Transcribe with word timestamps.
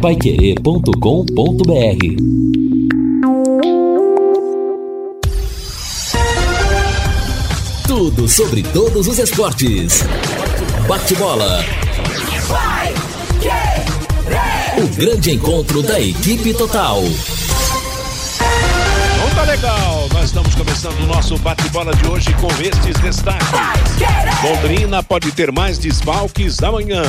paiquerê.com.br 0.00 0.90
Tudo 7.86 8.26
sobre 8.26 8.62
todos 8.62 9.06
os 9.06 9.18
esportes. 9.18 10.02
Bate-bola. 10.88 11.62
O 14.78 14.88
grande 14.96 15.32
encontro 15.32 15.82
da 15.82 16.00
equipe 16.00 16.54
total. 16.54 17.02
Então 17.02 17.20
tá 19.34 19.42
legal, 19.42 20.08
nós 20.14 20.24
estamos 20.24 20.54
começando 20.54 20.98
o 21.00 21.06
nosso 21.06 21.36
bate-bola 21.38 21.94
de 21.94 22.08
hoje 22.08 22.32
com 22.40 22.48
estes 22.62 22.98
destaques. 23.02 23.46
Londrina 24.42 25.02
pode 25.02 25.30
ter 25.32 25.52
mais 25.52 25.76
desfalques 25.76 26.62
amanhã. 26.62 27.02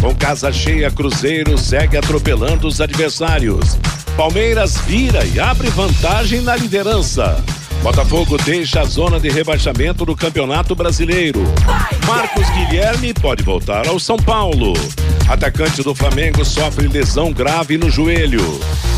Com 0.00 0.14
casa 0.14 0.52
cheia, 0.52 0.90
Cruzeiro 0.90 1.56
segue 1.58 1.96
atropelando 1.96 2.68
os 2.68 2.80
adversários. 2.80 3.78
Palmeiras 4.16 4.78
vira 4.86 5.24
e 5.24 5.40
abre 5.40 5.68
vantagem 5.70 6.40
na 6.40 6.54
liderança. 6.56 7.42
Botafogo 7.82 8.36
deixa 8.38 8.80
a 8.80 8.84
zona 8.84 9.20
de 9.20 9.28
rebaixamento 9.28 10.04
do 10.04 10.16
Campeonato 10.16 10.74
Brasileiro. 10.74 11.42
Marcos 12.06 12.48
Guilherme 12.50 13.14
pode 13.14 13.42
voltar 13.42 13.86
ao 13.86 13.98
São 13.98 14.16
Paulo. 14.16 14.72
Atacante 15.28 15.82
do 15.82 15.94
Flamengo 15.94 16.44
sofre 16.44 16.88
lesão 16.88 17.32
grave 17.32 17.76
no 17.78 17.90
joelho. 17.90 18.42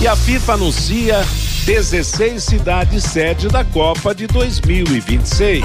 E 0.00 0.06
a 0.06 0.14
FIFA 0.14 0.54
anuncia 0.54 1.24
16 1.64 2.42
cidades 2.42 3.04
sede 3.04 3.48
da 3.48 3.64
Copa 3.64 4.14
de 4.14 4.26
2026. 4.26 5.64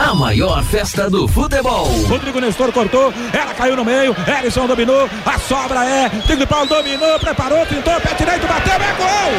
A 0.00 0.14
maior 0.14 0.64
festa 0.64 1.10
do 1.10 1.28
futebol. 1.28 1.86
Rodrigo 2.08 2.40
Nestor 2.40 2.72
cortou, 2.72 3.12
ela 3.34 3.52
caiu 3.52 3.76
no 3.76 3.84
meio, 3.84 4.16
Ellison 4.26 4.66
dominou, 4.66 5.06
a 5.26 5.38
sobra 5.38 5.84
é, 5.84 6.08
Tigre 6.26 6.46
Paulo 6.46 6.66
dominou, 6.66 7.18
preparou, 7.18 7.66
tentou, 7.66 8.00
pé 8.00 8.14
direito, 8.14 8.46
bateu, 8.46 8.72
é 8.72 8.94
gol! 8.94 9.30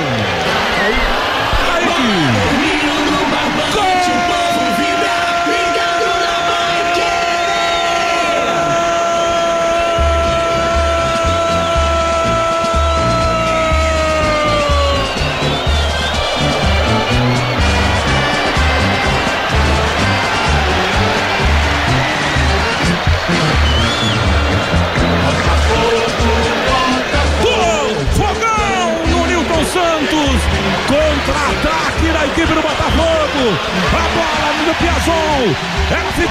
Kaique! 1.66 1.88
Gol! 1.88 2.41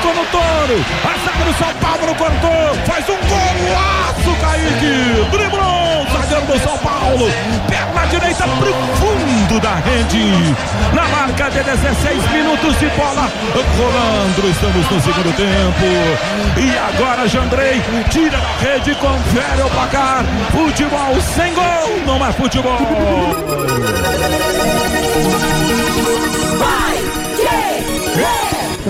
Ficou 0.01 0.15
no 0.15 0.25
touro. 0.27 0.85
A 1.05 1.13
zaga 1.25 1.45
do 1.45 1.55
São 1.59 1.75
Paulo 1.75 2.15
cortou. 2.15 2.75
Faz 2.87 3.09
um 3.09 3.19
golaço, 3.29 4.33
Kaique. 4.41 5.29
Driblou. 5.31 6.07
Zagueiro 6.13 6.47
do 6.47 6.59
São 6.61 6.79
Paulo. 6.79 7.31
Perna 7.69 8.07
direita 8.07 8.45
pro 8.45 8.73
fundo 8.73 9.61
da 9.61 9.75
rede. 9.77 10.57
Na 10.95 11.07
marca 11.09 11.51
de 11.51 11.63
16 11.63 12.31
minutos 12.33 12.79
de 12.79 12.87
bola. 12.91 13.31
Rolando. 13.79 14.49
Estamos 14.51 14.91
no 14.91 15.01
segundo 15.01 15.37
tempo. 15.37 15.87
E 16.57 16.79
agora 16.79 17.29
Jandrei 17.29 17.83
tira 18.11 18.39
da 18.39 18.57
rede, 18.61 18.95
confere 18.95 19.63
o 19.63 19.71
placar. 19.71 20.25
Futebol 20.51 21.21
sem 21.37 21.55
gol. 21.55 22.01
Não 22.07 22.27
é 22.27 22.33
futebol. 22.33 22.79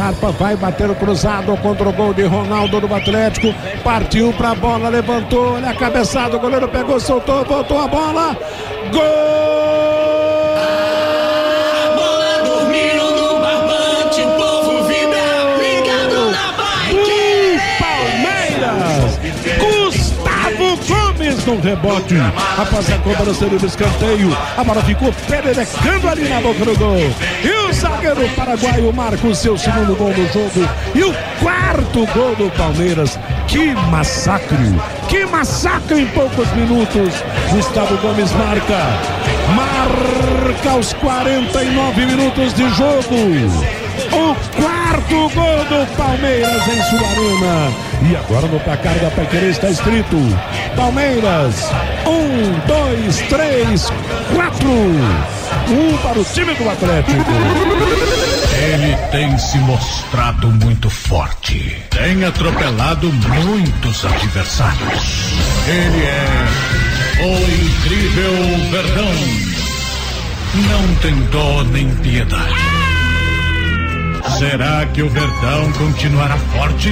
Scarpa 0.01 0.33
vai 0.33 0.57
bater 0.57 0.91
o 0.91 0.95
cruzado 0.95 1.55
contra 1.59 1.87
o 1.87 1.93
gol 1.93 2.15
de 2.15 2.23
Ronaldo 2.23 2.81
do 2.81 2.95
Atlético. 2.95 3.55
Partiu 3.85 4.33
pra 4.33 4.55
bola, 4.55 4.89
levantou, 4.89 5.57
olha 5.57 5.69
a 5.69 5.75
cabeçada, 5.75 6.39
o 6.39 6.41
goleiro 6.41 6.67
pegou, 6.69 6.99
soltou, 6.99 7.45
voltou 7.45 7.79
a 7.79 7.87
bola. 7.87 8.35
Gol! 8.91 9.61
No 13.11 13.41
barbante, 13.41 14.23
povo 14.39 14.85
vibra, 14.85 15.21
ligado 15.61 16.31
na 16.31 16.55
Palmeiras! 17.79 19.21
Gustavo 19.59 20.79
Gomes 20.89 21.45
no 21.45 21.61
rebote. 21.61 22.15
Após 22.57 22.91
a 22.91 22.97
cobrança 23.01 23.45
do 23.45 23.67
escanteio, 23.67 24.35
a 24.57 24.65
bola 24.65 24.83
ficou 24.83 25.13
pererecando 25.29 26.09
ali 26.09 26.27
na 26.27 26.41
boca 26.41 26.65
do 26.65 26.75
gol. 26.79 26.97
E 27.45 27.60
zagueiro 27.81 28.29
paraguaio 28.37 28.93
marca 28.93 29.27
o 29.27 29.35
seu 29.35 29.57
segundo 29.57 29.97
gol 29.97 30.13
do 30.13 30.27
jogo. 30.33 30.69
E 30.95 31.03
o 31.03 31.15
quarto 31.41 32.07
gol 32.13 32.37
do 32.37 32.51
Palmeiras. 32.57 33.19
Que 33.49 33.75
massacre! 33.91 34.57
Que 35.09 35.25
massacre 35.27 36.03
em 36.03 36.07
poucos 36.09 36.49
minutos. 36.53 37.15
Gustavo 37.51 37.97
Gomes 37.99 38.31
marca. 38.33 38.79
Marca 39.57 40.71
aos 40.71 40.93
49 40.95 42.07
minutos 42.07 42.55
de 42.55 42.69
jogo. 42.71 43.17
O 44.13 44.35
quarto 44.61 45.35
gol 45.35 45.65
do 45.65 45.97
Palmeiras 45.97 46.69
em 46.69 46.83
sua 46.83 47.09
arena. 47.09 47.73
E 48.11 48.17
agora 48.17 48.47
no 48.47 48.61
placar 48.61 48.95
da 48.99 49.11
Pequerê 49.11 49.49
está 49.49 49.71
escrito: 49.71 50.17
Palmeiras, 50.77 51.71
um, 52.07 52.67
dois, 52.67 53.19
três, 53.29 53.91
quatro. 54.35 55.40
Um 55.69 55.97
para 55.99 56.19
o 56.19 56.25
time 56.25 56.55
do 56.55 56.69
Atlético. 56.69 57.31
Ele 58.61 58.97
tem 59.11 59.39
se 59.39 59.59
mostrado 59.59 60.49
muito 60.49 60.91
forte. 60.91 61.77
Tem 61.91 62.25
atropelado 62.25 63.13
muitos 63.13 64.05
adversários. 64.05 65.33
Ele 65.67 66.05
é 66.05 67.23
o 67.23 67.35
incrível 67.65 68.71
Verdão. 68.71 69.13
Não 70.55 70.95
tem 70.97 71.15
dó 71.31 71.63
nem 71.65 71.89
piedade. 71.97 72.81
Será 74.39 74.87
que 74.87 75.03
o 75.03 75.09
Verdão 75.09 75.73
continuará 75.73 76.37
forte? 76.37 76.91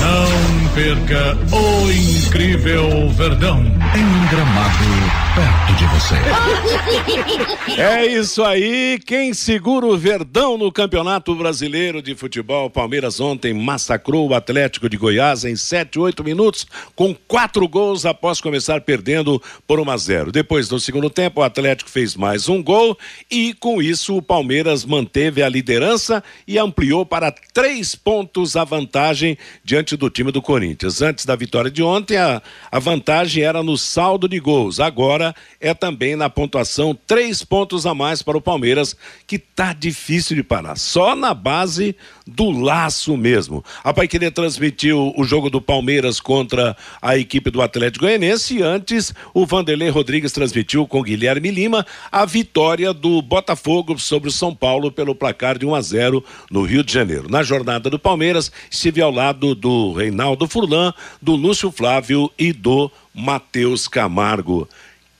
Não 0.00 0.68
perca 0.74 1.36
o 1.56 1.90
incrível 1.90 3.10
Verdão 3.10 3.60
em 3.60 4.26
gramado 4.28 5.27
perto 5.38 5.72
de 5.74 5.86
você. 5.86 6.14
É 7.76 8.04
isso 8.04 8.42
aí, 8.42 8.98
quem 9.06 9.32
segura 9.32 9.86
o 9.86 9.96
Verdão 9.96 10.58
no 10.58 10.72
Campeonato 10.72 11.32
Brasileiro 11.36 12.02
de 12.02 12.14
Futebol? 12.16 12.68
Palmeiras 12.68 13.20
ontem 13.20 13.54
massacrou 13.54 14.26
o 14.26 14.34
Atlético 14.34 14.88
de 14.88 14.96
Goiás 14.96 15.44
em 15.44 15.54
7, 15.54 15.96
8 15.98 16.24
minutos, 16.24 16.66
com 16.96 17.14
quatro 17.14 17.68
gols 17.68 18.04
após 18.04 18.40
começar 18.40 18.80
perdendo 18.80 19.40
por 19.64 19.78
1 19.78 19.90
a 19.90 19.96
0. 19.96 20.32
Depois, 20.32 20.68
no 20.70 20.80
segundo 20.80 21.08
tempo, 21.08 21.40
o 21.40 21.44
Atlético 21.44 21.88
fez 21.88 22.16
mais 22.16 22.48
um 22.48 22.60
gol 22.60 22.98
e, 23.30 23.54
com 23.54 23.80
isso, 23.80 24.16
o 24.16 24.22
Palmeiras 24.22 24.84
manteve 24.84 25.42
a 25.42 25.48
liderança 25.48 26.24
e 26.48 26.58
ampliou 26.58 27.06
para 27.06 27.30
três 27.30 27.94
pontos 27.94 28.56
a 28.56 28.64
vantagem 28.64 29.38
diante 29.62 29.96
do 29.96 30.10
time 30.10 30.32
do 30.32 30.42
Corinthians. 30.42 31.00
Antes 31.00 31.24
da 31.24 31.36
vitória 31.36 31.70
de 31.70 31.82
ontem, 31.82 32.16
a, 32.16 32.42
a 32.72 32.78
vantagem 32.80 33.44
era 33.44 33.62
no 33.62 33.76
saldo 33.78 34.28
de 34.28 34.40
gols. 34.40 34.80
Agora 34.80 35.27
é 35.60 35.72
também 35.74 36.16
na 36.16 36.28
pontuação, 36.28 36.96
três 37.06 37.42
pontos 37.42 37.86
a 37.86 37.94
mais 37.94 38.22
para 38.22 38.36
o 38.36 38.40
Palmeiras, 38.40 38.96
que 39.26 39.38
tá 39.38 39.72
difícil 39.72 40.36
de 40.36 40.42
parar. 40.42 40.76
Só 40.76 41.14
na 41.14 41.34
base 41.34 41.96
do 42.26 42.50
laço 42.50 43.16
mesmo. 43.16 43.64
A 43.82 43.92
Paiquerê 43.92 44.30
transmitiu 44.30 45.12
o 45.16 45.24
jogo 45.24 45.48
do 45.48 45.60
Palmeiras 45.60 46.20
contra 46.20 46.76
a 47.00 47.16
equipe 47.16 47.50
do 47.50 47.62
Atlético 47.62 48.04
Goianense 48.04 48.58
e 48.58 48.62
antes 48.62 49.14
o 49.32 49.46
Vanderlei 49.46 49.88
Rodrigues 49.88 50.32
transmitiu 50.32 50.86
com 50.86 51.02
Guilherme 51.02 51.50
Lima 51.50 51.86
a 52.12 52.24
vitória 52.24 52.92
do 52.92 53.22
Botafogo 53.22 53.98
sobre 53.98 54.28
o 54.28 54.32
São 54.32 54.54
Paulo 54.54 54.92
pelo 54.92 55.14
placar 55.14 55.58
de 55.58 55.66
1 55.66 55.74
a 55.74 55.80
0 55.80 56.24
no 56.50 56.62
Rio 56.62 56.84
de 56.84 56.92
Janeiro. 56.92 57.30
Na 57.30 57.42
jornada 57.42 57.88
do 57.88 57.98
Palmeiras, 57.98 58.52
estive 58.70 59.00
ao 59.00 59.10
lado 59.10 59.54
do 59.54 59.92
Reinaldo 59.92 60.46
Furlan, 60.46 60.92
do 61.20 61.34
Lúcio 61.34 61.70
Flávio 61.70 62.30
e 62.38 62.52
do 62.52 62.90
Matheus 63.14 63.88
Camargo. 63.88 64.68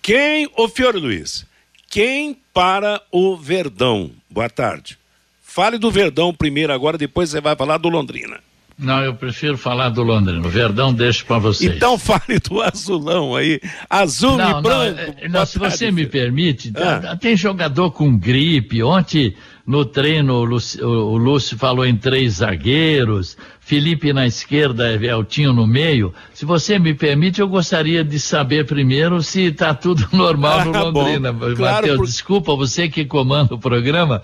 Quem, 0.09 0.49
ô 0.57 0.67
Fiore 0.71 0.99
Luiz, 0.99 1.45
quem 1.91 2.35
para 2.55 2.99
o 3.13 3.37
Verdão? 3.37 4.11
Boa 4.31 4.49
tarde. 4.49 4.97
fale 5.43 5.77
do 5.77 5.91
Verdão 5.91 6.33
primeiro 6.33 6.73
agora, 6.73 6.97
depois 6.97 7.29
você 7.29 7.43
vai 7.43 7.55
falar 7.55 7.77
do 7.77 7.91
Londrina. 7.91 8.39
Não, 8.79 9.05
eu 9.05 9.15
prefiro 9.15 9.59
falar 9.59 9.91
do 9.91 10.03
Londrina. 10.03 10.39
O 10.47 10.49
Verdão 10.49 10.95
deixo 10.95 11.27
para 11.27 11.39
vocês. 11.39 11.77
Então 11.77 11.99
fale 11.99 12.39
do 12.39 12.63
azulão 12.63 13.37
aí. 13.37 13.61
Azul 13.91 14.39
não, 14.39 14.61
e 14.61 14.63
branco. 14.63 15.15
Não, 15.25 15.29
não 15.41 15.45
se 15.45 15.59
você 15.59 15.91
me 15.91 16.07
permite, 16.07 16.73
ah. 16.75 17.15
tem 17.15 17.37
jogador 17.37 17.91
com 17.91 18.17
gripe. 18.17 18.83
Ontem 18.83 19.37
no 19.69 19.85
treino 19.85 20.37
o 20.37 20.45
Lúcio, 20.47 20.89
o 20.89 21.19
Lúcio, 21.19 21.59
falou 21.59 21.85
em 21.85 21.95
três 21.95 22.37
zagueiros, 22.37 23.37
Felipe 23.61 24.15
na 24.15 24.27
esquerda, 24.27 24.95
Eltinho 24.95 25.53
no 25.53 25.67
meio. 25.67 26.15
Se 26.33 26.47
você 26.47 26.79
me 26.79 26.95
permite, 26.95 27.43
eu 27.43 27.47
gostaria 27.47 28.03
de 28.03 28.19
saber 28.19 28.65
primeiro 28.65 29.23
se 29.23 29.43
está 29.43 29.75
tudo 29.75 30.09
normal 30.17 30.65
no 30.65 30.75
ah, 30.75 30.83
Londrina. 30.85 31.35
Claro, 31.35 31.59
Matheus, 31.59 31.97
por... 31.99 32.07
desculpa, 32.07 32.57
você 32.57 32.89
que 32.89 33.05
comanda 33.05 33.57
o 33.57 33.59
programa, 33.59 34.23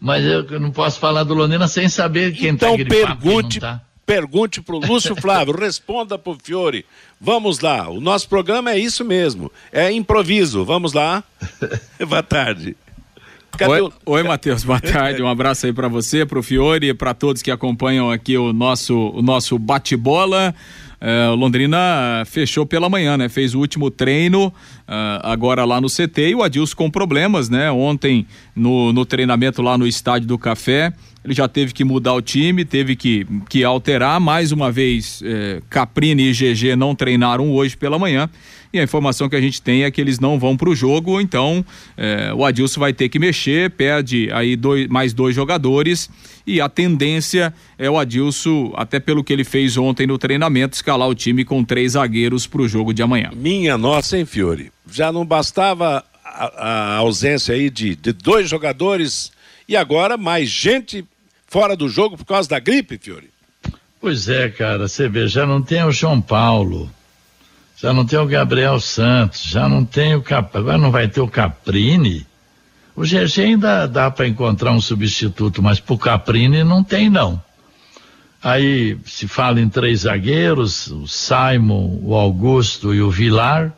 mas 0.00 0.24
eu 0.24 0.58
não 0.58 0.70
posso 0.70 0.98
falar 0.98 1.24
do 1.24 1.34
Londrina 1.34 1.68
sem 1.68 1.90
saber 1.90 2.32
quem 2.32 2.54
está 2.54 2.68
então, 2.68 2.76
gripado, 2.78 3.20
pergunte, 3.20 3.60
tá. 3.60 3.82
Pergunte 4.06 4.62
para 4.62 4.76
o 4.76 4.78
Lúcio 4.78 5.14
Flávio, 5.20 5.54
responda 5.54 6.16
para 6.16 6.32
o 6.32 6.38
Fiore. 6.42 6.86
Vamos 7.20 7.60
lá, 7.60 7.86
o 7.90 8.00
nosso 8.00 8.26
programa 8.30 8.70
é 8.70 8.78
isso 8.78 9.04
mesmo, 9.04 9.52
é 9.70 9.92
improviso. 9.92 10.64
Vamos 10.64 10.94
lá. 10.94 11.22
Boa 12.08 12.22
tarde. 12.22 12.74
Oi, 13.68 13.80
o... 13.80 13.92
Oi 14.06 14.22
Matheus, 14.22 14.64
boa 14.64 14.78
tarde. 14.82 15.22
Um 15.22 15.28
abraço 15.28 15.66
aí 15.66 15.72
para 15.72 15.88
você, 15.88 16.26
para 16.26 16.38
o 16.38 16.42
Fiore, 16.42 16.92
para 16.94 17.14
todos 17.14 17.42
que 17.42 17.50
acompanham 17.50 18.10
aqui 18.10 18.36
o 18.36 18.52
nosso, 18.52 18.94
o 19.14 19.22
nosso 19.22 19.58
bate-bola. 19.58 20.54
É, 21.00 21.28
Londrina 21.28 22.22
fechou 22.26 22.64
pela 22.64 22.88
manhã, 22.88 23.16
né? 23.16 23.28
Fez 23.28 23.54
o 23.54 23.60
último 23.60 23.90
treino 23.90 24.46
uh, 24.46 24.52
agora 25.22 25.64
lá 25.64 25.80
no 25.80 25.88
CT 25.88 26.30
e 26.30 26.34
o 26.34 26.42
Adilson 26.42 26.74
com 26.74 26.90
problemas, 26.90 27.48
né? 27.48 27.70
Ontem 27.70 28.26
no, 28.54 28.92
no 28.92 29.04
treinamento 29.04 29.60
lá 29.60 29.76
no 29.76 29.86
Estádio 29.86 30.26
do 30.26 30.38
Café, 30.38 30.92
ele 31.24 31.34
já 31.34 31.46
teve 31.46 31.74
que 31.74 31.84
mudar 31.84 32.14
o 32.14 32.22
time, 32.22 32.64
teve 32.64 32.96
que, 32.96 33.26
que 33.48 33.62
alterar. 33.62 34.18
Mais 34.20 34.52
uma 34.52 34.72
vez, 34.72 35.20
é, 35.24 35.60
Caprini 35.68 36.30
e 36.30 36.32
GG 36.32 36.76
não 36.76 36.94
treinaram 36.94 37.50
hoje 37.52 37.76
pela 37.76 37.98
manhã. 37.98 38.30
E 38.76 38.80
a 38.80 38.82
informação 38.82 39.28
que 39.28 39.36
a 39.36 39.40
gente 39.40 39.62
tem 39.62 39.84
é 39.84 39.90
que 39.90 40.00
eles 40.00 40.20
não 40.20 40.38
vão 40.38 40.56
para 40.56 40.68
o 40.68 40.76
jogo, 40.76 41.18
então 41.18 41.64
é, 41.96 42.32
o 42.34 42.44
Adilson 42.44 42.80
vai 42.80 42.92
ter 42.92 43.08
que 43.08 43.18
mexer, 43.18 43.70
perde 43.70 44.28
aí 44.32 44.54
dois, 44.54 44.86
mais 44.88 45.14
dois 45.14 45.34
jogadores 45.34 46.10
e 46.46 46.60
a 46.60 46.68
tendência 46.68 47.54
é 47.78 47.90
o 47.90 47.98
Adilson, 47.98 48.72
até 48.76 49.00
pelo 49.00 49.24
que 49.24 49.32
ele 49.32 49.44
fez 49.44 49.76
ontem 49.76 50.06
no 50.06 50.18
treinamento, 50.18 50.76
escalar 50.76 51.08
o 51.08 51.14
time 51.14 51.44
com 51.44 51.64
três 51.64 51.92
zagueiros 51.92 52.46
para 52.46 52.60
o 52.60 52.68
jogo 52.68 52.92
de 52.92 53.02
amanhã. 53.02 53.30
Minha 53.34 53.78
nossa, 53.78 54.18
hein, 54.18 54.26
Fiore? 54.26 54.70
Já 54.92 55.10
não 55.10 55.24
bastava 55.24 56.04
a, 56.22 56.44
a 56.46 56.96
ausência 56.96 57.54
aí 57.54 57.70
de, 57.70 57.96
de 57.96 58.12
dois 58.12 58.48
jogadores 58.48 59.32
e 59.66 59.74
agora 59.74 60.18
mais 60.18 60.50
gente 60.50 61.02
fora 61.46 61.74
do 61.74 61.88
jogo 61.88 62.16
por 62.16 62.26
causa 62.26 62.48
da 62.48 62.60
gripe, 62.60 62.98
Fiore? 62.98 63.30
Pois 64.00 64.28
é, 64.28 64.50
cara, 64.50 64.86
você 64.86 65.08
vê, 65.08 65.26
já 65.26 65.46
não 65.46 65.62
tem 65.62 65.82
o 65.82 65.90
João 65.90 66.20
Paulo, 66.20 66.90
já 67.76 67.92
não 67.92 68.06
tem 68.06 68.18
o 68.18 68.26
Gabriel 68.26 68.80
Santos, 68.80 69.44
já 69.44 69.68
não 69.68 69.84
tem 69.84 70.14
o 70.14 70.22
Cap... 70.22 70.56
agora 70.56 70.78
não 70.78 70.90
vai 70.90 71.08
ter 71.08 71.20
o 71.20 71.28
Caprini. 71.28 72.26
O 72.94 73.02
GG 73.02 73.42
ainda 73.42 73.86
dá 73.86 74.10
para 74.10 74.26
encontrar 74.26 74.72
um 74.72 74.80
substituto, 74.80 75.62
mas 75.62 75.78
pro 75.78 75.98
Caprini 75.98 76.64
não 76.64 76.82
tem 76.82 77.10
não. 77.10 77.42
Aí 78.42 78.96
se 79.04 79.28
fala 79.28 79.60
em 79.60 79.68
três 79.68 80.00
zagueiros, 80.00 80.86
o 80.86 81.06
Simon, 81.06 81.98
o 82.02 82.14
Augusto 82.14 82.94
e 82.94 83.02
o 83.02 83.10
Vilar. 83.10 83.72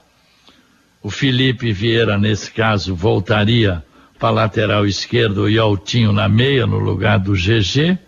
O 1.03 1.11
Felipe 1.11 1.73
Vieira, 1.73 2.19
nesse 2.19 2.51
caso, 2.51 2.95
voltaria 2.95 3.83
para 4.19 4.31
lateral 4.31 4.87
esquerdo 4.87 5.49
e 5.49 5.59
Altinho 5.59 6.13
na 6.13 6.29
meia 6.29 6.67
no 6.67 6.79
lugar 6.79 7.19
do 7.19 7.33
GG. 7.33 7.99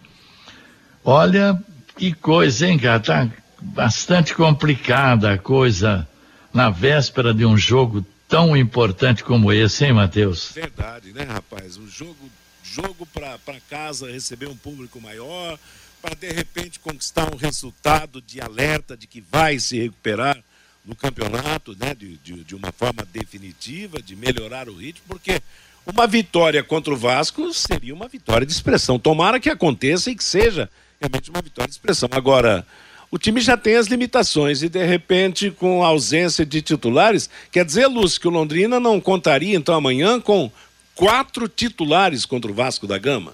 Olha 1.04 1.58
que 1.96 2.12
coisa, 2.12 2.68
hein, 2.68 2.78
cara? 2.78 3.00
Tá 3.00 3.28
bastante 3.60 4.34
complicada 4.34 5.32
a 5.32 5.38
coisa 5.38 6.08
na 6.52 6.70
véspera 6.70 7.32
de 7.32 7.44
um 7.44 7.56
jogo 7.56 8.04
tão 8.28 8.56
importante 8.56 9.22
como 9.24 9.52
esse, 9.52 9.84
hein, 9.84 9.92
Matheus? 9.92 10.52
Verdade, 10.54 11.12
né, 11.12 11.24
rapaz? 11.24 11.76
Um 11.76 11.88
jogo, 11.88 12.30
jogo 12.62 13.06
para 13.06 13.60
casa 13.68 14.10
receber 14.10 14.46
um 14.46 14.56
público 14.56 15.00
maior, 15.00 15.58
para 16.00 16.14
de 16.14 16.30
repente 16.30 16.78
conquistar 16.78 17.32
um 17.32 17.36
resultado 17.36 18.22
de 18.22 18.40
alerta 18.40 18.96
de 18.96 19.06
que 19.06 19.20
vai 19.20 19.58
se 19.58 19.78
recuperar 19.78 20.38
no 20.84 20.96
campeonato, 20.96 21.76
né, 21.78 21.94
de, 21.94 22.16
de, 22.18 22.44
de 22.44 22.54
uma 22.54 22.72
forma 22.72 23.04
definitiva, 23.12 24.00
de 24.00 24.16
melhorar 24.16 24.68
o 24.68 24.74
ritmo, 24.74 25.04
porque 25.08 25.42
uma 25.86 26.06
vitória 26.06 26.62
contra 26.62 26.92
o 26.92 26.96
Vasco 26.96 27.52
seria 27.52 27.94
uma 27.94 28.08
vitória 28.08 28.46
de 28.46 28.52
expressão. 28.52 28.98
Tomara 28.98 29.40
que 29.40 29.50
aconteça 29.50 30.10
e 30.10 30.14
que 30.14 30.24
seja 30.24 30.70
realmente 31.00 31.30
uma 31.30 31.42
vitória 31.42 31.68
de 31.68 31.74
expressão. 31.74 32.08
Agora, 32.12 32.66
o 33.10 33.18
time 33.18 33.40
já 33.40 33.56
tem 33.56 33.76
as 33.76 33.88
limitações 33.88 34.62
e, 34.62 34.68
de 34.68 34.84
repente, 34.84 35.50
com 35.50 35.82
a 35.82 35.88
ausência 35.88 36.46
de 36.46 36.62
titulares, 36.62 37.28
quer 37.50 37.64
dizer, 37.64 37.86
Lúcio, 37.86 38.20
que 38.20 38.28
o 38.28 38.30
Londrina 38.30 38.78
não 38.78 39.00
contaria, 39.00 39.56
então, 39.56 39.74
amanhã 39.74 40.20
com 40.20 40.50
quatro 40.94 41.48
titulares 41.48 42.24
contra 42.24 42.50
o 42.50 42.54
Vasco 42.54 42.86
da 42.86 42.98
Gama? 42.98 43.32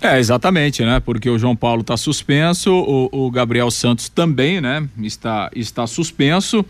É, 0.00 0.18
exatamente, 0.18 0.84
né? 0.84 1.00
Porque 1.00 1.30
o 1.30 1.38
João 1.38 1.56
Paulo 1.56 1.80
está 1.80 1.96
suspenso, 1.96 2.70
o, 2.72 3.26
o 3.26 3.30
Gabriel 3.30 3.70
Santos 3.70 4.08
também, 4.08 4.60
né? 4.60 4.86
Está, 5.02 5.50
está 5.54 5.86
suspenso. 5.86 6.64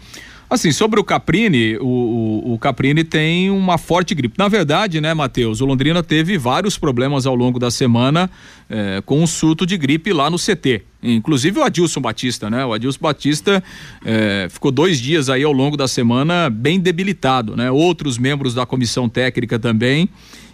Assim, 0.49 0.71
sobre 0.71 1.01
o 1.01 1.05
Caprini, 1.05 1.77
o, 1.79 2.53
o, 2.53 2.59
Caprini 2.59 3.03
tem 3.03 3.51
uma 3.51 3.77
forte 3.77 4.15
gripe. 4.15 4.37
Na 4.39 4.47
verdade, 4.47 5.01
né, 5.01 5.13
Matheus, 5.13 5.61
o 5.61 5.67
Londrina 5.67 6.05
teve 6.05 6.39
vários 6.39 6.79
problemas 6.79 7.27
ao 7.27 7.35
longo 7.35 7.59
da 7.59 7.69
semana 7.69 8.31
é, 8.71 9.03
com 9.05 9.21
um 9.21 9.27
surto 9.27 9.67
de 9.67 9.77
gripe 9.77 10.13
lá 10.13 10.31
no 10.31 10.39
CT. 10.39 10.83
Inclusive 11.03 11.59
o 11.59 11.65
Adilson 11.65 12.01
Batista, 12.01 12.49
né? 12.49 12.65
O 12.65 12.73
Adilson 12.73 13.01
Batista 13.01 13.63
é, 14.05 14.47
ficou 14.49 14.71
dois 14.71 15.01
dias 15.01 15.29
aí 15.29 15.43
ao 15.43 15.53
longo 15.53 15.77
da 15.77 15.89
semana 15.89 16.49
bem 16.49 16.79
debilitado, 16.79 17.57
né? 17.57 17.69
Outros 17.71 18.17
membros 18.17 18.55
da 18.55 18.65
comissão 18.65 19.09
técnica 19.09 19.59
também 19.59 20.09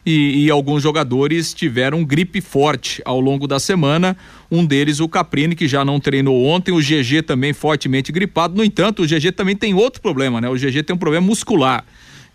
e, 0.05 0.47
e, 0.47 0.51
alguns 0.51 0.83
jogadores 0.83 1.55
tiveram 1.55 2.05
gripe 2.05 2.41
forte 2.41 3.01
ao 3.05 3.21
longo 3.21 3.47
da 3.47 3.61
semana. 3.61 4.17
Um 4.51 4.65
deles, 4.67 4.99
o 4.99 5.09
Caprini, 5.09 5.55
que 5.55 5.69
já 5.69 5.85
não 5.85 6.01
treinou 6.01 6.45
ontem, 6.45 6.73
o 6.73 6.79
GG 6.79 7.23
também 7.25 7.53
fortemente 7.53 8.11
gripado. 8.11 8.57
No 8.57 8.65
entanto, 8.65 9.03
o 9.03 9.07
GG 9.07 9.31
também 9.33 9.55
tem 9.55 9.75
outro 9.75 10.03
problema, 10.03 10.41
né? 10.41 10.49
O 10.49 10.55
GG 10.55 10.83
tem 10.83 10.95
um 10.95 10.99
problema 10.99 11.25
muscular. 11.25 11.85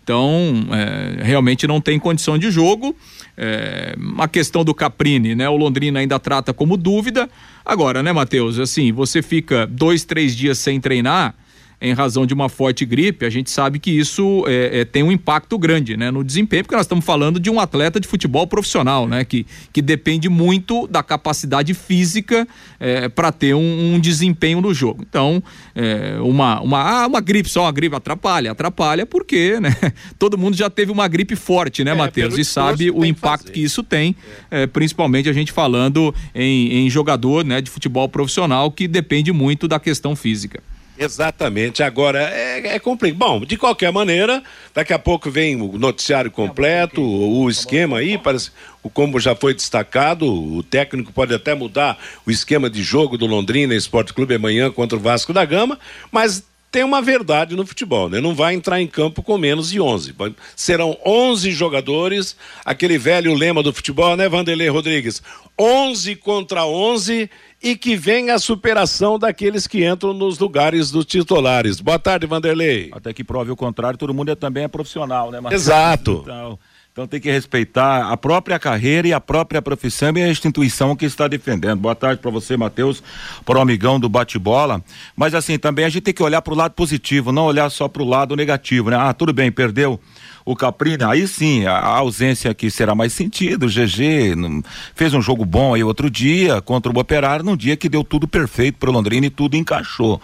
Então, 0.02 0.66
é, 0.72 1.22
realmente 1.22 1.66
não 1.66 1.82
tem 1.82 1.98
condição 1.98 2.38
de 2.38 2.50
jogo. 2.50 2.96
É, 3.36 3.94
a 4.16 4.26
questão 4.26 4.64
do 4.64 4.72
Caprini, 4.72 5.34
né? 5.34 5.46
O 5.50 5.56
Londrina 5.58 6.00
ainda 6.00 6.18
trata 6.18 6.54
como 6.54 6.74
dúvida. 6.74 7.28
Agora, 7.62 8.02
né, 8.02 8.10
Matheus? 8.10 8.58
Assim, 8.58 8.90
você 8.90 9.20
fica 9.20 9.66
dois, 9.66 10.04
três 10.04 10.34
dias 10.34 10.56
sem 10.56 10.80
treinar 10.80 11.34
em 11.80 11.92
razão 11.92 12.26
de 12.26 12.34
uma 12.34 12.48
forte 12.48 12.84
gripe, 12.84 13.24
a 13.24 13.30
gente 13.30 13.50
sabe 13.50 13.78
que 13.78 13.90
isso 13.90 14.44
é, 14.48 14.80
é, 14.80 14.84
tem 14.84 15.02
um 15.02 15.12
impacto 15.12 15.56
grande 15.56 15.96
né, 15.96 16.10
no 16.10 16.24
desempenho, 16.24 16.64
porque 16.64 16.74
nós 16.74 16.84
estamos 16.86 17.04
falando 17.04 17.38
de 17.38 17.48
um 17.48 17.60
atleta 17.60 18.00
de 18.00 18.08
futebol 18.08 18.46
profissional, 18.48 19.06
né, 19.06 19.24
que, 19.24 19.46
que 19.72 19.80
depende 19.80 20.28
muito 20.28 20.88
da 20.88 21.04
capacidade 21.04 21.72
física 21.74 22.48
é, 22.80 23.08
para 23.08 23.30
ter 23.30 23.54
um, 23.54 23.94
um, 23.94 24.00
desempenho 24.00 24.60
no 24.60 24.74
jogo. 24.74 25.04
Então, 25.08 25.40
é, 25.74 26.18
uma, 26.20 26.60
uma, 26.60 26.82
ah, 26.82 27.06
uma 27.06 27.20
gripe, 27.20 27.48
só 27.48 27.62
uma 27.62 27.72
gripe 27.72 27.94
atrapalha, 27.94 28.50
atrapalha 28.50 29.06
porque 29.06 29.60
né, 29.60 29.76
todo 30.18 30.36
mundo 30.36 30.56
já 30.56 30.68
teve 30.68 30.90
uma 30.90 31.06
gripe 31.06 31.36
forte, 31.36 31.84
né, 31.84 31.92
é, 31.92 31.94
Matheus? 31.94 32.36
E 32.36 32.44
sabe 32.44 32.90
o 32.90 33.04
impacto 33.04 33.46
que, 33.46 33.52
que 33.52 33.62
isso 33.62 33.84
tem, 33.84 34.16
é, 34.50 34.66
principalmente 34.66 35.28
a 35.28 35.32
gente 35.32 35.52
falando 35.52 36.12
em, 36.34 36.86
em 36.86 36.90
jogador 36.90 37.44
né, 37.44 37.60
de 37.60 37.70
futebol 37.70 38.08
profissional 38.08 38.68
que 38.72 38.88
depende 38.88 39.32
muito 39.32 39.68
da 39.68 39.78
questão 39.78 40.16
física. 40.16 40.60
Exatamente. 40.98 41.82
Agora, 41.82 42.20
é, 42.20 42.74
é 42.74 42.78
complicado. 42.78 43.18
Bom, 43.18 43.40
de 43.40 43.56
qualquer 43.56 43.92
maneira, 43.92 44.42
daqui 44.74 44.92
a 44.92 44.98
pouco 44.98 45.30
vem 45.30 45.60
o 45.60 45.78
noticiário 45.78 46.30
completo, 46.30 47.00
o 47.00 47.48
esquema 47.48 47.98
aí, 47.98 48.18
parece, 48.18 48.50
como 48.92 49.20
já 49.20 49.34
foi 49.34 49.54
destacado, 49.54 50.26
o 50.26 50.62
técnico 50.62 51.12
pode 51.12 51.32
até 51.32 51.54
mudar 51.54 51.96
o 52.26 52.30
esquema 52.30 52.68
de 52.68 52.82
jogo 52.82 53.16
do 53.16 53.26
Londrina 53.26 53.74
Esporte 53.74 54.12
Clube 54.12 54.34
amanhã 54.34 54.70
contra 54.70 54.98
o 54.98 55.00
Vasco 55.00 55.32
da 55.32 55.44
Gama, 55.44 55.78
mas 56.10 56.42
tem 56.70 56.84
uma 56.84 57.00
verdade 57.00 57.56
no 57.56 57.66
futebol, 57.66 58.10
né? 58.10 58.20
Não 58.20 58.34
vai 58.34 58.54
entrar 58.54 58.80
em 58.80 58.86
campo 58.86 59.22
com 59.22 59.38
menos 59.38 59.70
de 59.70 59.80
11. 59.80 60.14
Serão 60.54 60.98
11 61.04 61.50
jogadores, 61.52 62.36
aquele 62.64 62.98
velho 62.98 63.32
lema 63.34 63.62
do 63.62 63.72
futebol, 63.72 64.16
né, 64.16 64.28
Vanderlei 64.28 64.68
Rodrigues? 64.68 65.22
11 65.58 66.16
contra 66.16 66.66
11 66.66 67.30
e 67.62 67.76
que 67.76 67.96
venha 67.96 68.34
a 68.34 68.38
superação 68.38 69.18
daqueles 69.18 69.66
que 69.66 69.86
entram 69.86 70.12
nos 70.12 70.38
lugares 70.38 70.90
dos 70.90 71.04
titulares. 71.04 71.80
Boa 71.80 71.98
tarde, 71.98 72.26
Vanderlei. 72.26 72.90
Até 72.92 73.12
que 73.12 73.24
prove 73.24 73.50
o 73.50 73.56
contrário, 73.56 73.98
todo 73.98 74.14
mundo 74.14 74.30
é, 74.30 74.34
também 74.34 74.64
é 74.64 74.68
profissional, 74.68 75.30
né, 75.30 75.40
Marcelo? 75.40 75.60
Exato. 75.60 76.20
Então, 76.22 76.58
Então 76.98 77.06
tem 77.06 77.20
que 77.20 77.30
respeitar 77.30 78.10
a 78.10 78.16
própria 78.16 78.58
carreira 78.58 79.06
e 79.06 79.12
a 79.12 79.20
própria 79.20 79.62
profissão 79.62 80.10
e 80.16 80.20
a 80.20 80.28
instituição 80.28 80.96
que 80.96 81.06
está 81.06 81.28
defendendo. 81.28 81.78
Boa 81.78 81.94
tarde 81.94 82.20
para 82.20 82.28
você, 82.28 82.56
Matheus, 82.56 83.00
para 83.46 83.56
o 83.56 83.60
amigão 83.60 84.00
do 84.00 84.08
bate-bola. 84.08 84.82
Mas 85.14 85.32
assim, 85.32 85.60
também 85.60 85.84
a 85.84 85.88
gente 85.88 86.02
tem 86.02 86.12
que 86.12 86.24
olhar 86.24 86.42
para 86.42 86.52
o 86.52 86.56
lado 86.56 86.72
positivo, 86.72 87.30
não 87.30 87.44
olhar 87.44 87.70
só 87.70 87.86
para 87.86 88.02
o 88.02 88.04
lado 88.04 88.34
negativo, 88.34 88.90
né? 88.90 88.96
Ah, 88.98 89.14
tudo 89.14 89.32
bem, 89.32 89.52
perdeu 89.52 90.00
o 90.48 90.56
Caprini, 90.56 91.04
aí 91.04 91.28
sim, 91.28 91.66
a, 91.66 91.78
ausência 91.78 92.50
aqui 92.50 92.70
será 92.70 92.94
mais 92.94 93.12
sentido. 93.12 93.66
O 93.66 93.68
GG 93.68 94.34
não, 94.34 94.62
fez 94.94 95.12
um 95.12 95.20
jogo 95.20 95.44
bom 95.44 95.74
aí 95.74 95.84
outro 95.84 96.08
dia 96.08 96.62
contra 96.62 96.90
o 96.90 96.98
Operário, 96.98 97.44
num 97.44 97.54
dia 97.54 97.76
que 97.76 97.86
deu 97.86 98.02
tudo 98.02 98.26
perfeito 98.26 98.78
para 98.78 98.88
o 98.88 98.92
Londrina 98.92 99.26
e 99.26 99.30
tudo 99.30 99.58
encaixou. 99.58 100.18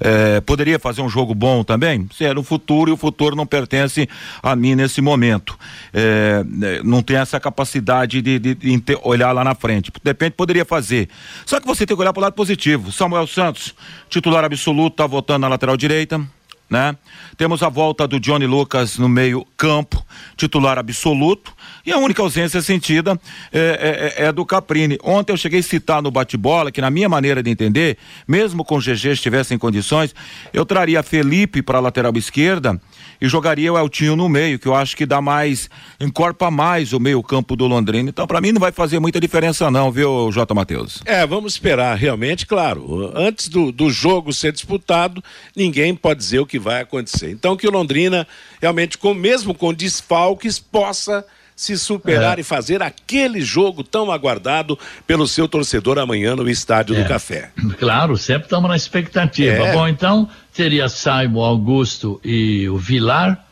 É, 0.00 0.40
poderia 0.40 0.80
fazer 0.80 1.00
um 1.00 1.08
jogo 1.08 1.32
bom 1.32 1.62
também? 1.62 2.08
Era 2.20 2.40
o 2.40 2.42
futuro 2.42 2.90
e 2.90 2.92
o 2.92 2.96
futuro 2.96 3.36
não 3.36 3.46
pertence 3.46 4.08
a 4.42 4.56
mim 4.56 4.74
nesse 4.74 5.00
momento. 5.00 5.56
É, 5.94 6.17
é 6.18 6.82
não 6.82 7.02
tem 7.02 7.16
essa 7.16 7.38
capacidade 7.38 8.20
de, 8.20 8.38
de, 8.38 8.54
de, 8.54 8.82
olhar 9.02 9.32
lá 9.32 9.44
na 9.44 9.54
frente. 9.54 9.90
De 9.90 10.10
repente 10.10 10.32
poderia 10.32 10.64
fazer. 10.64 11.08
Só 11.46 11.60
que 11.60 11.66
você 11.66 11.86
tem 11.86 11.96
que 11.96 12.02
olhar 12.02 12.12
para 12.12 12.20
o 12.20 12.22
lado 12.22 12.34
positivo. 12.34 12.92
Samuel 12.92 13.26
Santos, 13.26 13.74
titular 14.08 14.44
absoluto, 14.44 14.94
está 14.94 15.06
votando 15.06 15.40
na 15.40 15.48
lateral 15.48 15.76
direita 15.76 16.20
né? 16.68 16.96
Temos 17.36 17.62
a 17.62 17.68
volta 17.68 18.06
do 18.06 18.20
Johnny 18.20 18.46
Lucas 18.46 18.98
no 18.98 19.08
meio 19.08 19.46
campo, 19.56 20.04
titular 20.36 20.78
absoluto, 20.78 21.52
e 21.84 21.92
a 21.92 21.98
única 21.98 22.20
ausência 22.20 22.60
sentida 22.60 23.18
é, 23.52 24.14
é, 24.18 24.24
é, 24.26 24.32
do 24.32 24.44
Caprini. 24.44 24.98
Ontem 25.02 25.32
eu 25.32 25.36
cheguei 25.36 25.60
a 25.60 25.62
citar 25.62 26.02
no 26.02 26.10
bate-bola 26.10 26.70
que, 26.70 26.80
na 26.80 26.90
minha 26.90 27.08
maneira 27.08 27.42
de 27.42 27.50
entender, 27.50 27.96
mesmo 28.26 28.64
com 28.64 28.76
o 28.76 28.80
GG 28.80 29.12
estivesse 29.12 29.54
em 29.54 29.58
condições, 29.58 30.14
eu 30.52 30.66
traria 30.66 31.02
Felipe 31.02 31.62
para 31.62 31.78
a 31.78 31.80
lateral 31.80 32.12
esquerda 32.16 32.80
e 33.20 33.28
jogaria 33.28 33.72
o 33.72 33.78
Eltinho 33.78 34.16
no 34.16 34.28
meio, 34.28 34.58
que 34.58 34.66
eu 34.68 34.74
acho 34.74 34.96
que 34.96 35.04
dá 35.04 35.20
mais, 35.20 35.68
encorpa 36.00 36.50
mais 36.50 36.92
o 36.92 37.00
meio-campo 37.00 37.56
do 37.56 37.66
Londrina. 37.66 38.08
Então, 38.08 38.26
para 38.26 38.40
mim, 38.40 38.52
não 38.52 38.60
vai 38.60 38.70
fazer 38.70 38.98
muita 38.98 39.20
diferença, 39.20 39.70
não, 39.70 39.90
viu, 39.90 40.30
J. 40.30 40.54
Matheus? 40.54 41.02
É, 41.04 41.26
vamos 41.26 41.54
esperar, 41.54 41.96
realmente, 41.96 42.46
claro. 42.46 43.12
Antes 43.14 43.48
do, 43.48 43.72
do 43.72 43.90
jogo 43.90 44.32
ser 44.32 44.52
disputado, 44.52 45.22
ninguém 45.56 45.94
pode 45.94 46.20
dizer 46.20 46.38
o 46.38 46.46
que 46.46 46.57
vai 46.58 46.82
acontecer. 46.82 47.30
Então, 47.30 47.56
que 47.56 47.66
o 47.66 47.70
Londrina, 47.70 48.26
realmente, 48.60 48.98
com, 48.98 49.14
mesmo 49.14 49.54
com 49.54 49.72
desfalques, 49.72 50.58
possa 50.58 51.24
se 51.58 51.76
superar 51.76 52.38
é. 52.38 52.42
e 52.42 52.44
fazer 52.44 52.80
aquele 52.84 53.40
jogo 53.40 53.82
tão 53.82 54.12
aguardado 54.12 54.78
pelo 55.04 55.26
seu 55.26 55.48
torcedor 55.48 55.98
amanhã 55.98 56.36
no 56.36 56.48
Estádio 56.48 56.94
é. 56.94 57.02
do 57.02 57.08
Café. 57.08 57.50
Claro, 57.80 58.16
sempre 58.16 58.44
estamos 58.44 58.70
na 58.70 58.76
expectativa. 58.76 59.66
É. 59.66 59.72
Bom, 59.72 59.88
então 59.88 60.28
teria 60.54 60.88
Saimo, 60.88 61.40
Augusto 61.40 62.20
e 62.24 62.68
o 62.68 62.78
Vilar, 62.78 63.44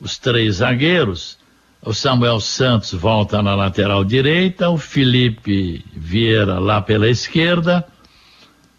os 0.00 0.16
três 0.16 0.56
zagueiros. 0.56 1.38
O 1.82 1.92
Samuel 1.92 2.38
Santos 2.38 2.92
volta 2.92 3.42
na 3.42 3.56
lateral 3.56 4.04
direita, 4.04 4.70
o 4.70 4.78
Felipe 4.78 5.84
Vieira 5.92 6.60
lá 6.60 6.80
pela 6.80 7.08
esquerda. 7.08 7.84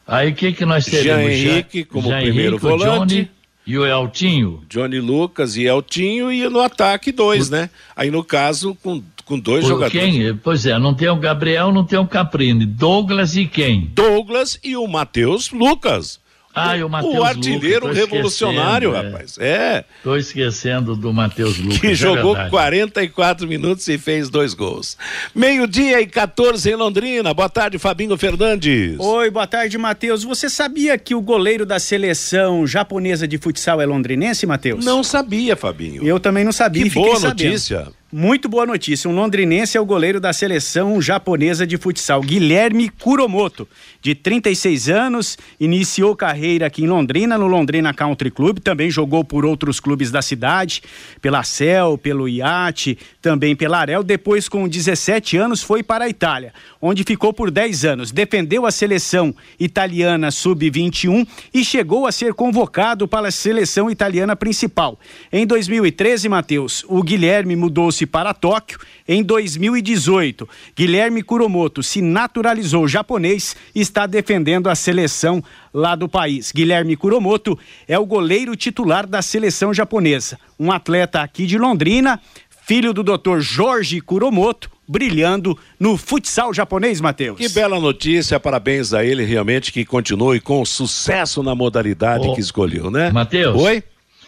Aí 0.07 0.31
o 0.31 0.35
que 0.35 0.53
que 0.53 0.65
nós 0.65 0.85
teremos? 0.85 1.33
Jean 1.33 1.51
Henrique 1.51 1.83
como 1.83 2.07
Jean 2.07 2.21
primeiro 2.21 2.55
Henrique, 2.55 2.67
volante. 2.67 3.15
Johnny, 3.15 3.31
e 3.71 3.77
o 3.77 3.85
Eltinho? 3.85 4.61
Johnny 4.69 4.99
Lucas 4.99 5.55
e 5.55 5.63
Eltinho 5.65 6.31
e 6.31 6.47
no 6.49 6.59
ataque 6.59 7.11
dois, 7.11 7.47
o... 7.47 7.51
né? 7.53 7.69
Aí 7.95 8.11
no 8.11 8.23
caso 8.23 8.75
com, 8.83 9.01
com 9.25 9.39
dois 9.39 9.63
o 9.65 9.69
jogadores. 9.69 10.13
Quem? 10.13 10.35
Pois 10.35 10.65
é, 10.65 10.77
não 10.77 10.93
tem 10.93 11.07
o 11.07 11.15
Gabriel, 11.15 11.71
não 11.71 11.85
tem 11.85 11.97
o 11.97 12.05
Caprini. 12.05 12.65
Douglas 12.65 13.35
e 13.37 13.45
quem? 13.45 13.89
Douglas 13.93 14.59
e 14.61 14.75
o 14.75 14.85
Matheus 14.87 15.51
Lucas. 15.51 16.19
Ah, 16.53 16.77
e 16.77 16.83
o 16.83 16.89
Matheus 16.89 17.15
O 17.15 17.23
artilheiro 17.23 17.91
revolucionário, 17.91 18.93
é. 18.93 19.01
rapaz. 19.01 19.37
É. 19.39 19.85
Tô 20.03 20.15
esquecendo 20.17 20.95
do 20.95 21.13
Matheus 21.13 21.57
Lucas. 21.57 21.79
Que 21.79 21.87
é 21.87 21.93
jogou 21.93 22.33
verdade. 22.33 22.49
44 22.51 23.47
minutos 23.47 23.87
e 23.87 23.97
fez 23.97 24.29
dois 24.29 24.53
gols. 24.53 24.97
Meio-dia 25.33 26.01
e 26.01 26.07
14 26.07 26.69
em 26.69 26.75
Londrina. 26.75 27.33
Boa 27.33 27.49
tarde, 27.49 27.77
Fabinho 27.79 28.17
Fernandes. 28.17 28.99
Oi, 28.99 29.29
boa 29.29 29.47
tarde, 29.47 29.77
Matheus. 29.77 30.23
Você 30.23 30.49
sabia 30.49 30.97
que 30.97 31.15
o 31.15 31.21
goleiro 31.21 31.65
da 31.65 31.79
seleção 31.79 32.67
japonesa 32.67 33.27
de 33.27 33.37
futsal 33.37 33.79
é 33.81 33.85
londrinense, 33.85 34.45
Matheus? 34.45 34.83
Não 34.83 35.03
sabia, 35.03 35.55
Fabinho. 35.55 36.05
Eu 36.05 36.19
também 36.19 36.43
não 36.43 36.51
sabia. 36.51 36.83
Que 36.83 36.89
boa 36.89 37.19
notícia. 37.19 37.87
Muito 38.13 38.49
boa 38.49 38.65
notícia. 38.65 39.09
Um 39.09 39.15
londrinense 39.15 39.77
é 39.77 39.79
o 39.79 39.85
goleiro 39.85 40.19
da 40.19 40.33
seleção 40.33 41.01
japonesa 41.01 41.65
de 41.65 41.77
futsal, 41.77 42.19
Guilherme 42.19 42.89
Kuromoto, 42.89 43.65
de 44.01 44.13
36 44.13 44.89
anos, 44.89 45.37
iniciou 45.57 46.13
carreira 46.13 46.65
aqui 46.65 46.83
em 46.83 46.87
Londrina, 46.87 47.37
no 47.37 47.47
Londrina 47.47 47.93
Country 47.93 48.29
Club, 48.29 48.59
também 48.59 48.91
jogou 48.91 49.23
por 49.23 49.45
outros 49.45 49.79
clubes 49.79 50.11
da 50.11 50.21
cidade, 50.21 50.83
pela 51.21 51.41
Cel, 51.43 51.97
pelo 51.97 52.27
Iate, 52.27 52.97
também 53.21 53.55
pela 53.55 53.79
Arel. 53.79 54.03
Depois, 54.03 54.49
com 54.49 54.67
17 54.67 55.37
anos, 55.37 55.63
foi 55.63 55.81
para 55.81 56.03
a 56.03 56.09
Itália, 56.09 56.53
onde 56.81 57.05
ficou 57.05 57.31
por 57.31 57.49
10 57.49 57.85
anos. 57.85 58.11
Defendeu 58.11 58.65
a 58.65 58.71
seleção 58.71 59.33
italiana 59.57 60.31
sub-21 60.31 61.25
e 61.53 61.63
chegou 61.63 62.05
a 62.05 62.11
ser 62.11 62.33
convocado 62.33 63.07
para 63.07 63.29
a 63.29 63.31
seleção 63.31 63.89
italiana 63.89 64.35
principal. 64.35 64.99
Em 65.31 65.47
2013, 65.47 66.27
Matheus, 66.27 66.83
o 66.89 67.01
Guilherme 67.01 67.55
mudou-se 67.55 68.00
para 68.05 68.33
Tóquio 68.33 68.79
em 69.07 69.23
2018. 69.23 70.47
Guilherme 70.75 71.21
Kuromoto 71.23 71.81
se 71.81 72.01
naturalizou 72.01 72.87
japonês 72.87 73.55
e 73.73 73.81
está 73.81 74.05
defendendo 74.05 74.69
a 74.69 74.75
seleção 74.75 75.43
lá 75.73 75.95
do 75.95 76.07
país. 76.07 76.51
Guilherme 76.51 76.95
Kuromoto 76.95 77.57
é 77.87 77.97
o 77.97 78.05
goleiro 78.05 78.55
titular 78.55 79.07
da 79.07 79.21
seleção 79.21 79.73
japonesa, 79.73 80.39
um 80.59 80.71
atleta 80.71 81.21
aqui 81.21 81.45
de 81.45 81.57
Londrina, 81.57 82.19
filho 82.65 82.93
do 82.93 83.03
Dr. 83.03 83.39
Jorge 83.39 83.99
Kuromoto, 83.99 84.69
brilhando 84.87 85.57
no 85.79 85.97
futsal 85.97 86.53
japonês, 86.53 86.99
Matheus. 86.99 87.37
Que 87.37 87.49
bela 87.49 87.79
notícia, 87.79 88.39
parabéns 88.39 88.93
a 88.93 89.03
ele, 89.03 89.23
realmente 89.23 89.71
que 89.71 89.85
continue 89.85 90.39
com 90.39 90.63
sucesso 90.65 91.41
na 91.41 91.55
modalidade 91.55 92.27
oh, 92.27 92.33
que 92.33 92.41
escolheu, 92.41 92.91
né? 92.91 93.09
Matheus. 93.11 93.59
Oi? 93.61 93.83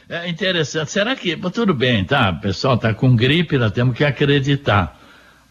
É 0.10 0.28
interessante. 0.28 0.92
Será 0.92 1.16
que. 1.16 1.36
Tudo 1.36 1.74
bem, 1.74 2.04
tá? 2.04 2.32
O 2.32 2.42
pessoal 2.42 2.78
tá 2.78 2.94
com 2.94 3.16
gripe, 3.16 3.58
nós 3.58 3.72
temos 3.72 3.96
que 3.96 4.04
acreditar. 4.04 5.00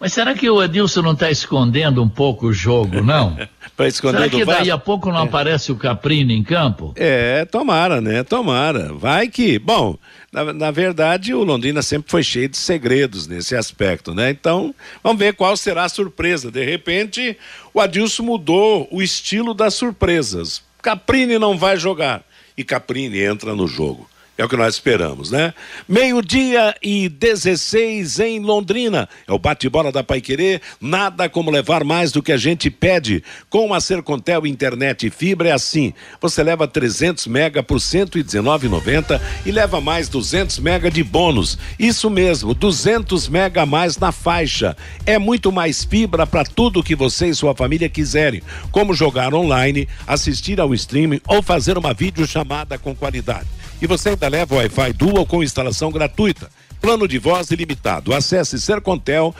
Mas 0.02 0.12
será 0.12 0.34
que 0.34 0.50
o 0.50 0.60
Edilson 0.60 1.00
não 1.00 1.12
está 1.12 1.30
escondendo 1.30 2.02
um 2.02 2.08
pouco 2.08 2.48
o 2.48 2.52
jogo, 2.52 3.00
não? 3.00 3.38
para 3.76 3.86
esconder 3.86 4.18
será 4.18 4.28
que 4.28 4.44
daí 4.44 4.68
a 4.68 4.76
pouco 4.76 5.12
não 5.12 5.20
é. 5.20 5.22
aparece 5.22 5.70
o 5.70 5.76
Caprini 5.76 6.34
em 6.34 6.42
campo? 6.42 6.92
É, 6.96 7.44
tomara, 7.44 8.00
né? 8.00 8.24
Tomara. 8.24 8.92
Vai 8.92 9.28
que. 9.28 9.60
Bom, 9.60 9.96
na, 10.32 10.52
na, 10.52 10.70
verdade, 10.72 11.32
o 11.32 11.44
Londrina 11.44 11.82
sempre 11.82 12.10
foi 12.10 12.24
cheio 12.24 12.48
de 12.48 12.56
segredos 12.56 13.28
nesse 13.28 13.54
aspecto, 13.54 14.12
né? 14.12 14.30
Então, 14.30 14.74
vamos 15.04 15.20
ver 15.20 15.34
qual 15.34 15.56
será 15.56 15.84
a 15.84 15.88
surpresa. 15.88 16.50
De 16.50 16.64
repente, 16.64 17.38
o 17.72 17.80
Adilson 17.80 18.24
mudou 18.24 18.88
o 18.90 19.00
estilo 19.00 19.54
das 19.54 19.74
surpresas. 19.74 20.64
Caprini 20.82 21.38
não 21.38 21.56
vai 21.56 21.76
jogar. 21.76 22.24
E 22.58 22.64
Caprini 22.64 23.20
entra 23.22 23.54
no 23.54 23.68
jogo. 23.68 24.10
É 24.42 24.44
o 24.44 24.48
que 24.48 24.56
nós 24.56 24.74
esperamos, 24.74 25.30
né? 25.30 25.54
Meio-dia 25.88 26.74
e 26.82 27.08
16 27.08 28.18
em 28.18 28.40
Londrina. 28.40 29.08
É 29.24 29.32
o 29.32 29.38
bate-bola 29.38 29.92
da 29.92 30.02
Paiquerê. 30.02 30.60
Nada 30.80 31.28
como 31.28 31.48
levar 31.48 31.84
mais 31.84 32.10
do 32.10 32.20
que 32.20 32.32
a 32.32 32.36
gente 32.36 32.68
pede. 32.68 33.22
Com 33.48 33.72
a 33.72 33.80
Sercontel 33.80 34.44
Internet 34.44 35.06
e 35.06 35.10
Fibra 35.10 35.50
é 35.50 35.52
assim. 35.52 35.94
Você 36.20 36.42
leva 36.42 36.66
300 36.66 37.28
mega 37.28 37.62
por 37.62 37.78
119,90 37.78 39.20
e 39.46 39.52
leva 39.52 39.80
mais 39.80 40.08
200 40.08 40.58
mega 40.58 40.90
de 40.90 41.04
bônus. 41.04 41.56
Isso 41.78 42.10
mesmo, 42.10 42.52
200 42.52 43.28
mega 43.28 43.62
a 43.62 43.66
mais 43.66 43.96
na 43.96 44.10
faixa. 44.10 44.76
É 45.06 45.20
muito 45.20 45.52
mais 45.52 45.84
fibra 45.84 46.26
para 46.26 46.42
tudo 46.42 46.82
que 46.82 46.96
você 46.96 47.28
e 47.28 47.34
sua 47.36 47.54
família 47.54 47.88
quiserem. 47.88 48.42
Como 48.72 48.92
jogar 48.92 49.34
online, 49.34 49.86
assistir 50.04 50.58
ao 50.60 50.74
streaming 50.74 51.20
ou 51.28 51.44
fazer 51.44 51.78
uma 51.78 51.94
videochamada 51.94 52.76
com 52.76 52.92
qualidade. 52.92 53.46
E 53.82 53.86
você 53.88 54.10
ainda 54.10 54.28
leva 54.28 54.54
o 54.54 54.58
Wi-Fi 54.58 54.92
Dual 54.92 55.26
com 55.26 55.42
instalação 55.42 55.90
gratuita. 55.90 56.48
Plano 56.80 57.08
de 57.08 57.18
voz 57.18 57.50
ilimitado. 57.50 58.14
Acesse 58.14 58.60
sercontel.com.br 58.60 59.32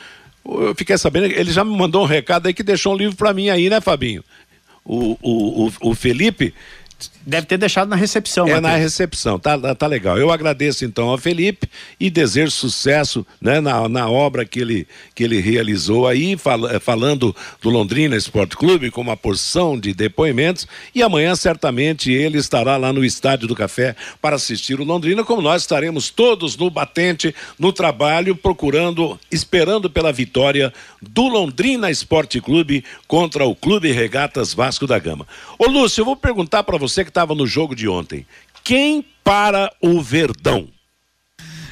Eu 0.44 0.76
fiquei 0.76 0.96
sabendo, 0.96 1.26
ele 1.26 1.50
já 1.50 1.64
me 1.64 1.76
mandou 1.76 2.04
um 2.04 2.06
recado 2.06 2.46
aí 2.46 2.54
que 2.54 2.62
deixou 2.62 2.94
um 2.94 2.96
livro 2.96 3.16
para 3.16 3.34
mim 3.34 3.48
aí, 3.48 3.68
né, 3.68 3.80
Fabinho? 3.80 4.22
O, 4.84 5.18
o, 5.20 5.66
o, 5.66 5.72
o 5.90 5.94
Felipe 5.96 6.54
Deve 7.26 7.46
ter 7.46 7.58
deixado 7.58 7.88
na 7.88 7.96
recepção, 7.96 8.46
é 8.46 8.52
Matheus. 8.54 8.62
na 8.72 8.76
recepção, 8.78 9.38
tá, 9.38 9.58
tá- 9.58 9.74
tá 9.74 9.86
legal. 9.86 10.16
Eu 10.16 10.30
agradeço 10.30 10.84
então 10.84 11.08
ao 11.10 11.18
Felipe 11.18 11.68
e 12.00 12.08
desejo 12.08 12.52
sucesso 12.52 13.26
né, 13.40 13.60
na, 13.60 13.88
na 13.88 14.08
obra 14.08 14.44
que 14.46 14.60
ele, 14.60 14.86
que 15.14 15.24
ele 15.24 15.40
realizou 15.40 16.06
aí, 16.06 16.36
fal- 16.38 16.68
eh, 16.68 16.78
falando 16.78 17.34
do 17.60 17.68
Londrina 17.68 18.16
Esporte 18.16 18.56
Clube 18.56 18.90
com 18.92 19.00
uma 19.00 19.16
porção 19.16 19.78
de 19.78 19.92
depoimentos. 19.92 20.66
E 20.94 21.02
amanhã, 21.02 21.34
certamente, 21.34 22.12
ele 22.12 22.38
estará 22.38 22.76
lá 22.76 22.92
no 22.92 23.04
Estádio 23.04 23.48
do 23.48 23.56
Café 23.56 23.94
para 24.22 24.36
assistir 24.36 24.80
o 24.80 24.84
Londrina, 24.84 25.24
como 25.24 25.42
nós 25.42 25.62
estaremos 25.62 26.08
todos 26.08 26.56
no 26.56 26.70
batente, 26.70 27.34
no 27.58 27.72
trabalho, 27.72 28.36
procurando, 28.36 29.18
esperando 29.32 29.90
pela 29.90 30.12
vitória 30.12 30.72
do 31.02 31.26
Londrina 31.28 31.90
Esporte 31.90 32.40
Clube 32.40 32.84
contra 33.08 33.44
o 33.44 33.54
Clube 33.54 33.90
Regatas 33.90 34.54
Vasco 34.54 34.86
da 34.86 34.98
Gama. 34.98 35.26
Ô 35.58 35.66
Lúcio, 35.66 36.00
eu 36.02 36.04
vou 36.06 36.16
perguntar 36.16 36.62
para 36.62 36.78
você 36.78 36.85
que 36.94 37.10
estava 37.10 37.34
no 37.34 37.46
jogo 37.46 37.74
de 37.74 37.88
ontem. 37.88 38.26
Quem 38.62 39.04
para 39.22 39.72
o 39.80 40.00
Verdão? 40.00 40.68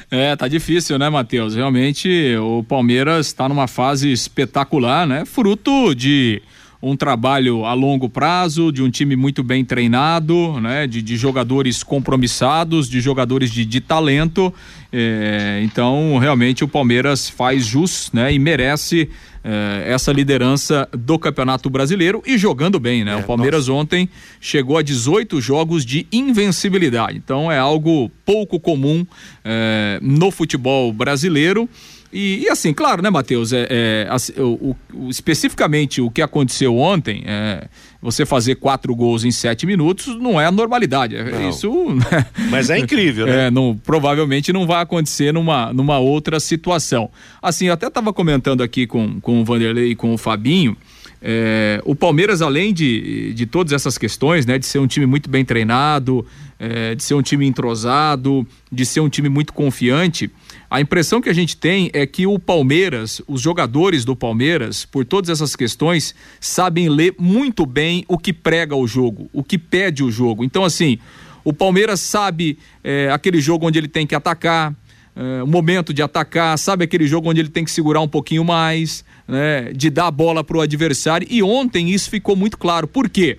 É, 0.09 0.35
tá 0.35 0.47
difícil, 0.47 0.97
né, 0.97 1.09
Matheus? 1.09 1.55
Realmente 1.55 2.35
o 2.37 2.63
Palmeiras 2.63 3.27
está 3.27 3.49
numa 3.49 3.67
fase 3.67 4.11
espetacular, 4.11 5.07
né? 5.07 5.25
Fruto 5.25 5.93
de 5.95 6.41
um 6.81 6.95
trabalho 6.95 7.65
a 7.65 7.73
longo 7.73 8.07
prazo, 8.07 8.71
de 8.71 8.83
um 8.83 8.89
time 8.89 9.15
muito 9.15 9.43
bem 9.43 9.65
treinado, 9.65 10.59
né? 10.61 10.85
De, 10.85 11.01
de 11.01 11.17
jogadores 11.17 11.81
compromissados, 11.81 12.87
de 12.87 13.01
jogadores 13.01 13.51
de, 13.51 13.65
de 13.65 13.81
talento. 13.81 14.53
É, 14.93 15.61
então, 15.63 16.17
realmente 16.19 16.63
o 16.63 16.67
Palmeiras 16.67 17.27
faz 17.27 17.65
jus, 17.65 18.11
né? 18.13 18.31
E 18.31 18.37
merece 18.37 19.09
é, 19.47 19.93
essa 19.93 20.11
liderança 20.11 20.89
do 20.91 21.19
Campeonato 21.19 21.69
Brasileiro 21.69 22.23
e 22.25 22.35
jogando 22.35 22.79
bem, 22.79 23.05
né? 23.05 23.15
o 23.15 23.21
Palmeiras 23.21 23.69
ontem 23.69 24.09
chegou 24.41 24.75
a 24.75 24.81
18 24.81 25.39
jogos 25.39 25.85
de 25.85 26.07
invencibilidade. 26.11 27.19
Então 27.23 27.51
é 27.51 27.59
algo 27.59 28.09
pouco 28.25 28.59
comum 28.59 29.05
é, 29.43 29.99
no 30.01 30.31
futebol 30.31 30.91
brasileiro. 30.91 31.69
E, 32.17 32.43
e 32.45 32.49
assim, 32.49 32.73
claro, 32.73 33.01
né, 33.01 33.09
Matheus? 33.09 33.51
É, 33.51 33.67
é, 33.69 34.07
assim, 34.09 34.31
o, 34.37 34.75
o- 34.93 35.09
especificamente 35.09 35.99
o 36.01 36.09
que 36.09 36.21
aconteceu 36.21 36.77
ontem, 36.77 37.23
é, 37.25 37.67
você 38.01 38.25
fazer 38.25 38.55
quatro 38.55 38.95
gols 38.95 39.25
em 39.25 39.31
sete 39.31 39.65
minutos 39.65 40.15
não 40.19 40.39
é 40.39 40.45
a 40.45 40.51
normalidade. 40.51 41.15
É, 41.15 41.23
Não. 41.31 41.49
Isso. 41.49 41.69
Mas 42.49 42.69
é 42.69 42.77
incrível, 42.79 43.25
né? 43.25 43.47
É, 43.47 43.51
não, 43.51 43.77
provavelmente 43.83 44.53
não 44.53 44.65
vai 44.65 44.81
acontecer 44.81 45.33
numa, 45.33 45.73
numa 45.73 45.99
outra 45.99 46.39
situação. 46.39 47.09
Assim, 47.41 47.65
eu 47.67 47.73
até 47.73 47.87
estava 47.87 48.13
comentando 48.13 48.63
aqui 48.63 48.87
com, 48.87 49.19
com 49.19 49.41
o 49.41 49.43
Vanderlei 49.43 49.91
e 49.91 49.95
com 49.95 50.13
o 50.13 50.17
Fabinho. 50.17 50.77
é, 51.21 51.81
o 51.83 51.95
Palmeiras, 51.95 52.41
além 52.41 52.73
de, 52.73 53.33
de 53.33 53.45
todas 53.45 53.73
essas 53.73 53.97
questões, 53.97 54.45
né, 54.45 54.57
de 54.57 54.65
ser 54.65 54.79
um 54.79 54.87
time 54.87 55.05
muito 55.05 55.29
bem 55.29 55.43
treinado, 55.43 56.25
é, 56.59 56.95
de 56.95 57.03
ser 57.03 57.15
um 57.15 57.21
time 57.21 57.45
entrosado, 57.45 58.47
de 58.71 58.85
ser 58.85 58.99
um 59.01 59.09
time 59.09 59.27
muito 59.27 59.51
confiante, 59.51 60.29
a 60.69 60.81
impressão 60.81 61.21
que 61.21 61.29
a 61.29 61.33
gente 61.33 61.55
tem 61.55 61.89
é 61.93 62.05
que 62.05 62.25
o 62.25 62.39
Palmeiras, 62.39 63.21
os 63.27 63.41
jogadores 63.41 64.03
do 64.03 64.15
Palmeiras, 64.15 64.85
por 64.85 65.05
todas 65.05 65.29
essas 65.29 65.55
questões, 65.55 66.15
sabem 66.39 66.89
ler 66.89 67.15
muito 67.19 67.65
bem 67.65 68.03
o 68.07 68.17
que 68.17 68.33
prega 68.33 68.75
o 68.75 68.87
jogo, 68.87 69.29
o 69.31 69.43
que 69.43 69.57
pede 69.57 70.03
o 70.03 70.11
jogo. 70.11 70.43
Então, 70.43 70.63
assim, 70.63 70.97
o 71.43 71.53
Palmeiras 71.53 71.99
sabe 71.99 72.57
é, 72.83 73.09
aquele 73.11 73.39
jogo 73.39 73.67
onde 73.67 73.77
ele 73.77 73.87
tem 73.87 74.07
que 74.07 74.15
atacar, 74.15 74.73
é, 75.15 75.43
o 75.43 75.47
momento 75.47 75.93
de 75.93 76.01
atacar, 76.01 76.57
sabe 76.57 76.83
aquele 76.83 77.07
jogo 77.07 77.29
onde 77.29 77.39
ele 77.39 77.49
tem 77.49 77.63
que 77.63 77.71
segurar 77.71 78.01
um 78.01 78.07
pouquinho 78.07 78.43
mais, 78.43 79.05
né, 79.27 79.71
de 79.71 79.89
dar 79.89 80.07
a 80.07 80.11
bola 80.11 80.43
para 80.43 80.57
o 80.57 80.61
adversário. 80.61 81.27
E 81.29 81.43
ontem 81.43 81.91
isso 81.91 82.09
ficou 82.09 82.35
muito 82.35 82.57
claro. 82.57 82.87
Por 82.87 83.07
quê? 83.07 83.37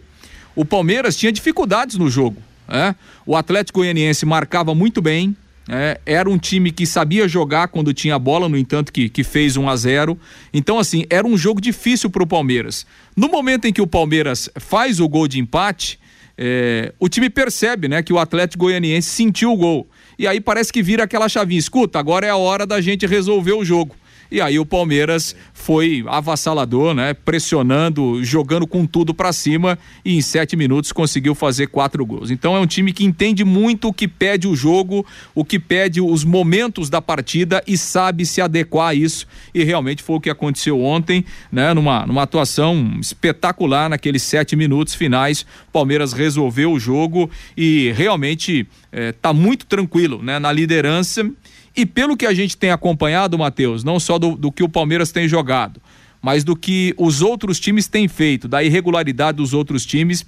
O 0.54 0.64
Palmeiras 0.64 1.16
tinha 1.16 1.32
dificuldades 1.32 1.96
no 1.96 2.08
jogo. 2.08 2.40
né? 2.68 2.94
O 3.26 3.36
Atlético 3.36 3.80
Goianiense 3.80 4.24
marcava 4.24 4.74
muito 4.74 5.02
bem. 5.02 5.36
Né? 5.66 5.96
era 6.06 6.28
um 6.28 6.38
time 6.38 6.70
que 6.70 6.86
sabia 6.86 7.26
jogar 7.26 7.68
quando 7.68 7.92
tinha 7.92 8.14
a 8.14 8.18
bola, 8.18 8.48
no 8.48 8.56
entanto, 8.56 8.92
que, 8.92 9.08
que 9.08 9.24
fez 9.24 9.56
1 9.56 9.68
a 9.68 9.76
0 9.76 10.18
Então, 10.52 10.78
assim, 10.78 11.04
era 11.10 11.26
um 11.26 11.36
jogo 11.36 11.60
difícil 11.60 12.08
para 12.10 12.22
o 12.22 12.26
Palmeiras. 12.26 12.86
No 13.16 13.28
momento 13.28 13.66
em 13.66 13.72
que 13.72 13.82
o 13.82 13.86
Palmeiras 13.86 14.48
faz 14.56 15.00
o 15.00 15.08
gol 15.08 15.26
de 15.26 15.40
empate, 15.40 15.98
é, 16.38 16.92
o 16.98 17.08
time 17.08 17.30
percebe 17.30 17.88
né, 17.88 18.02
que 18.02 18.12
o 18.12 18.18
Atlético 18.18 18.64
Goianiense 18.64 19.08
sentiu 19.08 19.52
o 19.52 19.56
gol. 19.56 19.88
E 20.18 20.26
aí 20.26 20.40
parece 20.40 20.72
que 20.72 20.82
vira 20.82 21.04
aquela 21.04 21.28
chavinha. 21.28 21.58
Escuta, 21.58 21.98
agora 21.98 22.26
é 22.26 22.30
a 22.30 22.36
hora 22.36 22.66
da 22.66 22.80
gente 22.80 23.06
resolver 23.06 23.52
o 23.52 23.64
jogo. 23.64 23.94
E 24.30 24.40
aí 24.40 24.58
o 24.58 24.66
Palmeiras 24.66 25.34
foi 25.52 26.04
avassalador, 26.06 26.94
né? 26.94 27.14
Pressionando, 27.14 28.22
jogando 28.24 28.66
com 28.66 28.86
tudo 28.86 29.14
pra 29.14 29.32
cima 29.32 29.78
e 30.04 30.16
em 30.16 30.20
sete 30.20 30.56
minutos 30.56 30.92
conseguiu 30.92 31.34
fazer 31.34 31.68
quatro 31.68 32.04
gols. 32.04 32.30
Então 32.30 32.56
é 32.56 32.60
um 32.60 32.66
time 32.66 32.92
que 32.92 33.04
entende 33.04 33.44
muito 33.44 33.88
o 33.88 33.92
que 33.92 34.06
pede 34.08 34.46
o 34.46 34.54
jogo, 34.54 35.04
o 35.34 35.44
que 35.44 35.58
pede 35.58 36.00
os 36.00 36.24
momentos 36.24 36.88
da 36.88 37.00
partida 37.00 37.62
e 37.66 37.76
sabe 37.76 38.24
se 38.26 38.40
adequar 38.40 38.88
a 38.88 38.94
isso. 38.94 39.26
E 39.54 39.64
realmente 39.64 40.02
foi 40.02 40.16
o 40.16 40.20
que 40.20 40.30
aconteceu 40.30 40.80
ontem, 40.80 41.24
né? 41.50 41.72
Numa, 41.74 42.06
numa 42.06 42.22
atuação 42.22 42.98
espetacular 43.00 43.88
naqueles 43.88 44.22
sete 44.22 44.56
minutos 44.56 44.94
finais. 44.94 45.46
Palmeiras 45.72 46.12
resolveu 46.12 46.72
o 46.72 46.80
jogo 46.80 47.30
e 47.56 47.92
realmente 47.96 48.66
eh, 48.92 49.12
tá 49.12 49.32
muito 49.32 49.66
tranquilo, 49.66 50.22
né? 50.22 50.38
Na 50.38 50.52
liderança. 50.52 51.30
E 51.76 51.84
pelo 51.84 52.16
que 52.16 52.24
a 52.24 52.32
gente 52.32 52.56
tem 52.56 52.70
acompanhado, 52.70 53.38
Matheus, 53.38 53.84
não 53.84 54.00
só 54.00 54.18
do, 54.18 54.34
do 54.34 54.50
que 54.50 54.62
o 54.62 54.68
Palmeiras 54.68 55.12
tem 55.12 55.28
jogado, 55.28 55.80
mas 56.22 56.42
do 56.42 56.56
que 56.56 56.94
os 56.96 57.20
outros 57.20 57.60
times 57.60 57.86
têm 57.86 58.08
feito, 58.08 58.48
da 58.48 58.62
irregularidade 58.62 59.36
dos 59.36 59.52
outros 59.52 59.84
times, 59.84 60.24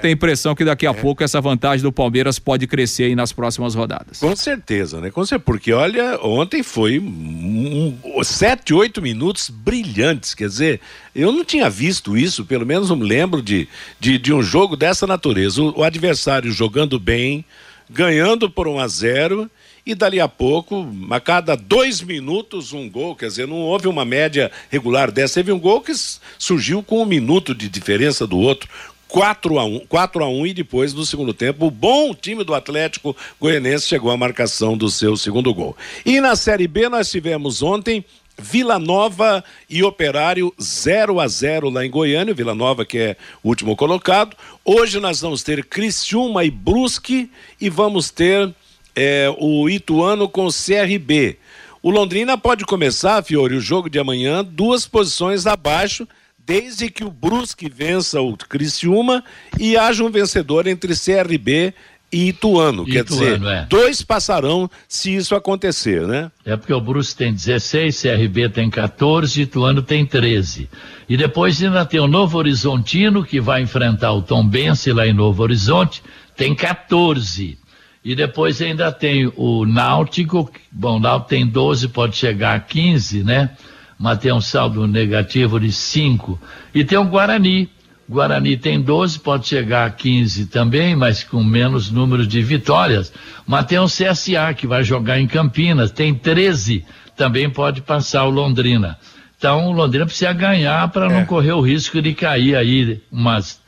tem 0.00 0.10
a 0.10 0.12
impressão 0.12 0.54
que 0.54 0.64
daqui 0.64 0.86
a 0.86 0.94
pouco 0.94 1.24
essa 1.24 1.40
vantagem 1.40 1.82
do 1.82 1.90
Palmeiras 1.90 2.38
pode 2.38 2.66
crescer 2.66 3.04
aí 3.04 3.14
nas 3.14 3.32
próximas 3.32 3.74
rodadas. 3.74 4.18
Com 4.18 4.34
certeza, 4.36 5.00
né? 5.00 5.10
Com 5.10 5.24
certeza, 5.24 5.44
porque 5.44 5.72
olha, 5.72 6.18
ontem 6.22 6.62
foi 6.62 6.98
um, 6.98 7.96
um, 8.04 8.24
sete, 8.24 8.74
oito 8.74 9.00
minutos 9.00 9.50
brilhantes. 9.50 10.34
Quer 10.34 10.48
dizer, 10.48 10.80
eu 11.14 11.32
não 11.32 11.44
tinha 11.44 11.68
visto 11.68 12.16
isso, 12.16 12.44
pelo 12.44 12.66
menos 12.66 12.90
não 12.90 12.96
me 12.96 13.06
lembro 13.06 13.42
de, 13.42 13.66
de, 13.98 14.18
de 14.18 14.32
um 14.32 14.42
jogo 14.42 14.76
dessa 14.76 15.06
natureza. 15.06 15.62
O, 15.62 15.80
o 15.80 15.82
adversário 15.82 16.52
jogando 16.52 16.98
bem, 16.98 17.44
ganhando 17.88 18.50
por 18.50 18.68
1 18.68 18.78
a 18.78 18.86
0 18.88 19.50
e 19.90 19.94
dali 19.94 20.20
a 20.20 20.28
pouco, 20.28 20.88
a 21.10 21.20
cada 21.20 21.56
dois 21.56 22.00
minutos, 22.00 22.72
um 22.72 22.88
gol. 22.88 23.16
Quer 23.16 23.26
dizer, 23.26 23.46
não 23.46 23.58
houve 23.58 23.88
uma 23.88 24.04
média 24.04 24.50
regular 24.70 25.10
dessa. 25.10 25.34
Teve 25.34 25.52
um 25.52 25.58
gol 25.58 25.80
que 25.80 25.92
surgiu 26.38 26.82
com 26.82 27.02
um 27.02 27.06
minuto 27.06 27.54
de 27.54 27.68
diferença 27.68 28.26
do 28.26 28.38
outro. 28.38 28.68
4 29.08 29.58
a 29.58 29.64
1 29.64 29.86
4 29.88 30.24
a 30.24 30.28
1 30.28 30.46
e 30.46 30.54
depois 30.54 30.94
no 30.94 31.04
segundo 31.04 31.34
tempo 31.34 31.66
o 31.66 31.70
bom 31.70 32.14
time 32.14 32.44
do 32.44 32.54
Atlético 32.54 33.16
Goianense 33.40 33.88
chegou 33.88 34.08
à 34.12 34.16
marcação 34.16 34.76
do 34.76 34.88
seu 34.88 35.16
segundo 35.16 35.52
gol. 35.52 35.76
E 36.06 36.20
na 36.20 36.36
Série 36.36 36.68
B 36.68 36.88
nós 36.88 37.10
tivemos 37.10 37.60
ontem 37.60 38.04
Vila 38.38 38.78
Nova 38.78 39.44
e 39.68 39.82
Operário 39.82 40.54
0 40.60 41.18
a 41.18 41.26
0 41.26 41.70
lá 41.70 41.84
em 41.84 41.90
Goiânia, 41.90 42.32
Vila 42.32 42.54
Nova 42.54 42.84
que 42.84 42.98
é 42.98 43.16
o 43.42 43.48
último 43.48 43.74
colocado. 43.74 44.36
Hoje 44.64 45.00
nós 45.00 45.20
vamos 45.20 45.42
ter 45.42 45.64
Criciúma 45.64 46.44
e 46.44 46.50
Brusque 46.50 47.28
e 47.60 47.68
vamos 47.68 48.10
ter 48.10 48.54
é, 49.02 49.34
o 49.38 49.66
Ituano 49.66 50.28
com 50.28 50.44
o 50.44 50.52
CRB. 50.52 51.38
O 51.82 51.90
Londrina 51.90 52.36
pode 52.36 52.66
começar, 52.66 53.24
Fiore, 53.24 53.54
o 53.54 53.60
jogo 53.60 53.88
de 53.88 53.98
amanhã, 53.98 54.44
duas 54.44 54.86
posições 54.86 55.46
abaixo, 55.46 56.06
desde 56.38 56.90
que 56.90 57.02
o 57.02 57.10
Brusque 57.10 57.66
vença 57.66 58.20
o 58.20 58.36
Criciúma 58.36 59.24
e 59.58 59.74
haja 59.74 60.04
um 60.04 60.10
vencedor 60.10 60.66
entre 60.66 60.92
CRB 60.94 61.72
e 62.12 62.28
Ituano. 62.28 62.84
Quer 62.84 63.04
dizer, 63.04 63.36
Ituano, 63.36 63.48
é. 63.48 63.66
dois 63.70 64.02
passarão 64.02 64.70
se 64.86 65.14
isso 65.14 65.34
acontecer, 65.34 66.06
né? 66.06 66.30
É 66.44 66.54
porque 66.54 66.74
o 66.74 66.80
Brusque 66.80 67.16
tem 67.16 67.32
16, 67.32 68.02
CRB 68.02 68.50
tem 68.50 68.68
14, 68.68 69.40
Ituano 69.40 69.80
tem 69.80 70.04
13. 70.04 70.68
E 71.08 71.16
depois 71.16 71.62
ainda 71.62 71.86
tem 71.86 72.00
o 72.00 72.06
Novo 72.06 72.36
Horizontino, 72.36 73.24
que 73.24 73.40
vai 73.40 73.62
enfrentar 73.62 74.12
o 74.12 74.20
Tom 74.20 74.46
Bense 74.46 74.92
lá 74.92 75.06
em 75.06 75.14
Novo 75.14 75.42
Horizonte, 75.42 76.02
tem 76.36 76.54
14. 76.54 77.58
E 78.02 78.14
depois 78.14 78.60
ainda 78.62 78.90
tem 78.90 79.30
o 79.36 79.66
Náutico, 79.66 80.50
bom, 80.72 80.96
o 80.96 81.00
Náutico 81.00 81.28
tem 81.28 81.46
12, 81.46 81.88
pode 81.88 82.16
chegar 82.16 82.54
a 82.54 82.60
15, 82.60 83.22
né? 83.22 83.50
Mas 83.98 84.18
tem 84.18 84.32
um 84.32 84.40
saldo 84.40 84.86
negativo 84.86 85.60
de 85.60 85.70
5. 85.70 86.40
E 86.74 86.82
tem 86.82 86.96
o 86.96 87.04
Guarani. 87.04 87.68
Guarani 88.08 88.56
tem 88.56 88.80
12, 88.80 89.20
pode 89.20 89.46
chegar 89.46 89.86
a 89.86 89.90
15 89.90 90.46
também, 90.46 90.96
mas 90.96 91.22
com 91.22 91.44
menos 91.44 91.90
número 91.90 92.26
de 92.26 92.42
vitórias. 92.42 93.12
Mas 93.46 93.66
tem 93.66 93.78
o 93.78 93.84
CSA, 93.84 94.54
que 94.56 94.66
vai 94.66 94.82
jogar 94.82 95.20
em 95.20 95.26
Campinas, 95.26 95.92
tem 95.92 96.14
13, 96.14 96.84
também 97.14 97.50
pode 97.50 97.82
passar 97.82 98.24
o 98.24 98.30
Londrina. 98.30 98.98
Então 99.36 99.68
o 99.68 99.72
Londrina 99.72 100.06
precisa 100.06 100.32
ganhar 100.32 100.88
para 100.88 101.08
não 101.08 101.24
correr 101.24 101.52
o 101.52 101.60
risco 101.60 102.00
de 102.02 102.14
cair 102.14 102.56
aí 102.56 103.00
umas 103.12 103.59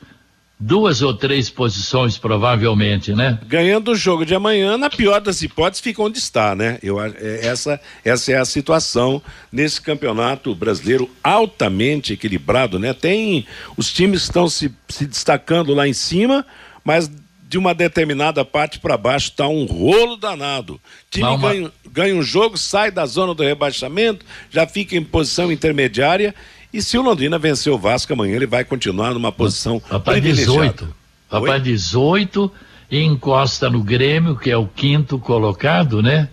duas 0.59 1.01
ou 1.01 1.13
três 1.13 1.49
posições, 1.49 2.17
provavelmente, 2.17 3.13
né? 3.13 3.37
Ganhando 3.45 3.91
o 3.91 3.95
jogo 3.95 4.25
de 4.25 4.33
amanhã, 4.33 4.77
na 4.77 4.89
pior 4.89 5.19
das 5.19 5.41
hipóteses, 5.41 5.81
fica 5.83 6.01
onde 6.01 6.17
está, 6.19 6.55
né? 6.55 6.79
Eu, 6.81 7.01
é- 7.01 7.13
essa, 7.45 7.79
essa 8.05 8.31
é 8.31 8.37
a 8.37 8.45
situação 8.45 9.21
nesse 9.51 9.81
campeonato 9.81 10.53
brasileiro 10.55 11.09
altamente 11.23 12.13
equilibrado, 12.13 12.79
né? 12.79 12.93
Tem. 12.93 13.45
Os 13.75 13.91
times 13.91 14.23
estão 14.23 14.47
se, 14.47 14.71
se 14.87 15.05
destacando 15.05 15.73
lá 15.73 15.87
em 15.87 15.93
cima, 15.93 16.45
mas 16.83 17.11
de 17.49 17.57
uma 17.57 17.73
determinada 17.75 18.43
parte 18.43 18.79
para 18.79 18.97
baixo 18.97 19.29
está 19.29 19.47
um 19.47 19.65
rolo 19.65 20.15
danado. 20.17 20.75
O 20.75 20.79
time 21.11 21.27
uma- 21.27 21.37
ganha, 21.49 21.71
ganha 21.91 22.15
um 22.15 22.23
jogo, 22.23 22.57
sai 22.57 22.89
da 22.89 23.05
zona 23.05 23.33
do 23.35 23.43
rebaixamento, 23.43 24.25
já 24.49 24.65
fica 24.65 24.95
em 24.95 25.03
posição 25.03 25.51
intermediária. 25.51 26.33
E 26.73 26.81
se 26.81 26.97
o 26.97 27.01
Londrina 27.03 27.37
vencer 27.37 27.71
o 27.71 27.77
Vasco 27.77 28.11
amanhã, 28.13 28.35
ele 28.35 28.47
vai 28.47 28.65
continuar 28.65 29.13
numa 29.13 29.31
posição 29.31 29.79
Rapaz, 29.87 30.19
privilegiada. 30.19 30.71
18. 30.71 30.95
Rapaz, 31.31 31.63
18 31.63 32.51
e 32.89 33.03
encosta 33.03 33.69
no 33.69 33.83
Grêmio, 33.83 34.35
que 34.35 34.49
é 34.49 34.57
o 34.57 34.65
quinto 34.65 35.19
colocado, 35.19 36.01
né? 36.01 36.29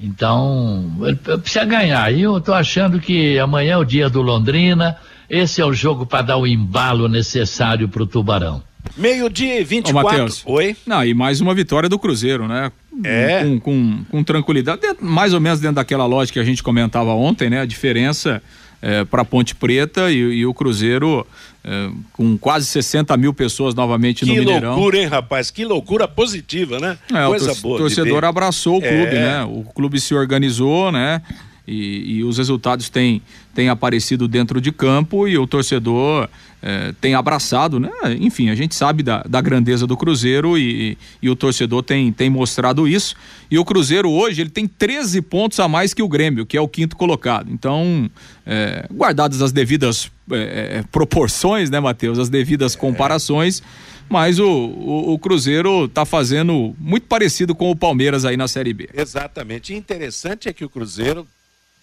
Então, 0.00 0.92
ele 1.02 1.16
precisa 1.16 1.64
ganhar. 1.64 2.12
E 2.12 2.22
eu 2.22 2.40
tô 2.40 2.52
achando 2.52 3.00
que 3.00 3.38
amanhã 3.38 3.74
é 3.74 3.76
o 3.76 3.84
dia 3.84 4.08
do 4.08 4.22
Londrina. 4.22 4.96
Esse 5.28 5.60
é 5.60 5.64
o 5.64 5.72
jogo 5.72 6.06
para 6.06 6.22
dar 6.22 6.36
o 6.36 6.46
embalo 6.46 7.08
necessário 7.08 7.88
pro 7.88 8.06
Tubarão. 8.06 8.62
Meio-dia 8.96 9.58
e 9.58 9.62
Ô, 9.62 9.66
24. 9.66 10.10
Matheus. 10.10 10.42
Oi? 10.46 10.76
Não, 10.86 11.04
e 11.04 11.12
mais 11.12 11.40
uma 11.40 11.54
vitória 11.54 11.88
do 11.88 11.98
Cruzeiro, 11.98 12.46
né? 12.46 12.70
É. 13.04 13.42
Com, 13.42 13.60
com, 13.60 14.04
com 14.10 14.24
tranquilidade, 14.24 14.80
mais 15.00 15.34
ou 15.34 15.40
menos 15.40 15.60
dentro 15.60 15.76
daquela 15.76 16.06
lógica 16.06 16.34
que 16.34 16.44
a 16.44 16.48
gente 16.48 16.62
comentava 16.62 17.12
ontem, 17.12 17.50
né? 17.50 17.60
A 17.60 17.66
diferença 17.66 18.42
é, 18.82 19.04
para 19.04 19.24
Ponte 19.24 19.54
Preta 19.54 20.10
e, 20.10 20.16
e 20.16 20.46
o 20.46 20.52
Cruzeiro 20.54 21.26
é, 21.64 21.90
com 22.12 22.36
quase 22.38 22.66
60 22.66 23.16
mil 23.16 23.32
pessoas 23.34 23.74
novamente 23.74 24.24
no 24.24 24.32
Que 24.34 24.40
Mineirão. 24.40 24.74
loucura, 24.74 24.98
hein, 24.98 25.06
rapaz? 25.06 25.50
Que 25.50 25.64
loucura 25.64 26.06
positiva, 26.06 26.78
né? 26.78 26.96
É, 27.12 27.26
Coisa 27.26 27.52
o 27.52 27.56
boa. 27.56 27.76
de 27.76 27.82
torcedor 27.82 28.24
abraçou 28.24 28.80
o 28.80 28.84
É. 28.84 28.88
clube, 28.88 29.14
né? 29.14 29.44
O 29.44 29.62
clube 29.74 29.98
se 30.00 30.14
organizou, 30.14 30.92
né? 30.92 31.22
E, 31.66 32.18
e 32.18 32.24
os 32.24 32.38
resultados 32.38 32.88
têm, 32.88 33.20
têm 33.52 33.68
aparecido 33.68 34.28
dentro 34.28 34.60
de 34.60 34.70
campo 34.70 35.26
e 35.26 35.36
o 35.36 35.46
torcedor 35.48 36.28
eh, 36.68 36.92
tem 37.00 37.14
abraçado, 37.14 37.78
né? 37.78 37.90
Enfim, 38.18 38.50
a 38.50 38.54
gente 38.56 38.74
sabe 38.74 39.00
da, 39.00 39.22
da 39.22 39.40
grandeza 39.40 39.86
do 39.86 39.96
Cruzeiro 39.96 40.58
e, 40.58 40.98
e 41.22 41.30
o 41.30 41.36
torcedor 41.36 41.80
tem, 41.84 42.12
tem 42.12 42.28
mostrado 42.28 42.88
isso. 42.88 43.14
E 43.48 43.56
o 43.56 43.64
Cruzeiro 43.64 44.10
hoje 44.10 44.40
ele 44.40 44.50
tem 44.50 44.66
13 44.66 45.22
pontos 45.22 45.60
a 45.60 45.68
mais 45.68 45.94
que 45.94 46.02
o 46.02 46.08
Grêmio, 46.08 46.44
que 46.44 46.56
é 46.56 46.60
o 46.60 46.66
quinto 46.66 46.96
colocado. 46.96 47.52
Então, 47.52 48.10
eh, 48.44 48.84
guardadas 48.92 49.40
as 49.42 49.52
devidas 49.52 50.10
eh, 50.32 50.78
eh, 50.80 50.84
proporções, 50.90 51.70
né, 51.70 51.78
Matheus? 51.78 52.18
As 52.18 52.28
devidas 52.28 52.74
comparações. 52.74 53.62
Mas 54.08 54.40
o, 54.40 54.48
o, 54.48 55.12
o 55.12 55.18
Cruzeiro 55.20 55.86
tá 55.86 56.04
fazendo 56.04 56.74
muito 56.80 57.06
parecido 57.06 57.54
com 57.54 57.70
o 57.70 57.76
Palmeiras 57.76 58.24
aí 58.24 58.36
na 58.36 58.48
Série 58.48 58.72
B. 58.72 58.88
Exatamente. 58.92 59.72
E 59.72 59.76
interessante 59.76 60.48
é 60.48 60.52
que 60.52 60.64
o 60.64 60.68
Cruzeiro 60.68 61.28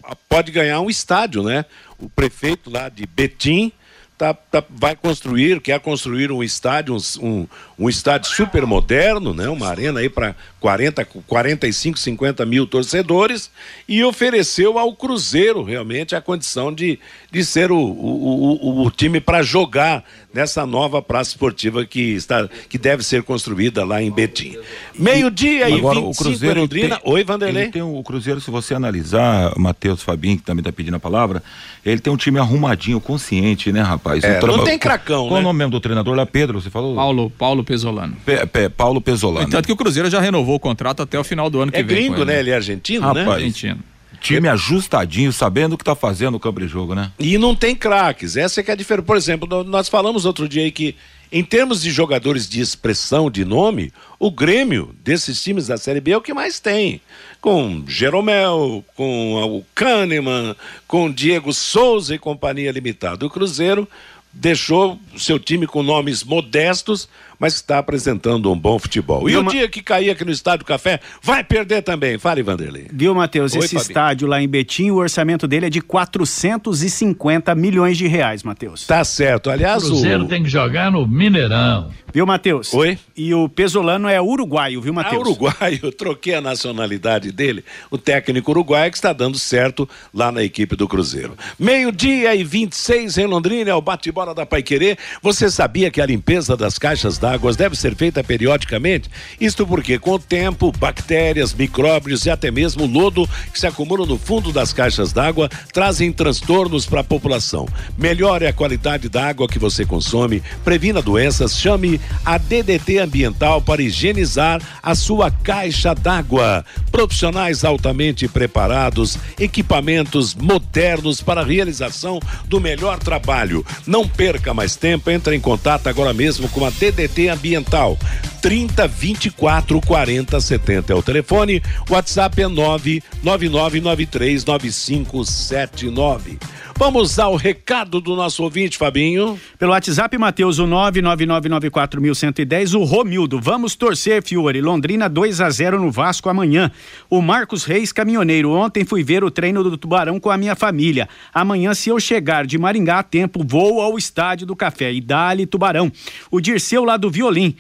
ah, 0.03 0.15
pode 0.27 0.51
ganhar 0.51 0.81
um 0.81 0.89
estádio, 0.89 1.41
né? 1.43 1.63
O 1.97 2.09
prefeito 2.09 2.69
lá 2.69 2.89
de 2.89 3.05
Betim 3.05 3.71
tá, 4.17 4.33
tá- 4.33 4.63
vai 4.69 4.95
construir, 4.95 5.59
quer 5.61 5.79
construir 5.79 6.31
um 6.31 6.43
estádio, 6.43 6.95
um, 7.21 7.47
um, 7.77 7.89
estádio 7.89 8.29
super 8.29 8.65
moderno, 8.65 9.33
né? 9.33 9.49
Uma 9.49 9.67
arena 9.67 9.99
aí 9.99 10.09
para 10.09 10.35
40, 10.59 11.05
45, 11.27 11.99
50 11.99 12.45
mil 12.45 12.65
torcedores 12.65 13.49
e 13.87 14.03
ofereceu 14.03 14.77
ao 14.79 14.95
Cruzeiro 14.95 15.63
realmente 15.63 16.15
a 16.15 16.21
condição 16.21 16.73
de, 16.73 16.99
de 17.31 17.43
ser 17.43 17.71
o, 17.71 17.77
o, 17.77 18.81
o, 18.81 18.85
o 18.85 18.91
time 18.91 19.19
para 19.19 19.41
jogar 19.41 20.03
nessa 20.33 20.65
nova 20.65 21.01
praça 21.01 21.31
esportiva 21.31 21.85
que 21.85 22.13
está 22.15 22.47
que 22.69 22.77
deve 22.77 23.03
ser 23.03 23.21
construída 23.23 23.83
lá 23.85 24.01
em 24.01 24.09
Betim. 24.11 24.57
Meio-dia 24.97 25.69
e 25.69 25.73
Agora, 25.77 25.99
25 25.99 26.09
o 26.09 26.15
Cruzeiro 26.25 26.59
Londrina. 26.61 26.99
tem- 26.99 27.11
Oi, 27.13 27.23
Vanderlei. 27.23 27.69
tem 27.69 27.81
o 27.81 28.01
Cruzeiro, 28.03 28.39
se 28.41 28.49
você 28.49 28.73
analisar, 28.73 29.53
Matheus 29.57 30.01
Fabinho, 30.01 30.37
que 30.37 30.43
também 30.43 30.61
está 30.61 30.71
pedindo 30.71 30.95
a 30.95 30.99
palavra, 30.99 31.43
ele 31.85 31.99
tem 31.99 32.11
um 32.11 32.17
time 32.17 32.39
arrumadinho, 32.39 32.99
consciente, 32.99 33.71
né, 33.71 33.81
rapaz? 33.81 34.02
É, 34.05 34.37
Um 34.37 34.39
traba- 34.39 34.57
não 34.57 34.63
tem 34.63 34.77
cracão, 34.77 35.27
Qual 35.27 35.35
né? 35.35 35.39
o 35.39 35.43
nome 35.43 35.57
mesmo 35.59 35.71
do 35.71 35.79
treinador 35.79 36.15
lá? 36.15 36.25
Pedro, 36.25 36.61
você 36.61 36.69
falou? 36.69 36.95
Paulo, 36.95 37.29
Paulo 37.29 37.63
Pesolano. 37.63 38.15
Pe- 38.25 38.45
Pe- 38.45 38.69
Paulo 38.69 38.99
Pesolano. 39.01 39.49
Tanto 39.49 39.65
que 39.65 39.71
o 39.71 39.75
Cruzeiro 39.77 40.09
já 40.09 40.19
renovou 40.19 40.55
o 40.55 40.59
contrato 40.59 41.01
até 41.01 41.17
o 41.19 41.23
final 41.23 41.49
do 41.49 41.61
ano 41.61 41.71
que 41.71 41.77
É 41.79 41.83
vem. 41.83 42.07
com 42.07 42.13
gringo, 42.13 42.25
né? 42.25 42.39
Ele 42.39 42.49
é 42.51 42.55
argentino, 42.55 43.13
né? 43.13 43.21
Rapaz, 43.23 43.37
Argentino. 43.43 43.79
time 44.21 44.47
ajustadinho, 44.47 45.33
sabendo 45.33 45.73
o 45.73 45.77
que 45.77 45.83
tá 45.83 45.95
fazendo 45.95 46.31
no 46.31 46.39
campo 46.39 46.59
de 46.61 46.67
jogo, 46.67 46.95
né? 46.95 47.11
E 47.19 47.37
não 47.37 47.53
tem 47.55 47.75
craques. 47.75 48.35
Essa 48.37 48.61
é 48.61 48.63
que 48.63 48.71
é 48.71 48.73
a 48.73 48.77
diferença. 48.77 49.05
Por 49.05 49.17
exemplo, 49.17 49.63
nós 49.63 49.89
falamos 49.89 50.25
outro 50.25 50.47
dia 50.47 50.63
aí 50.63 50.71
que, 50.71 50.95
em 51.31 51.43
termos 51.43 51.81
de 51.81 51.91
jogadores 51.91 52.47
de 52.47 52.61
expressão, 52.61 53.29
de 53.29 53.43
nome, 53.43 53.91
o 54.19 54.31
Grêmio, 54.31 54.95
desses 55.03 55.41
times 55.43 55.67
da 55.67 55.77
Série 55.77 55.99
B, 55.99 56.11
é 56.11 56.17
o 56.17 56.21
que 56.21 56.33
mais 56.33 56.59
tem. 56.59 57.01
Com 57.43 57.83
Jeromel, 57.89 58.85
com 58.95 59.33
o 59.57 59.65
Kahneman, 59.75 60.55
com 60.87 61.11
Diego 61.11 61.51
Souza 61.51 62.15
e 62.15 62.17
companhia 62.17 62.71
limitada. 62.71 63.25
O 63.25 63.29
Cruzeiro 63.29 63.85
deixou 64.31 64.97
seu 65.17 65.37
time 65.37 65.67
com 65.67 65.83
nomes 65.83 66.23
modestos, 66.23 67.09
mas 67.39 67.55
está 67.55 67.77
apresentando 67.79 68.51
um 68.51 68.57
bom 68.57 68.77
futebol. 68.79 69.27
E 69.29 69.31
Viu, 69.33 69.41
o 69.41 69.49
dia 69.49 69.67
que 69.67 69.81
cair 69.81 70.09
aqui 70.09 70.23
no 70.25 70.31
Estádio 70.31 70.65
Café, 70.65 70.99
vai 71.21 71.43
perder 71.43 71.81
também. 71.81 72.17
Fale, 72.17 72.41
Vanderlei. 72.43 72.87
Viu, 72.91 73.13
Matheus? 73.15 73.53
Oi, 73.53 73.59
Esse 73.59 73.75
Fabinho. 73.75 73.81
estádio 73.89 74.27
lá 74.27 74.41
em 74.41 74.47
Betim, 74.47 74.89
o 74.91 74.95
orçamento 74.95 75.47
dele 75.47 75.67
é 75.67 75.69
de 75.69 75.81
450 75.81 77.53
milhões 77.55 77.97
de 77.97 78.07
reais, 78.07 78.43
Matheus. 78.43 78.85
Tá 78.87 79.03
certo. 79.03 79.47
O 79.47 79.51
Aliás, 79.51 79.83
Cruzeiro 79.83 80.23
o... 80.23 80.27
tem 80.27 80.43
que 80.43 80.49
jogar 80.49 80.91
no 80.91 81.07
Mineirão. 81.07 81.91
Viu, 82.13 82.25
Matheus? 82.25 82.73
Oi? 82.73 82.97
E 83.17 83.33
o 83.33 83.49
Pesolano 83.49 84.07
é 84.07 84.21
uruguaio, 84.21 84.79
viu, 84.81 84.91
Ah, 84.93 84.97
Matheus? 84.97 85.21
uruguaio, 85.27 85.79
eu 85.83 85.91
troquei 85.91 86.35
a 86.35 86.41
nacionalidade 86.41 87.31
dele, 87.31 87.63
o 87.89 87.97
técnico 87.97 88.51
uruguaio 88.51 88.91
que 88.91 88.97
está 88.97 89.11
dando 89.13 89.37
certo 89.39 89.89
lá 90.13 90.31
na 90.31 90.43
equipe 90.43 90.75
do 90.75 90.87
Cruzeiro. 90.87 91.35
Meio-dia 91.57 92.35
e 92.35 92.43
26 92.43 93.17
em 93.17 93.25
Londrina, 93.25 93.71
é 93.71 93.73
o 93.73 93.81
bate-bola 93.81 94.33
da 94.35 94.45
Paiquerê. 94.45 94.95
Você 95.21 95.49
sabia 95.49 95.89
que 95.89 95.99
a 96.01 96.05
limpeza 96.05 96.55
das 96.55 96.77
caixas 96.77 97.17
d'água 97.23 97.53
deve 97.53 97.77
ser 97.77 97.95
feita 97.95 98.21
periodicamente? 98.21 99.09
Isto 99.39 99.65
porque, 99.65 99.97
com 99.97 100.11
o 100.11 100.19
tempo, 100.19 100.73
bactérias, 100.77 101.53
micróbios 101.53 102.25
e 102.25 102.29
até 102.29 102.51
mesmo 102.51 102.85
lodo 102.85 103.25
que 103.53 103.57
se 103.57 103.65
acumulam 103.65 104.05
no 104.05 104.17
fundo 104.17 104.51
das 104.51 104.73
caixas 104.73 105.13
d'água 105.13 105.49
trazem 105.71 106.11
transtornos 106.11 106.85
para 106.85 106.99
a 106.99 107.03
população. 107.03 107.65
Melhore 107.97 108.45
a 108.45 108.51
qualidade 108.51 109.07
da 109.07 109.25
água 109.25 109.47
que 109.47 109.57
você 109.57 109.85
consome, 109.85 110.43
previna 110.65 111.01
doenças, 111.01 111.57
chame 111.57 112.01
a 112.25 112.37
DDT 112.37 112.97
Ambiental 112.97 113.61
para 113.61 113.81
higienizar 113.81 114.61
a 114.81 114.93
sua 114.93 115.31
caixa 115.31 115.95
d'água. 115.95 116.65
Profissionais 116.91 117.63
altamente 117.63 118.27
preparados, 118.27 119.17
equipamentos 119.39 120.35
modernos 120.35 121.21
para 121.21 121.39
a 121.39 121.45
realização 121.45 122.19
do 122.47 122.59
melhor 122.59 122.99
trabalho. 122.99 123.65
Não 123.87 124.05
perca 124.05 124.53
mais 124.53 124.75
tempo, 124.75 125.09
entre 125.09 125.37
em 125.37 125.39
contato 125.39 125.87
agora 125.87 126.13
mesmo 126.13 126.49
com 126.49 126.65
a 126.65 126.69
DDT 126.69 127.12
Ambiental. 127.21 127.97
30 128.41 128.87
24 128.87 129.79
40 129.79 130.41
70 130.41 130.91
é 130.91 130.95
o 130.95 131.01
telefone. 131.01 131.63
WhatsApp 131.89 132.41
é 132.41 132.47
99993 132.47 134.43
9579. 134.43 136.39
Vamos 136.75 137.19
ao 137.19 137.35
recado 137.35 138.01
do 138.01 138.15
nosso 138.15 138.43
ouvinte, 138.43 138.77
Fabinho. 138.77 139.39
Pelo 139.59 139.73
WhatsApp, 139.73 140.17
Matheus, 140.17 140.57
o 140.57 140.65
999941110, 140.65 142.77
o 142.77 142.83
Romildo. 142.83 143.39
Vamos 143.39 143.75
torcer, 143.75 144.23
Fiore. 144.23 144.59
Londrina 144.59 145.07
2 145.07 145.39
a 145.39 145.49
0 145.49 145.79
no 145.79 145.91
Vasco 145.91 146.29
amanhã. 146.29 146.71
O 147.09 147.21
Marcos 147.21 147.63
Reis, 147.63 147.93
caminhoneiro. 147.93 148.51
Ontem 148.51 148.83
fui 148.83 149.03
ver 149.03 149.23
o 149.23 149.29
treino 149.29 149.63
do 149.63 149.77
Tubarão 149.77 150.19
com 150.19 150.31
a 150.31 150.37
minha 150.37 150.55
família. 150.55 151.07
Amanhã, 151.31 151.75
se 151.75 151.89
eu 151.89 151.99
chegar 151.99 152.45
de 152.45 152.57
Maringá 152.57 152.99
a 152.99 153.03
tempo, 153.03 153.45
vou 153.47 153.79
ao 153.79 153.97
estádio 153.97 154.47
do 154.47 154.55
Café 154.55 154.91
e 154.91 154.99
dá-lhe 154.99 155.45
Tubarão. 155.45 155.91
O 156.31 156.41
Dirceu 156.41 156.83
lá 156.83 156.97
do 156.97 157.02
Violim. 157.09 157.53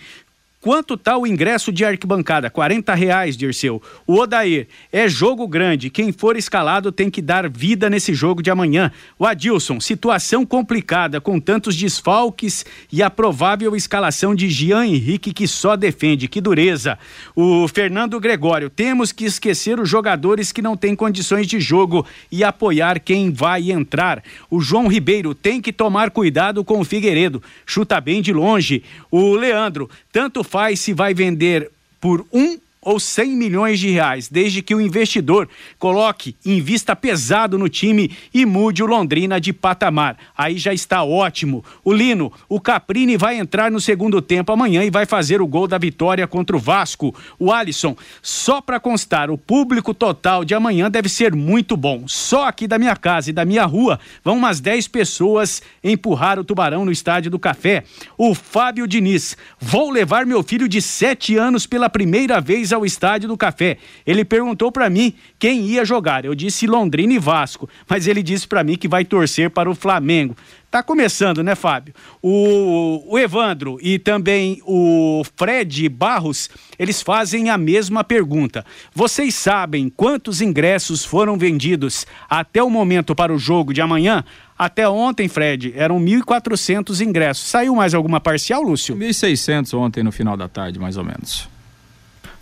Quanto 0.63 0.95
tá 0.95 1.17
o 1.17 1.27
ingresso 1.27 1.73
de 1.73 1.83
arquibancada? 1.83 2.49
40 2.49 2.95
reais, 2.95 3.35
Dirceu. 3.35 3.81
O 4.07 4.17
Odair, 4.17 4.69
é 4.93 5.09
jogo 5.09 5.45
grande. 5.45 5.89
Quem 5.89 6.13
for 6.13 6.37
escalado 6.37 6.89
tem 6.89 7.09
que 7.09 7.21
dar 7.21 7.49
vida 7.49 7.89
nesse 7.89 8.13
jogo 8.13 8.41
de 8.41 8.49
amanhã. 8.49 8.89
O 9.19 9.25
Adilson, 9.25 9.81
situação 9.81 10.45
complicada, 10.45 11.19
com 11.19 11.37
tantos 11.37 11.75
desfalques 11.75 12.65
e 12.89 13.03
a 13.03 13.09
provável 13.09 13.75
escalação 13.75 14.33
de 14.33 14.49
Jean 14.49 14.85
Henrique 14.85 15.33
que 15.33 15.49
só 15.49 15.75
defende. 15.75 16.29
Que 16.29 16.39
dureza. 16.39 16.97
O 17.35 17.67
Fernando 17.67 18.17
Gregório, 18.17 18.69
temos 18.69 19.11
que 19.11 19.25
esquecer 19.25 19.81
os 19.81 19.89
jogadores 19.89 20.53
que 20.53 20.61
não 20.61 20.77
têm 20.77 20.95
condições 20.95 21.45
de 21.45 21.59
jogo 21.59 22.05
e 22.31 22.41
apoiar 22.41 23.01
quem 23.01 23.33
vai 23.33 23.69
entrar. 23.69 24.23
O 24.49 24.61
João 24.61 24.87
Ribeiro 24.87 25.35
tem 25.35 25.59
que 25.59 25.73
tomar 25.73 26.09
cuidado 26.09 26.63
com 26.63 26.79
o 26.79 26.85
Figueiredo. 26.85 27.43
Chuta 27.65 27.99
bem 27.99 28.21
de 28.21 28.31
longe. 28.31 28.81
O 29.11 29.35
Leandro, 29.35 29.89
tanto 30.09 30.41
faz 30.53 30.81
se 30.81 30.93
vai 30.93 31.15
vender 31.15 31.71
por 31.99 32.23
um 32.31 32.59
ou 32.85 32.99
100 32.99 33.35
milhões 33.35 33.79
de 33.79 33.89
reais, 33.89 34.27
desde 34.29 34.61
que 34.61 34.75
o 34.75 34.81
investidor 34.81 35.47
coloque, 35.79 36.35
invista 36.45 36.95
pesado 36.95 37.57
no 37.57 37.69
time 37.69 38.11
e 38.33 38.45
mude 38.45 38.83
o 38.83 38.85
Londrina 38.85 39.39
de 39.39 39.53
patamar. 39.53 40.17
Aí 40.37 40.57
já 40.57 40.73
está 40.73 41.03
ótimo. 41.03 41.63
O 41.83 41.93
Lino, 41.93 42.31
o 42.49 42.59
Caprini 42.59 43.17
vai 43.17 43.37
entrar 43.37 43.71
no 43.71 43.79
segundo 43.79 44.21
tempo 44.21 44.51
amanhã 44.51 44.83
e 44.83 44.89
vai 44.89 45.05
fazer 45.05 45.41
o 45.41 45.47
gol 45.47 45.67
da 45.67 45.77
vitória 45.77 46.27
contra 46.27 46.55
o 46.55 46.59
Vasco. 46.59 47.15
O 47.39 47.51
Alisson, 47.51 47.95
só 48.21 48.59
para 48.59 48.79
constar, 48.79 49.31
o 49.31 49.37
público 49.37 49.93
total 49.93 50.43
de 50.43 50.53
amanhã 50.53 50.91
deve 50.91 51.09
ser 51.09 51.33
muito 51.33 51.77
bom. 51.77 52.07
Só 52.07 52.47
aqui 52.47 52.67
da 52.67 52.77
minha 52.77 52.95
casa 52.95 53.29
e 53.29 53.33
da 53.33 53.45
minha 53.45 53.65
rua 53.65 53.99
vão 54.23 54.37
umas 54.37 54.59
10 54.59 54.87
pessoas 54.89 55.61
empurrar 55.83 56.39
o 56.39 56.43
Tubarão 56.43 56.83
no 56.83 56.91
Estádio 56.91 57.31
do 57.31 57.39
Café. 57.39 57.83
O 58.17 58.35
Fábio 58.35 58.87
Diniz, 58.87 59.37
vou 59.59 59.89
levar 59.89 60.25
meu 60.25 60.43
filho 60.43 60.67
de 60.67 60.81
7 60.81 61.37
anos 61.37 61.65
pela 61.65 61.89
primeira 61.89 62.41
vez 62.41 62.72
ao 62.73 62.85
Estádio 62.85 63.29
do 63.29 63.37
Café. 63.37 63.77
Ele 64.05 64.25
perguntou 64.25 64.71
para 64.71 64.89
mim 64.89 65.13
quem 65.39 65.61
ia 65.61 65.85
jogar. 65.85 66.25
Eu 66.25 66.35
disse 66.35 66.67
Londrina 66.67 67.13
e 67.13 67.19
Vasco, 67.19 67.69
mas 67.87 68.07
ele 68.07 68.23
disse 68.23 68.47
para 68.47 68.63
mim 68.63 68.75
que 68.75 68.87
vai 68.87 69.05
torcer 69.05 69.49
para 69.49 69.69
o 69.69 69.75
Flamengo. 69.75 70.35
Tá 70.73 70.81
começando, 70.81 71.43
né, 71.43 71.53
Fábio? 71.53 71.93
O, 72.19 73.13
o, 73.13 73.19
Evandro 73.19 73.77
e 73.79 73.99
também 73.99 74.59
o 74.65 75.21
Fred 75.35 75.87
Barros, 75.87 76.49
eles 76.79 76.99
fazem 76.99 77.51
a 77.51 77.59
mesma 77.59 78.03
pergunta. 78.03 78.65
Vocês 78.91 79.35
sabem 79.35 79.87
quantos 79.87 80.41
ingressos 80.41 81.05
foram 81.05 81.37
vendidos 81.37 82.07
até 82.27 82.63
o 82.63 82.71
momento 82.71 83.13
para 83.13 83.31
o 83.31 83.37
jogo 83.37 83.71
de 83.71 83.81
amanhã? 83.81 84.25
Até 84.57 84.89
ontem, 84.89 85.27
Fred, 85.27 85.73
eram 85.75 85.99
1.400 85.99 87.01
ingressos. 87.01 87.47
Saiu 87.47 87.75
mais 87.75 87.93
alguma 87.93 88.19
parcial, 88.19 88.63
Lúcio? 88.63 88.95
1.600 88.95 89.77
ontem 89.77 90.01
no 90.01 90.11
final 90.11 90.35
da 90.35 90.47
tarde, 90.47 90.79
mais 90.79 90.97
ou 90.97 91.03
menos. 91.03 91.52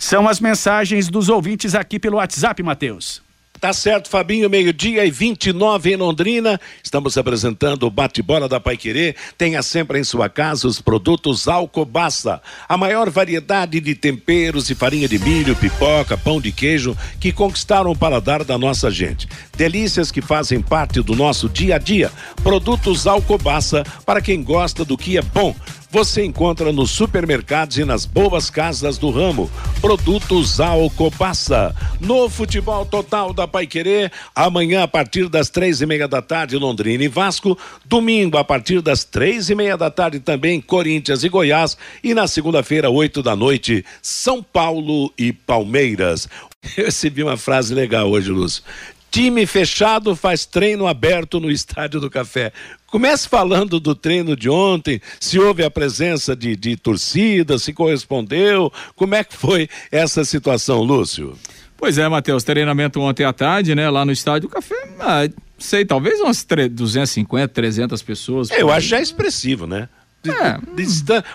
São 0.01 0.27
as 0.27 0.39
mensagens 0.39 1.09
dos 1.09 1.29
ouvintes 1.29 1.75
aqui 1.75 1.99
pelo 1.99 2.17
WhatsApp, 2.17 2.63
Matheus. 2.63 3.21
Tá 3.59 3.71
certo, 3.71 4.09
Fabinho, 4.09 4.49
meio-dia 4.49 5.05
e 5.05 5.11
29 5.11 5.93
em 5.93 5.95
Londrina. 5.95 6.59
Estamos 6.83 7.15
apresentando 7.19 7.83
o 7.83 7.91
bate-bola 7.91 8.49
da 8.49 8.59
Paiquerê. 8.59 9.15
Tenha 9.37 9.61
sempre 9.61 9.99
em 9.99 10.03
sua 10.03 10.27
casa 10.27 10.67
os 10.67 10.81
produtos 10.81 11.47
Alcobaça. 11.47 12.41
A 12.67 12.75
maior 12.75 13.11
variedade 13.11 13.79
de 13.79 13.93
temperos 13.93 14.71
e 14.71 14.75
farinha 14.75 15.07
de 15.07 15.19
milho, 15.19 15.55
pipoca, 15.55 16.17
pão 16.17 16.41
de 16.41 16.51
queijo 16.51 16.97
que 17.19 17.31
conquistaram 17.31 17.91
o 17.91 17.97
paladar 17.97 18.43
da 18.43 18.57
nossa 18.57 18.89
gente. 18.89 19.29
Delícias 19.55 20.09
que 20.11 20.19
fazem 20.19 20.59
parte 20.59 20.99
do 21.03 21.15
nosso 21.15 21.47
dia 21.47 21.75
a 21.75 21.77
dia. 21.77 22.11
Produtos 22.41 23.05
Alcobaça 23.05 23.83
para 24.03 24.19
quem 24.19 24.41
gosta 24.41 24.83
do 24.83 24.97
que 24.97 25.19
é 25.19 25.21
bom 25.21 25.55
você 25.91 26.23
encontra 26.23 26.71
nos 26.71 26.89
supermercados 26.89 27.77
e 27.77 27.83
nas 27.83 28.05
boas 28.05 28.49
casas 28.49 28.97
do 28.97 29.11
ramo. 29.11 29.51
Produtos 29.81 30.61
Alcobaça. 30.61 31.75
No 31.99 32.29
Futebol 32.29 32.85
Total 32.85 33.33
da 33.33 33.45
Paiquerê, 33.45 34.09
amanhã 34.33 34.83
a 34.83 34.87
partir 34.87 35.27
das 35.27 35.49
três 35.49 35.81
e 35.81 35.85
meia 35.85 36.07
da 36.07 36.21
tarde, 36.21 36.55
Londrina 36.57 37.03
e 37.03 37.09
Vasco. 37.09 37.57
Domingo, 37.83 38.37
a 38.37 38.43
partir 38.43 38.81
das 38.81 39.03
três 39.03 39.49
e 39.49 39.55
meia 39.55 39.75
da 39.75 39.91
tarde, 39.91 40.21
também 40.21 40.61
Corinthians 40.61 41.25
e 41.25 41.29
Goiás. 41.29 41.77
E 42.01 42.13
na 42.13 42.25
segunda-feira, 42.25 42.89
oito 42.89 43.21
da 43.21 43.35
noite, 43.35 43.83
São 44.01 44.41
Paulo 44.41 45.11
e 45.17 45.33
Palmeiras. 45.33 46.29
Eu 46.77 46.85
recebi 46.85 47.21
uma 47.21 47.35
frase 47.35 47.73
legal 47.73 48.09
hoje, 48.09 48.31
Lúcio. 48.31 48.63
Time 49.11 49.45
fechado 49.45 50.15
faz 50.15 50.45
treino 50.45 50.87
aberto 50.87 51.37
no 51.37 51.51
Estádio 51.51 51.99
do 51.99 52.09
Café. 52.09 52.53
Comece 52.87 53.27
falando 53.27 53.77
do 53.77 53.93
treino 53.93 54.37
de 54.37 54.49
ontem, 54.49 55.01
se 55.19 55.37
houve 55.37 55.65
a 55.65 55.69
presença 55.69 56.33
de, 56.33 56.55
de 56.55 56.77
torcida, 56.77 57.59
se 57.59 57.73
correspondeu, 57.73 58.71
como 58.95 59.13
é 59.13 59.23
que 59.23 59.35
foi 59.35 59.69
essa 59.91 60.23
situação, 60.23 60.81
Lúcio? 60.81 61.37
Pois 61.75 61.97
é, 61.97 62.07
Matheus, 62.07 62.45
treinamento 62.45 63.01
ontem 63.01 63.25
à 63.25 63.33
tarde, 63.33 63.75
né, 63.75 63.89
lá 63.89 64.05
no 64.05 64.13
Estádio 64.13 64.47
do 64.47 64.53
Café, 64.53 64.75
ah, 64.99 65.27
sei, 65.57 65.83
talvez 65.83 66.21
umas 66.21 66.45
250, 66.71 67.49
300 67.49 68.01
pessoas. 68.01 68.49
Eu 68.49 68.71
acho 68.71 68.87
já 68.87 69.01
expressivo, 69.01 69.67
né? 69.67 69.89
É. 70.25 70.59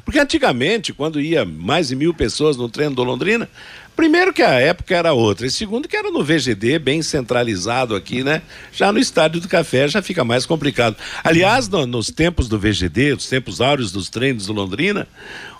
Porque 0.04 0.18
antigamente, 0.18 0.92
quando 0.92 1.20
ia 1.20 1.44
mais 1.44 1.88
de 1.88 1.96
mil 1.96 2.14
pessoas 2.14 2.56
no 2.56 2.68
treino 2.68 2.94
do 2.94 3.02
Londrina, 3.02 3.48
Primeiro 3.96 4.30
que 4.30 4.42
a 4.42 4.60
época 4.60 4.94
era 4.94 5.14
outra, 5.14 5.46
e 5.46 5.50
segundo 5.50 5.88
que 5.88 5.96
era 5.96 6.10
no 6.10 6.22
VGD, 6.22 6.78
bem 6.78 7.00
centralizado 7.00 7.96
aqui, 7.96 8.22
né? 8.22 8.42
Já 8.70 8.92
no 8.92 8.98
Estádio 8.98 9.40
do 9.40 9.48
Café 9.48 9.88
já 9.88 10.02
fica 10.02 10.22
mais 10.22 10.44
complicado. 10.44 10.96
Aliás, 11.24 11.66
no, 11.66 11.86
nos 11.86 12.10
tempos 12.10 12.46
do 12.46 12.58
VGD, 12.58 13.14
os 13.14 13.26
tempos 13.26 13.62
áureos 13.62 13.90
dos 13.90 14.10
treinos 14.10 14.46
do 14.46 14.52
Londrina, 14.52 15.08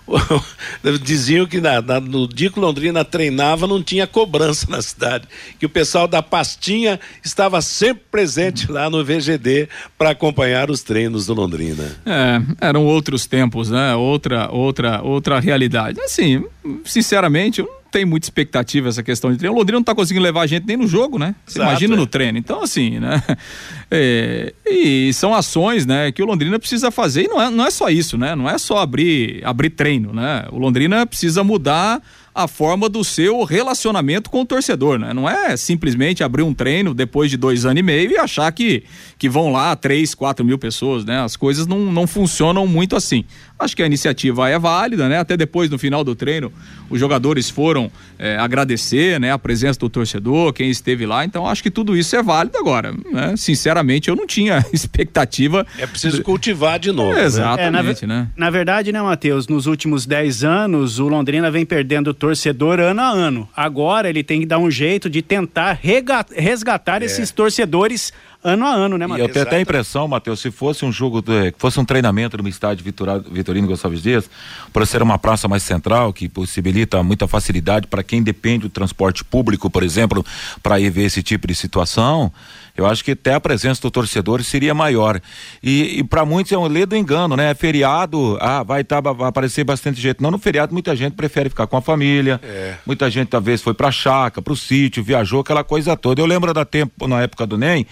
diziam 1.01 1.45
que 1.45 1.59
na, 1.59 1.81
na, 1.81 1.99
no 1.99 2.27
dia 2.27 2.49
que 2.49 2.59
Londrina 2.59 3.03
treinava 3.03 3.67
não 3.67 3.81
tinha 3.81 4.07
cobrança 4.07 4.67
na 4.69 4.81
cidade, 4.81 5.27
que 5.59 5.65
o 5.65 5.69
pessoal 5.69 6.07
da 6.07 6.21
pastinha 6.21 6.99
estava 7.23 7.61
sempre 7.61 8.03
presente 8.09 8.71
lá 8.71 8.89
no 8.89 9.03
VGD 9.03 9.67
para 9.97 10.11
acompanhar 10.11 10.69
os 10.69 10.81
treinos 10.83 11.25
do 11.25 11.33
Londrina. 11.33 11.83
É, 12.05 12.67
eram 12.67 12.85
outros 12.85 13.25
tempos, 13.25 13.69
né? 13.69 13.95
Outra, 13.95 14.49
outra, 14.51 15.01
outra 15.01 15.39
realidade. 15.39 15.99
Assim, 16.01 16.43
sinceramente, 16.85 17.59
eu 17.59 17.77
tem 17.91 18.05
muita 18.05 18.25
expectativa 18.25 18.89
essa 18.89 19.01
questão 19.01 19.31
de 19.31 19.37
treino. 19.37 19.55
O 19.55 19.57
Londrina 19.59 19.77
não 19.77 19.81
está 19.81 19.95
conseguindo 19.95 20.23
levar 20.23 20.41
a 20.41 20.47
gente 20.47 20.65
nem 20.65 20.77
no 20.77 20.87
jogo, 20.87 21.17
né? 21.17 21.35
Você 21.45 21.59
Exato, 21.59 21.69
imagina 21.69 21.93
é. 21.93 21.97
no 21.97 22.07
treino. 22.07 22.37
Então, 22.37 22.61
assim, 22.61 22.99
né? 22.99 23.21
É, 23.89 24.53
e 24.65 25.13
são 25.13 25.33
ações, 25.33 25.85
né, 25.85 26.11
que 26.11 26.21
o 26.21 26.25
Londrina 26.25 26.59
precisa 26.59 26.91
fazer 26.91 27.23
e 27.23 27.27
não 27.29 27.41
é, 27.41 27.49
não 27.49 27.65
é 27.65 27.71
só 27.71 27.89
isso, 27.89 28.17
né? 28.17 28.35
Não 28.35 28.49
é 28.49 28.57
só 28.57 28.79
abrir, 28.79 29.41
abrir 29.45 29.69
treino, 29.69 30.11
né? 30.11 30.45
O 30.51 30.57
Londrina 30.57 31.05
precisa 31.05 31.41
mudar 31.41 32.01
a 32.37 32.47
forma 32.47 32.87
do 32.87 33.03
seu 33.03 33.43
relacionamento 33.43 34.29
com 34.29 34.41
o 34.41 34.45
torcedor, 34.45 34.99
né? 34.99 35.11
Não 35.11 35.27
é 35.27 35.57
simplesmente 35.57 36.23
abrir 36.23 36.43
um 36.43 36.53
treino 36.53 36.93
depois 36.93 37.31
de 37.31 37.37
dois 37.37 37.65
anos 37.65 37.79
e 37.79 37.81
meio 37.81 38.11
e 38.11 38.17
achar 38.17 38.51
que, 38.51 38.83
que 39.17 39.27
vão 39.27 39.51
lá 39.51 39.75
três, 39.75 40.13
quatro 40.13 40.45
mil 40.45 40.59
pessoas, 40.59 41.03
né? 41.03 41.19
As 41.19 41.35
coisas 41.35 41.65
não, 41.65 41.91
não 41.91 42.05
funcionam 42.05 42.67
muito 42.67 42.95
assim. 42.95 43.25
Acho 43.59 43.75
que 43.75 43.81
a 43.81 43.85
iniciativa 43.85 44.47
é 44.49 44.59
válida, 44.59 45.09
né? 45.09 45.17
Até 45.17 45.35
depois, 45.35 45.69
no 45.69 45.79
final 45.79 46.03
do 46.03 46.15
treino, 46.15 46.51
os 46.89 46.99
jogadores 46.99 47.49
foram 47.49 47.91
é, 48.19 48.37
agradecer, 48.37 49.19
né? 49.19 49.31
A 49.31 49.39
presença 49.39 49.79
do 49.79 49.89
torcedor, 49.89 50.53
quem 50.53 50.69
esteve 50.69 51.05
lá. 51.05 51.25
Então, 51.25 51.47
acho 51.47 51.63
que 51.63 51.71
tudo 51.71 51.97
isso 51.97 52.15
é 52.15 52.21
válido 52.21 52.57
agora, 52.57 52.93
né? 53.11 53.35
Sinceramente, 53.35 54.09
eu 54.09 54.15
não 54.15 54.27
tinha 54.27 54.63
expectativa. 54.71 55.65
É 55.77 55.87
preciso 55.87 56.21
cultivar 56.21 56.77
de 56.77 56.91
novo. 56.91 57.17
É, 57.17 57.25
exatamente, 57.25 58.03
é, 58.03 58.07
na, 58.07 58.21
né? 58.21 58.27
Na 58.37 58.49
verdade, 58.49 58.91
né, 58.91 59.01
Matheus? 59.01 59.47
Nos 59.47 59.65
últimos 59.65 60.05
10 60.05 60.43
anos, 60.43 60.99
o 60.99 61.07
Londrina 61.07 61.49
vem 61.49 61.65
perdendo 61.65 62.13
torcedor 62.13 62.79
ano 62.79 63.01
a 63.01 63.09
ano. 63.09 63.49
Agora 63.55 64.07
ele 64.07 64.23
tem 64.23 64.41
que 64.41 64.45
dar 64.45 64.59
um 64.59 64.69
jeito 64.69 65.09
de 65.09 65.21
tentar 65.23 65.79
resgatar 65.81 67.01
é. 67.01 67.05
esses 67.05 67.31
torcedores 67.31 68.13
ano 68.47 68.65
a 68.65 68.73
ano, 68.73 68.97
né, 68.97 69.03
E 69.03 69.05
eu 69.05 69.09
Matheus? 69.09 69.31
tenho 69.31 69.45
até 69.45 69.55
a 69.57 69.61
impressão, 69.61 70.07
Matheus, 70.07 70.39
se 70.39 70.49
fosse 70.51 70.85
um 70.85 70.91
jogo, 70.91 71.21
de, 71.21 71.53
fosse 71.57 71.79
um 71.79 71.85
treinamento 71.85 72.41
no 72.41 72.47
estádio 72.47 72.83
Vitora- 72.83 73.19
Vitorino 73.19 73.67
Gonçalves 73.67 74.01
Dias, 74.01 74.29
por 74.71 74.85
ser 74.87 75.01
uma 75.03 75.17
praça 75.19 75.47
mais 75.47 75.63
central, 75.63 76.13
que 76.13 76.29
possibilita 76.29 77.03
muita 77.03 77.27
facilidade 77.27 77.87
para 77.87 78.01
quem 78.03 78.23
depende 78.23 78.63
do 78.63 78.69
transporte 78.69 79.23
público, 79.23 79.69
por 79.69 79.83
exemplo, 79.83 80.25
para 80.63 80.79
ir 80.79 80.89
ver 80.89 81.03
esse 81.03 81.21
tipo 81.21 81.45
de 81.47 81.55
situação, 81.55 82.31
eu 82.77 82.85
acho 82.85 83.03
que 83.03 83.11
até 83.11 83.33
a 83.33 83.39
presença 83.39 83.81
do 83.81 83.91
torcedor 83.91 84.43
seria 84.43 84.73
maior. 84.73 85.19
E, 85.61 85.99
e 85.99 86.03
para 86.03 86.23
muitos 86.23 86.51
é 86.51 86.57
um 86.57 86.67
ledo 86.67 86.95
engano, 86.95 87.35
né? 87.35 87.51
É 87.51 87.55
feriado, 87.55 88.37
ah, 88.39 88.63
vai, 88.63 88.83
tá, 88.83 89.01
vai 89.01 89.27
aparecer 89.27 89.63
bastante 89.63 89.99
gente. 89.99 90.21
Não, 90.21 90.31
no 90.31 90.37
feriado 90.37 90.71
muita 90.71 90.95
gente 90.95 91.13
prefere 91.13 91.49
ficar 91.49 91.67
com 91.67 91.77
a 91.77 91.81
família. 91.81 92.39
Muita 92.85 93.09
gente 93.09 93.29
talvez 93.29 93.61
foi 93.61 93.73
pra 93.73 93.91
chácara, 93.91 94.41
pro 94.41 94.55
sítio, 94.55 95.03
viajou, 95.03 95.41
aquela 95.41 95.63
coisa 95.63 95.97
toda. 95.97 96.21
Eu 96.21 96.25
lembro 96.25 96.53
da 96.53 96.63
tempo, 96.63 97.07
na 97.07 97.21
época 97.21 97.45
do 97.47 97.57
NEM, 97.57 97.85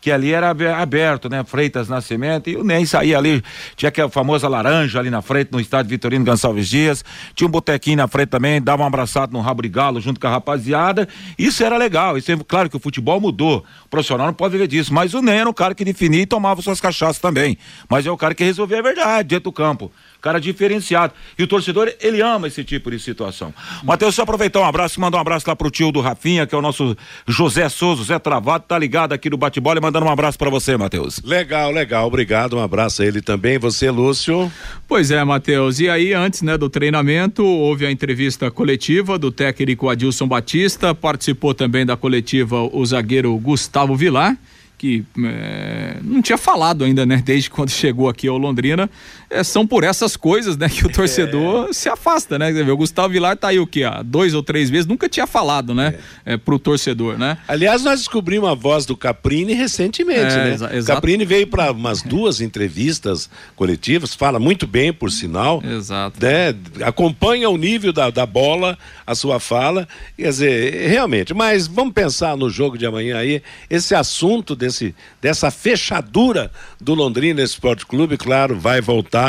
que 0.00 0.10
ali 0.10 0.32
era 0.32 0.48
abe- 0.48 0.66
aberto, 0.66 1.28
né? 1.28 1.44
Freitas 1.44 1.86
Nascimento, 1.88 2.48
e 2.48 2.56
o 2.56 2.64
NEM 2.64 2.86
saía 2.86 3.18
ali, 3.18 3.42
tinha 3.76 3.90
aquela 3.90 4.08
famosa 4.08 4.48
laranja 4.48 4.98
ali 4.98 5.10
na 5.10 5.20
frente, 5.20 5.50
no 5.52 5.60
estádio 5.60 5.90
Vitorino 5.90 6.24
Gonçalves 6.24 6.68
Dias, 6.68 7.04
tinha 7.34 7.46
um 7.46 7.50
botequinho 7.50 7.98
na 7.98 8.08
frente 8.08 8.28
também, 8.30 8.62
dava 8.62 8.82
um 8.82 8.86
abraçado 8.86 9.30
no 9.32 9.40
rabo 9.42 9.60
de 9.60 9.68
galo 9.68 10.00
junto 10.00 10.18
com 10.18 10.26
a 10.26 10.30
rapaziada, 10.30 11.06
isso 11.38 11.62
era 11.62 11.76
legal, 11.76 12.16
isso 12.16 12.32
é, 12.32 12.36
claro 12.48 12.70
que 12.70 12.76
o 12.78 12.80
futebol 12.80 13.20
mudou, 13.20 13.62
o 13.84 13.88
profissional 13.90 14.29
não 14.30 14.34
pode 14.34 14.52
viver 14.52 14.68
disso, 14.68 14.94
mas 14.94 15.12
o 15.12 15.20
NEM 15.20 15.40
era 15.40 15.50
o 15.50 15.54
cara 15.54 15.74
que 15.74 15.84
definia 15.84 16.22
e 16.22 16.26
tomava 16.26 16.62
suas 16.62 16.80
cachaças 16.80 17.18
também, 17.18 17.58
mas 17.88 18.06
é 18.06 18.10
o 18.10 18.16
cara 18.16 18.34
que 18.34 18.44
resolvia 18.44 18.78
a 18.78 18.82
verdade 18.82 19.28
dentro 19.28 19.44
do 19.44 19.52
campo, 19.52 19.92
cara 20.20 20.40
diferenciado, 20.40 21.12
e 21.38 21.42
o 21.42 21.46
torcedor, 21.46 21.92
ele 22.00 22.20
ama 22.20 22.46
esse 22.46 22.62
tipo 22.64 22.90
de 22.90 22.98
situação. 22.98 23.52
Matheus, 23.82 24.14
só 24.14 24.22
aproveitar 24.22 24.60
um 24.60 24.64
abraço 24.64 24.98
e 24.98 25.00
mandar 25.00 25.18
um 25.18 25.20
abraço 25.20 25.48
lá 25.48 25.56
pro 25.56 25.70
tio 25.70 25.90
do 25.90 26.00
Rafinha, 26.00 26.46
que 26.46 26.54
é 26.54 26.58
o 26.58 26.62
nosso 26.62 26.96
José 27.26 27.68
Souza, 27.68 28.04
Zé 28.04 28.18
Travado, 28.18 28.64
tá 28.66 28.78
ligado 28.78 29.12
aqui 29.12 29.30
no 29.30 29.36
bate-bola 29.36 29.78
e 29.78 29.82
mandando 29.82 30.06
um 30.06 30.10
abraço 30.10 30.38
pra 30.38 30.50
você, 30.50 30.76
Matheus. 30.76 31.20
Legal, 31.24 31.70
legal. 31.70 32.06
Obrigado. 32.06 32.56
Um 32.56 32.62
abraço 32.62 33.02
a 33.02 33.06
ele 33.06 33.20
também. 33.20 33.58
Você, 33.58 33.90
Lúcio. 33.90 34.50
Pois 34.86 35.10
é, 35.10 35.22
Matheus. 35.24 35.80
E 35.80 35.88
aí, 35.88 36.12
antes 36.12 36.42
né, 36.42 36.56
do 36.58 36.68
treinamento, 36.68 37.44
houve 37.44 37.86
a 37.86 37.90
entrevista 37.90 38.50
coletiva 38.50 39.18
do 39.18 39.30
técnico 39.30 39.88
Adilson 39.88 40.26
Batista, 40.26 40.94
participou 40.94 41.54
também 41.54 41.86
da 41.86 41.96
coletiva 41.96 42.62
o 42.62 42.84
zagueiro 42.84 43.36
Gustavo 43.38 43.94
Vilar, 43.94 44.36
que 44.76 45.04
eh, 45.22 45.98
não 46.02 46.22
tinha 46.22 46.38
falado 46.38 46.84
ainda, 46.84 47.04
né, 47.04 47.22
desde 47.24 47.50
quando 47.50 47.68
chegou 47.70 48.08
aqui 48.08 48.26
ao 48.26 48.38
Londrina. 48.38 48.88
Eh, 49.30 49.44
são 49.44 49.64
por 49.66 49.84
essas 49.84 50.16
coisas, 50.16 50.56
né, 50.56 50.68
que 50.68 50.84
o 50.84 50.88
torcedor 50.92 51.72
se 51.72 51.88
afasta, 51.88 52.36
né? 52.38 52.50
Ver, 52.50 52.68
O 52.68 52.76
Gustavo 52.76 53.10
Vilar 53.12 53.36
tá 53.36 53.48
aí 53.48 53.60
o 53.60 53.66
quê? 53.66 53.84
Há 53.84 54.02
dois 54.02 54.34
ou 54.34 54.42
três 54.42 54.68
vezes, 54.68 54.86
nunca 54.86 55.08
tinha 55.08 55.26
falado, 55.26 55.72
né, 55.72 55.94
eh, 56.26 56.36
pro 56.36 56.58
torcedor, 56.58 57.16
né? 57.16 57.38
Aliás, 57.46 57.84
nós 57.84 58.00
descobrimos 58.00 58.48
a 58.50 58.54
voz 58.54 58.84
do 58.86 58.96
Caprini 58.96 59.52
recentemente, 59.54 60.20
É, 60.34 60.36
né? 60.44 60.54
exa- 60.54 60.74
exato. 60.76 60.96
Caprini 60.96 61.24
veio 61.24 61.46
para 61.46 61.70
umas 61.70 62.02
duas 62.02 62.40
entrevistas 62.40 63.30
coletivas, 63.54 64.14
fala 64.14 64.40
muito 64.40 64.66
bem, 64.66 64.92
por 64.92 65.12
sinal. 65.12 65.62
Exato. 65.64 66.18
Né? 66.20 66.54
Acompanha 66.84 67.48
o 67.48 67.56
nível 67.56 67.92
da, 67.92 68.10
da 68.10 68.26
bola, 68.26 68.76
a 69.06 69.14
sua 69.14 69.38
fala. 69.38 69.86
Quer 70.16 70.28
dizer, 70.28 70.88
realmente. 70.88 71.32
Mas 71.32 71.66
vamos 71.68 71.92
pensar 71.94 72.36
no 72.36 72.50
jogo 72.50 72.76
de 72.76 72.84
amanhã 72.86 73.16
aí. 73.18 73.42
Esse 73.68 73.94
assunto 73.94 74.56
desse, 74.56 74.92
dessa 75.22 75.50
fechadura 75.50 76.50
do 76.80 76.94
Londrina 76.94 77.42
Esporte 77.42 77.86
Clube, 77.86 78.16
claro, 78.16 78.58
vai 78.58 78.80
voltar 78.80 79.19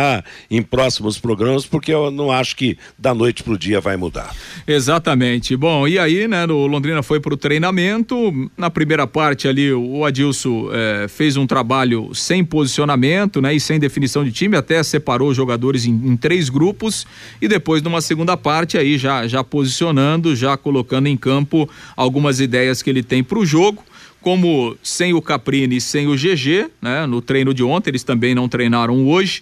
em 0.49 0.62
próximos 0.62 1.17
programas, 1.17 1.65
porque 1.65 1.93
eu 1.93 2.12
não 2.12 2.32
acho 2.32 2.56
que 2.56 2.77
da 2.97 3.13
noite 3.13 3.43
pro 3.43 3.58
dia 3.58 3.80
vai 3.80 3.97
mudar. 3.97 4.36
Exatamente. 4.67 5.56
Bom, 5.56 5.88
e 5.88 5.97
aí, 5.97 6.27
né, 6.27 6.45
o 6.45 6.67
Londrina 6.67 7.01
foi 7.01 7.19
pro 7.19 7.38
treinamento. 7.38 8.15
Na 8.58 8.69
primeira 8.69 9.08
parte 9.08 9.47
ali, 9.47 9.71
o 9.73 10.06
Adilson 10.06 10.69
eh, 10.71 11.08
fez 11.08 11.38
um 11.38 11.47
trabalho 11.47 12.13
sem 12.13 12.43
posicionamento, 12.43 13.41
né, 13.41 13.54
e 13.54 13.60
sem 13.60 13.80
definição 13.80 14.23
de 14.23 14.32
time, 14.32 14.56
até 14.56 14.82
separou 14.84 15.30
os 15.30 15.38
jogadores 15.38 15.86
em, 15.86 15.91
em 15.91 16.17
três 16.17 16.49
grupos 16.49 17.06
e 17.41 17.47
depois 17.47 17.82
numa 17.82 18.01
segunda 18.01 18.38
parte 18.38 18.77
aí 18.77 18.97
já 18.97 19.27
já 19.27 19.43
posicionando, 19.43 20.36
já 20.36 20.58
colocando 20.58 21.08
em 21.08 21.17
campo 21.17 21.69
algumas 21.95 22.39
ideias 22.39 22.82
que 22.82 22.89
ele 22.89 23.04
tem 23.04 23.23
pro 23.23 23.45
jogo. 23.45 23.84
Como 24.21 24.77
sem 24.84 25.15
o 25.15 25.21
Caprini 25.21 25.77
e 25.77 25.82
sem 25.82 26.08
o 26.08 26.15
GG, 26.15 26.69
né? 26.80 27.08
No 27.08 27.23
treino 27.23 27.56
de 27.56 27.63
ontem, 27.63 27.89
eles 27.89 28.04
também 28.04 28.36
não 28.36 28.47
treinaram 28.47 29.08
hoje. 29.08 29.41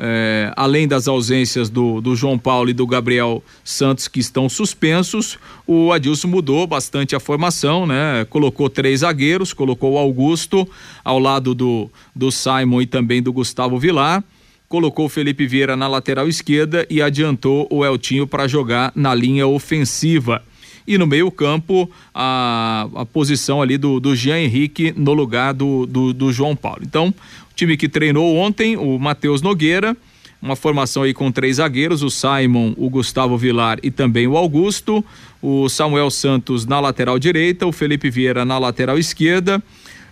É, 0.00 0.52
além 0.54 0.86
das 0.86 1.08
ausências 1.08 1.68
do, 1.68 2.00
do 2.00 2.14
João 2.14 2.38
Paulo 2.38 2.70
e 2.70 2.72
do 2.72 2.86
Gabriel 2.86 3.42
Santos 3.64 4.06
que 4.06 4.20
estão 4.20 4.48
suspensos, 4.48 5.36
o 5.66 5.90
Adilson 5.92 6.28
mudou 6.28 6.68
bastante 6.68 7.16
a 7.16 7.20
formação, 7.20 7.84
né? 7.84 8.24
Colocou 8.30 8.70
três 8.70 9.00
zagueiros, 9.00 9.52
colocou 9.52 9.94
o 9.94 9.98
Augusto 9.98 10.68
ao 11.04 11.18
lado 11.18 11.52
do, 11.52 11.90
do 12.14 12.30
Simon 12.30 12.82
e 12.82 12.86
também 12.86 13.20
do 13.20 13.32
Gustavo 13.32 13.76
Vilar, 13.76 14.22
colocou 14.68 15.06
o 15.06 15.08
Felipe 15.08 15.48
Vieira 15.48 15.76
na 15.76 15.88
lateral 15.88 16.28
esquerda 16.28 16.86
e 16.88 17.02
adiantou 17.02 17.66
o 17.68 17.84
Eltinho 17.84 18.24
para 18.24 18.46
jogar 18.46 18.92
na 18.94 19.12
linha 19.12 19.48
ofensiva. 19.48 20.44
E 20.86 20.96
no 20.96 21.06
meio-campo, 21.06 21.90
a, 22.14 22.88
a 22.94 23.04
posição 23.04 23.60
ali 23.60 23.76
do, 23.76 24.00
do 24.00 24.16
Jean 24.16 24.38
Henrique 24.38 24.94
no 24.96 25.12
lugar 25.12 25.52
do, 25.52 25.84
do, 25.84 26.14
do 26.14 26.32
João 26.32 26.56
Paulo. 26.56 26.80
Então, 26.82 27.12
time 27.58 27.76
que 27.76 27.88
treinou 27.88 28.36
ontem, 28.36 28.76
o 28.76 28.98
Matheus 29.00 29.42
Nogueira, 29.42 29.96
uma 30.40 30.54
formação 30.54 31.02
aí 31.02 31.12
com 31.12 31.32
três 31.32 31.56
zagueiros, 31.56 32.04
o 32.04 32.10
Simon, 32.10 32.72
o 32.76 32.88
Gustavo 32.88 33.36
Vilar 33.36 33.78
e 33.82 33.90
também 33.90 34.28
o 34.28 34.36
Augusto, 34.36 35.04
o 35.42 35.68
Samuel 35.68 36.08
Santos 36.08 36.64
na 36.64 36.78
lateral 36.78 37.18
direita, 37.18 37.66
o 37.66 37.72
Felipe 37.72 38.10
Vieira 38.10 38.44
na 38.44 38.58
lateral 38.58 38.96
esquerda, 38.96 39.60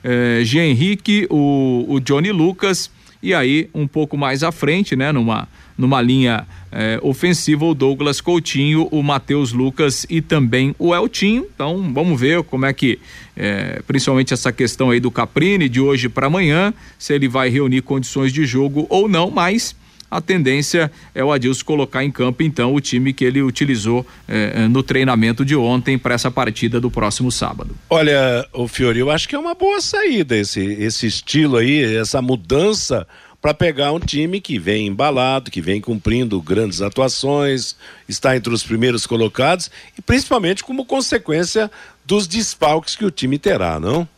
eh, 0.02 0.42
Henrique, 0.56 1.28
o, 1.30 1.86
o 1.88 2.00
Johnny 2.00 2.32
Lucas 2.32 2.90
e 3.26 3.34
aí 3.34 3.68
um 3.74 3.88
pouco 3.88 4.16
mais 4.16 4.44
à 4.44 4.52
frente, 4.52 4.94
né, 4.94 5.10
numa 5.10 5.48
numa 5.76 6.00
linha 6.00 6.46
eh, 6.72 6.98
ofensiva 7.02 7.64
o 7.66 7.74
Douglas 7.74 8.20
Coutinho, 8.20 8.88
o 8.90 9.02
Matheus 9.02 9.52
Lucas 9.52 10.06
e 10.08 10.22
também 10.22 10.74
o 10.78 10.94
Eltinho. 10.94 11.44
Então 11.54 11.92
vamos 11.92 12.18
ver 12.18 12.42
como 12.44 12.64
é 12.64 12.72
que, 12.72 12.98
eh, 13.36 13.82
principalmente 13.86 14.32
essa 14.32 14.50
questão 14.50 14.90
aí 14.90 15.00
do 15.00 15.10
Caprini 15.10 15.68
de 15.68 15.78
hoje 15.78 16.08
para 16.08 16.28
amanhã, 16.28 16.72
se 16.98 17.12
ele 17.12 17.28
vai 17.28 17.50
reunir 17.50 17.82
condições 17.82 18.32
de 18.32 18.46
jogo 18.46 18.86
ou 18.88 19.06
não, 19.06 19.30
mas 19.30 19.76
a 20.10 20.20
tendência 20.20 20.90
é 21.14 21.24
o 21.24 21.32
Adilson 21.32 21.64
colocar 21.64 22.04
em 22.04 22.10
campo 22.10 22.42
então 22.42 22.74
o 22.74 22.80
time 22.80 23.12
que 23.12 23.24
ele 23.24 23.42
utilizou 23.42 24.06
eh, 24.28 24.68
no 24.68 24.82
treinamento 24.82 25.44
de 25.44 25.56
ontem 25.56 25.98
para 25.98 26.14
essa 26.14 26.30
partida 26.30 26.80
do 26.80 26.90
próximo 26.90 27.30
sábado. 27.30 27.76
Olha, 27.90 28.46
o 28.52 28.68
Fiori, 28.68 29.00
eu 29.00 29.10
acho 29.10 29.28
que 29.28 29.34
é 29.34 29.38
uma 29.38 29.54
boa 29.54 29.80
saída 29.80 30.36
esse, 30.36 30.60
esse 30.60 31.06
estilo 31.06 31.56
aí, 31.56 31.96
essa 31.96 32.22
mudança 32.22 33.06
para 33.40 33.54
pegar 33.54 33.92
um 33.92 34.00
time 34.00 34.40
que 34.40 34.58
vem 34.58 34.88
embalado, 34.88 35.50
que 35.50 35.60
vem 35.60 35.80
cumprindo 35.80 36.40
grandes 36.40 36.82
atuações, 36.82 37.76
está 38.08 38.36
entre 38.36 38.52
os 38.52 38.62
primeiros 38.62 39.06
colocados 39.06 39.70
e 39.96 40.02
principalmente 40.02 40.64
como 40.64 40.84
consequência 40.84 41.70
dos 42.04 42.26
desfalques 42.26 42.96
que 42.96 43.04
o 43.04 43.10
time 43.10 43.38
terá, 43.38 43.78
não? 43.78 44.08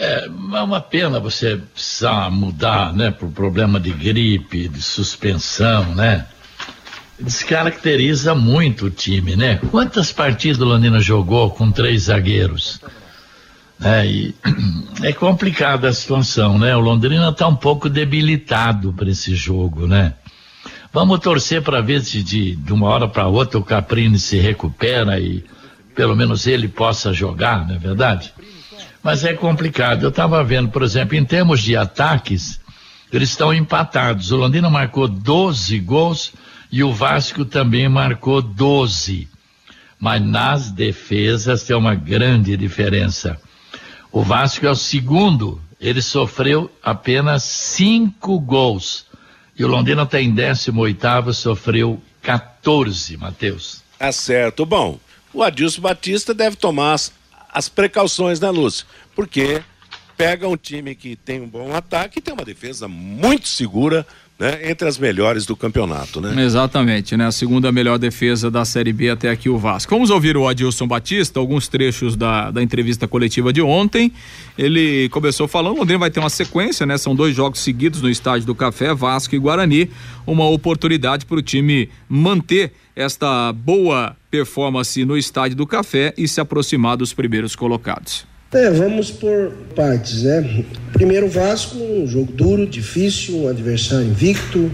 É, 0.00 0.26
é 0.26 0.62
uma 0.62 0.80
pena 0.80 1.18
você 1.18 1.56
precisar 1.56 2.30
mudar, 2.30 2.94
né, 2.94 3.10
por 3.10 3.30
problema 3.30 3.80
de 3.80 3.90
gripe, 3.90 4.68
de 4.68 4.80
suspensão, 4.80 5.92
né? 5.92 6.24
Descaracteriza 7.18 8.32
muito 8.32 8.86
o 8.86 8.90
time, 8.90 9.34
né? 9.34 9.56
Quantas 9.72 10.12
partidas 10.12 10.60
o 10.60 10.64
Londrina 10.64 11.00
jogou 11.00 11.50
com 11.50 11.72
três 11.72 12.02
zagueiros? 12.02 12.80
É, 13.82 14.06
e 14.06 14.34
é 15.02 15.12
complicada 15.12 15.88
a 15.88 15.92
situação, 15.92 16.60
né? 16.60 16.76
O 16.76 16.80
Londrina 16.80 17.30
está 17.30 17.48
um 17.48 17.56
pouco 17.56 17.88
debilitado 17.88 18.92
para 18.92 19.10
esse 19.10 19.34
jogo, 19.34 19.88
né? 19.88 20.14
Vamos 20.92 21.18
torcer 21.18 21.60
para 21.60 21.80
ver 21.80 22.02
se 22.02 22.22
de, 22.22 22.54
de 22.54 22.72
uma 22.72 22.86
hora 22.86 23.08
para 23.08 23.26
outra 23.26 23.58
o 23.58 23.64
Caprini 23.64 24.18
se 24.18 24.38
recupera 24.38 25.18
e 25.18 25.44
pelo 25.92 26.14
menos 26.14 26.46
ele 26.46 26.68
possa 26.68 27.12
jogar, 27.12 27.66
não 27.66 27.74
é 27.74 27.78
verdade? 27.78 28.32
Mas 29.02 29.24
é 29.24 29.34
complicado. 29.34 30.02
Eu 30.02 30.08
estava 30.08 30.42
vendo, 30.42 30.70
por 30.70 30.82
exemplo, 30.82 31.16
em 31.16 31.24
termos 31.24 31.62
de 31.62 31.76
ataques, 31.76 32.60
eles 33.12 33.30
estão 33.30 33.54
empatados. 33.54 34.30
O 34.30 34.36
Londrina 34.36 34.68
marcou 34.68 35.08
12 35.08 35.78
gols 35.80 36.32
e 36.70 36.82
o 36.82 36.92
Vasco 36.92 37.44
também 37.44 37.88
marcou 37.88 38.42
12. 38.42 39.28
Mas 39.98 40.22
nas 40.22 40.70
defesas 40.70 41.62
tem 41.62 41.76
uma 41.76 41.94
grande 41.94 42.56
diferença. 42.56 43.40
O 44.12 44.22
Vasco 44.22 44.66
é 44.66 44.70
o 44.70 44.76
segundo, 44.76 45.60
ele 45.80 46.00
sofreu 46.00 46.70
apenas 46.82 47.42
cinco 47.42 48.38
gols. 48.38 49.06
E 49.58 49.64
o 49.64 49.68
Londrina 49.68 50.02
está 50.02 50.20
em 50.20 50.32
18, 50.32 51.32
sofreu 51.34 52.00
14, 52.22 53.16
Matheus. 53.16 53.82
Tá 53.98 54.12
certo. 54.12 54.64
Bom, 54.64 55.00
o 55.32 55.42
Adilson 55.42 55.80
Batista 55.80 56.32
deve 56.32 56.56
tomar 56.56 56.96
as 57.52 57.68
precauções, 57.68 58.40
né, 58.40 58.50
Lúcio? 58.50 58.86
Porque 59.14 59.62
pega 60.16 60.48
um 60.48 60.56
time 60.56 60.94
que 60.96 61.14
tem 61.14 61.40
um 61.40 61.46
bom 61.46 61.74
ataque 61.74 62.18
e 62.18 62.22
tem 62.22 62.34
uma 62.34 62.44
defesa 62.44 62.88
muito 62.88 63.48
segura, 63.48 64.04
né, 64.36 64.70
entre 64.70 64.86
as 64.86 64.98
melhores 64.98 65.46
do 65.46 65.56
campeonato, 65.56 66.20
né? 66.20 66.44
Exatamente, 66.44 67.16
né? 67.16 67.26
A 67.26 67.32
segunda 67.32 67.72
melhor 67.72 67.98
defesa 67.98 68.48
da 68.48 68.64
Série 68.64 68.92
B 68.92 69.10
até 69.10 69.30
aqui 69.30 69.48
o 69.48 69.58
Vasco. 69.58 69.92
Vamos 69.92 70.10
ouvir 70.10 70.36
o 70.36 70.46
Adilson 70.46 70.86
Batista, 70.86 71.40
alguns 71.40 71.66
trechos 71.66 72.14
da, 72.14 72.50
da 72.50 72.62
entrevista 72.62 73.08
coletiva 73.08 73.52
de 73.52 73.60
ontem. 73.60 74.12
Ele 74.56 75.08
começou 75.08 75.48
falando, 75.48 75.78
Londrina 75.78 75.98
vai 75.98 76.10
ter 76.10 76.20
uma 76.20 76.30
sequência, 76.30 76.86
né? 76.86 76.96
São 76.96 77.16
dois 77.16 77.34
jogos 77.34 77.60
seguidos 77.60 78.00
no 78.00 78.08
estádio 78.08 78.46
do 78.46 78.54
Café, 78.54 78.94
Vasco 78.94 79.34
e 79.34 79.38
Guarani, 79.38 79.90
uma 80.24 80.48
oportunidade 80.48 81.26
para 81.26 81.38
o 81.38 81.42
time 81.42 81.88
manter 82.08 82.72
esta 82.94 83.52
boa 83.52 84.16
performance 84.30 85.04
no 85.04 85.16
estádio 85.16 85.56
do 85.56 85.66
Café 85.66 86.12
e 86.16 86.26
se 86.28 86.40
aproximar 86.40 86.96
dos 86.96 87.12
primeiros 87.12 87.54
colocados. 87.56 88.26
É, 88.52 88.70
vamos 88.70 89.10
por 89.10 89.52
partes, 89.76 90.22
né? 90.22 90.64
Primeiro 90.92 91.28
Vasco, 91.28 91.76
um 91.76 92.06
jogo 92.06 92.32
duro, 92.32 92.66
difícil, 92.66 93.42
um 93.42 93.48
adversário 93.48 94.06
invicto. 94.06 94.70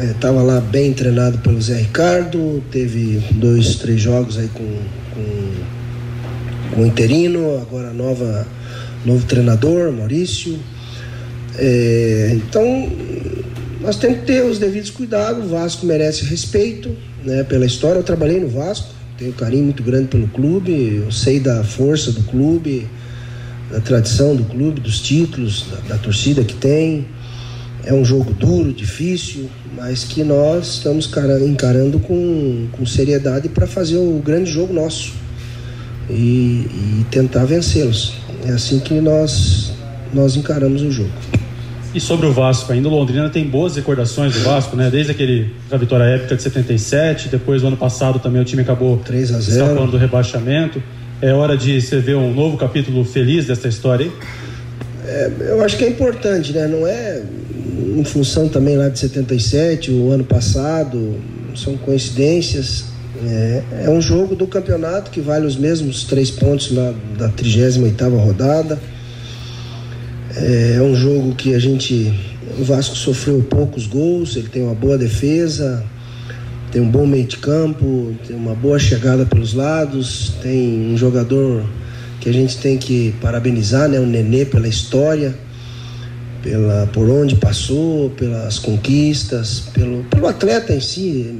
Estava 0.00 0.40
é, 0.40 0.42
lá 0.42 0.60
bem 0.60 0.92
treinado 0.92 1.38
pelo 1.38 1.60
Zé 1.60 1.76
Ricardo, 1.76 2.62
teve 2.70 3.22
dois, 3.32 3.76
três 3.76 4.00
jogos 4.00 4.38
aí 4.38 4.48
com, 4.48 4.78
com, 5.14 6.74
com 6.74 6.82
o 6.82 6.86
interino, 6.86 7.60
agora 7.60 7.92
nova, 7.92 8.46
novo 9.04 9.24
treinador, 9.26 9.92
Maurício. 9.92 10.58
É, 11.56 12.32
então, 12.34 12.64
nós 13.84 13.96
temos 13.96 14.20
que 14.20 14.24
ter 14.24 14.42
os 14.42 14.58
devidos 14.58 14.88
cuidados, 14.88 15.44
o 15.44 15.48
Vasco 15.48 15.84
merece 15.84 16.24
respeito 16.24 16.96
né, 17.22 17.44
pela 17.44 17.66
história. 17.66 17.98
Eu 17.98 18.02
trabalhei 18.02 18.40
no 18.40 18.48
Vasco, 18.48 18.88
tenho 19.18 19.32
carinho 19.34 19.64
muito 19.64 19.82
grande 19.82 20.08
pelo 20.08 20.26
clube, 20.28 21.02
eu 21.04 21.12
sei 21.12 21.38
da 21.38 21.62
força 21.62 22.10
do 22.10 22.22
clube, 22.22 22.88
da 23.70 23.80
tradição 23.80 24.34
do 24.34 24.44
clube, 24.44 24.80
dos 24.80 25.00
títulos, 25.00 25.66
da, 25.70 25.94
da 25.94 25.98
torcida 25.98 26.42
que 26.42 26.54
tem. 26.54 27.06
É 27.84 27.92
um 27.92 28.02
jogo 28.02 28.32
duro, 28.32 28.72
difícil, 28.72 29.50
mas 29.76 30.04
que 30.04 30.24
nós 30.24 30.76
estamos 30.76 31.10
encarando 31.46 32.00
com, 32.00 32.66
com 32.72 32.86
seriedade 32.86 33.50
para 33.50 33.66
fazer 33.66 33.98
o 33.98 34.18
grande 34.24 34.50
jogo 34.50 34.72
nosso 34.72 35.12
e, 36.08 36.14
e 36.14 37.06
tentar 37.10 37.44
vencê-los. 37.44 38.14
É 38.46 38.52
assim 38.52 38.78
que 38.78 38.94
nós, 38.94 39.72
nós 40.14 40.36
encaramos 40.36 40.80
o 40.80 40.90
jogo. 40.90 41.12
E 41.94 42.00
sobre 42.00 42.26
o 42.26 42.32
Vasco 42.32 42.72
ainda, 42.72 42.88
o 42.88 42.90
Londrina 42.90 43.30
tem 43.30 43.44
boas 43.44 43.76
recordações 43.76 44.34
do 44.34 44.40
Vasco, 44.40 44.74
né? 44.74 44.90
Desde 44.90 45.12
aquele, 45.12 45.54
a 45.70 45.76
vitória 45.76 46.02
épica 46.02 46.34
de 46.34 46.42
77, 46.42 47.28
depois 47.28 47.62
do 47.62 47.68
ano 47.68 47.76
passado 47.76 48.18
também 48.18 48.42
o 48.42 48.44
time 48.44 48.62
acabou 48.62 48.96
3 48.98 49.32
a 49.32 49.38
0. 49.38 49.62
escapando 49.62 49.92
do 49.92 49.96
rebaixamento. 49.96 50.82
É 51.22 51.32
hora 51.32 51.56
de 51.56 51.80
você 51.80 52.00
ver 52.00 52.16
um 52.16 52.34
novo 52.34 52.56
capítulo 52.56 53.04
feliz 53.04 53.46
dessa 53.46 53.68
história 53.68 54.06
aí? 54.06 54.12
É, 55.06 55.30
eu 55.50 55.62
acho 55.62 55.76
que 55.76 55.84
é 55.84 55.88
importante, 55.88 56.52
né? 56.52 56.66
Não 56.66 56.84
é 56.84 57.22
em 57.96 58.02
função 58.02 58.48
também 58.48 58.76
lá 58.76 58.88
de 58.88 58.98
77, 58.98 59.92
o 59.92 60.10
ano 60.10 60.24
passado, 60.24 61.14
são 61.54 61.76
coincidências. 61.76 62.86
É, 63.24 63.62
é 63.84 63.90
um 63.90 64.02
jogo 64.02 64.34
do 64.34 64.48
campeonato 64.48 65.12
que 65.12 65.20
vale 65.20 65.46
os 65.46 65.54
mesmos 65.54 66.02
três 66.02 66.28
pontos 66.28 66.72
na, 66.72 66.92
da 67.16 67.28
38ª 67.28 68.18
rodada 68.18 68.80
é, 70.36 70.74
é 70.76 70.82
um 70.82 70.94
jogo 70.94 71.34
que 71.34 71.54
a 71.54 71.58
gente. 71.58 72.12
O 72.58 72.64
Vasco 72.64 72.94
sofreu 72.94 73.42
poucos 73.42 73.86
gols, 73.86 74.36
ele 74.36 74.48
tem 74.48 74.62
uma 74.62 74.74
boa 74.74 74.96
defesa, 74.96 75.84
tem 76.70 76.80
um 76.80 76.88
bom 76.88 77.06
meio 77.06 77.24
de 77.24 77.38
campo, 77.38 78.14
tem 78.26 78.36
uma 78.36 78.54
boa 78.54 78.78
chegada 78.78 79.26
pelos 79.26 79.54
lados, 79.54 80.34
tem 80.42 80.92
um 80.92 80.96
jogador 80.96 81.64
que 82.20 82.28
a 82.28 82.32
gente 82.32 82.58
tem 82.58 82.78
que 82.78 83.14
parabenizar, 83.20 83.88
né? 83.88 83.98
O 83.98 84.06
Nenê 84.06 84.44
pela 84.44 84.68
história, 84.68 85.34
pela, 86.42 86.86
por 86.92 87.08
onde 87.08 87.36
passou, 87.36 88.10
pelas 88.10 88.58
conquistas, 88.58 89.64
pelo, 89.72 90.04
pelo 90.04 90.26
atleta 90.26 90.72
em 90.72 90.80
si, 90.80 91.34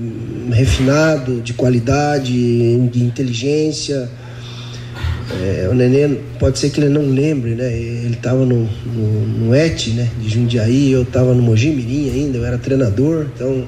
refinado, 0.51 1.41
de 1.41 1.53
qualidade, 1.53 2.33
de 2.89 3.05
inteligência 3.05 4.09
é, 5.43 5.69
o 5.69 5.75
Nenê, 5.75 6.17
pode 6.39 6.59
ser 6.59 6.71
que 6.71 6.81
ele 6.81 6.89
não 6.89 7.09
lembre, 7.09 7.55
né? 7.55 7.73
Ele 7.73 8.15
estava 8.15 8.45
no, 8.45 8.69
no, 8.87 9.27
no, 9.27 9.55
ET, 9.55 9.89
né? 9.89 10.09
De 10.21 10.29
Jundiaí, 10.29 10.93
eu 10.93 11.03
estava 11.03 11.35
no 11.35 11.43
Mojimirim 11.43 12.11
ainda, 12.11 12.39
eu 12.39 12.45
era 12.45 12.59
treinador, 12.59 13.27
então 13.35 13.67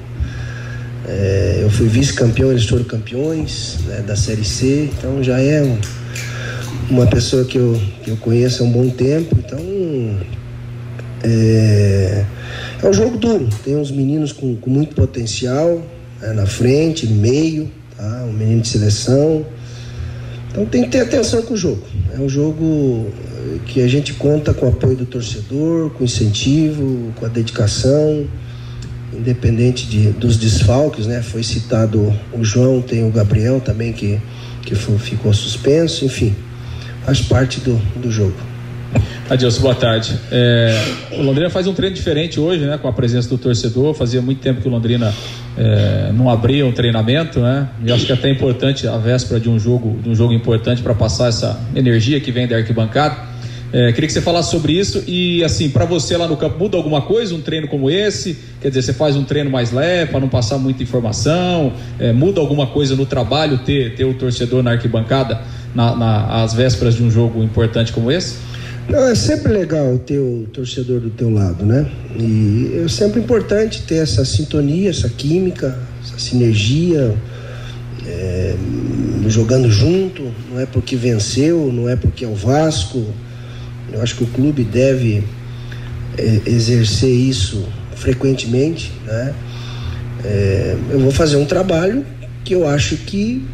é, 1.07 1.59
eu 1.61 1.69
fui 1.69 1.87
vice-campeão, 1.87 2.51
eles 2.51 2.65
foram 2.65 2.83
campeões 2.83 3.79
né, 3.87 4.03
da 4.05 4.15
Série 4.15 4.45
C, 4.45 4.89
então 4.97 5.23
já 5.23 5.39
é 5.39 5.61
um, 5.61 5.77
uma 6.89 7.07
pessoa 7.07 7.43
que 7.45 7.57
eu, 7.57 7.79
que 8.03 8.11
eu 8.11 8.17
conheço 8.17 8.63
há 8.63 8.65
um 8.65 8.71
bom 8.71 8.89
tempo, 8.89 9.35
então 9.37 9.59
é, 11.23 12.25
é 12.83 12.87
um 12.87 12.93
jogo 12.93 13.17
duro, 13.17 13.47
tem 13.63 13.75
uns 13.75 13.91
meninos 13.91 14.31
com, 14.31 14.55
com 14.55 14.69
muito 14.69 14.95
potencial 14.95 15.81
né, 16.21 16.33
na 16.33 16.45
frente, 16.45 17.07
no 17.07 17.15
meio, 17.15 17.69
tá? 17.95 18.25
um 18.27 18.33
menino 18.33 18.61
de 18.61 18.67
seleção 18.67 19.45
então 20.57 20.65
tem 20.65 20.83
que 20.85 20.89
ter 20.89 21.01
atenção 21.01 21.43
com 21.43 21.53
o 21.53 21.57
jogo. 21.57 21.83
É 22.11 22.19
um 22.19 22.27
jogo 22.27 23.11
que 23.67 23.79
a 23.79 23.87
gente 23.87 24.13
conta 24.13 24.55
com 24.55 24.65
o 24.65 24.69
apoio 24.69 24.95
do 24.95 25.05
torcedor, 25.05 25.91
com 25.91 26.03
incentivo, 26.03 27.13
com 27.15 27.27
a 27.27 27.29
dedicação, 27.29 28.25
independente 29.13 29.85
de, 29.85 30.09
dos 30.13 30.35
desfalques, 30.35 31.05
né? 31.05 31.21
Foi 31.21 31.43
citado 31.43 32.11
o 32.33 32.43
João, 32.43 32.81
tem 32.81 33.07
o 33.07 33.11
Gabriel 33.11 33.61
também 33.61 33.93
que, 33.93 34.19
que 34.63 34.73
foi, 34.73 34.97
ficou 34.97 35.31
suspenso, 35.31 36.05
enfim, 36.05 36.35
faz 37.05 37.21
parte 37.21 37.59
do, 37.59 37.75
do 38.01 38.09
jogo. 38.09 38.56
Adilson, 39.29 39.61
boa 39.61 39.75
tarde. 39.75 40.17
É, 40.31 40.79
o 41.11 41.21
Londrina 41.21 41.49
faz 41.49 41.67
um 41.67 41.73
treino 41.73 41.95
diferente 41.95 42.39
hoje, 42.39 42.65
né? 42.65 42.77
Com 42.77 42.87
a 42.87 42.93
presença 42.93 43.27
do 43.27 43.37
torcedor. 43.37 43.93
Fazia 43.93 44.21
muito 44.21 44.39
tempo 44.39 44.61
que 44.61 44.67
o 44.67 44.71
Londrina 44.71 45.13
é, 45.57 46.11
não 46.13 46.29
abria 46.29 46.65
um 46.65 46.71
treinamento, 46.71 47.39
né? 47.39 47.67
E 47.83 47.91
acho 47.91 48.05
que 48.05 48.11
é 48.11 48.15
até 48.15 48.29
importante 48.29 48.87
a 48.87 48.97
véspera 48.97 49.39
de 49.39 49.49
um 49.49 49.59
jogo, 49.59 49.99
de 50.01 50.09
um 50.09 50.15
jogo 50.15 50.33
importante 50.33 50.81
para 50.81 50.93
passar 50.93 51.27
essa 51.27 51.59
energia 51.75 52.19
que 52.21 52.31
vem 52.31 52.47
da 52.47 52.55
arquibancada. 52.55 53.37
É, 53.73 53.91
queria 53.91 54.07
que 54.07 54.13
você 54.13 54.21
falasse 54.21 54.49
sobre 54.49 54.71
isso 54.71 55.03
e 55.05 55.43
assim, 55.43 55.69
para 55.69 55.83
você 55.83 56.15
lá 56.15 56.25
no 56.25 56.37
campo, 56.37 56.57
muda 56.57 56.77
alguma 56.77 57.01
coisa 57.01 57.35
um 57.35 57.41
treino 57.41 57.67
como 57.67 57.89
esse? 57.89 58.37
Quer 58.61 58.69
dizer, 58.69 58.81
você 58.81 58.93
faz 58.93 59.17
um 59.17 59.25
treino 59.25 59.49
mais 59.49 59.73
leve 59.73 60.09
para 60.09 60.21
não 60.21 60.29
passar 60.29 60.57
muita 60.57 60.83
informação? 60.83 61.73
É, 61.99 62.13
muda 62.13 62.39
alguma 62.39 62.67
coisa 62.67 62.95
no 62.95 63.05
trabalho 63.05 63.57
ter, 63.57 63.93
ter 63.95 64.05
o 64.05 64.13
torcedor 64.13 64.63
na 64.63 64.71
arquibancada 64.71 65.41
na, 65.75 65.93
na, 65.95 66.43
às 66.43 66.53
vésperas 66.53 66.95
de 66.95 67.03
um 67.03 67.11
jogo 67.11 67.43
importante 67.43 67.91
como 67.91 68.09
esse? 68.09 68.37
Não, 68.89 69.05
é 69.05 69.15
sempre 69.15 69.51
legal 69.51 69.97
ter 69.97 70.17
o 70.17 70.47
torcedor 70.53 71.01
do 71.01 71.09
teu 71.09 71.29
lado, 71.29 71.65
né? 71.65 71.85
E 72.17 72.81
é 72.85 72.87
sempre 72.87 73.19
importante 73.19 73.81
ter 73.81 73.95
essa 73.95 74.23
sintonia, 74.23 74.89
essa 74.89 75.09
química, 75.09 75.77
essa 76.01 76.17
sinergia, 76.17 77.13
é, 78.05 78.55
jogando 79.27 79.69
junto. 79.69 80.31
Não 80.49 80.59
é 80.59 80.65
porque 80.65 80.95
venceu, 80.95 81.71
não 81.71 81.89
é 81.89 81.97
porque 81.97 82.23
é 82.23 82.27
o 82.29 82.33
Vasco. 82.33 83.05
Eu 83.91 84.01
acho 84.01 84.15
que 84.15 84.23
o 84.23 84.27
clube 84.27 84.63
deve 84.63 85.21
é, 86.17 86.41
exercer 86.45 87.11
isso 87.11 87.67
frequentemente, 87.93 88.93
né? 89.05 89.33
É, 90.23 90.77
eu 90.91 90.99
vou 90.99 91.11
fazer 91.11 91.35
um 91.35 91.45
trabalho 91.45 92.05
que 92.45 92.55
eu 92.55 92.65
acho 92.65 92.95
que 92.95 93.45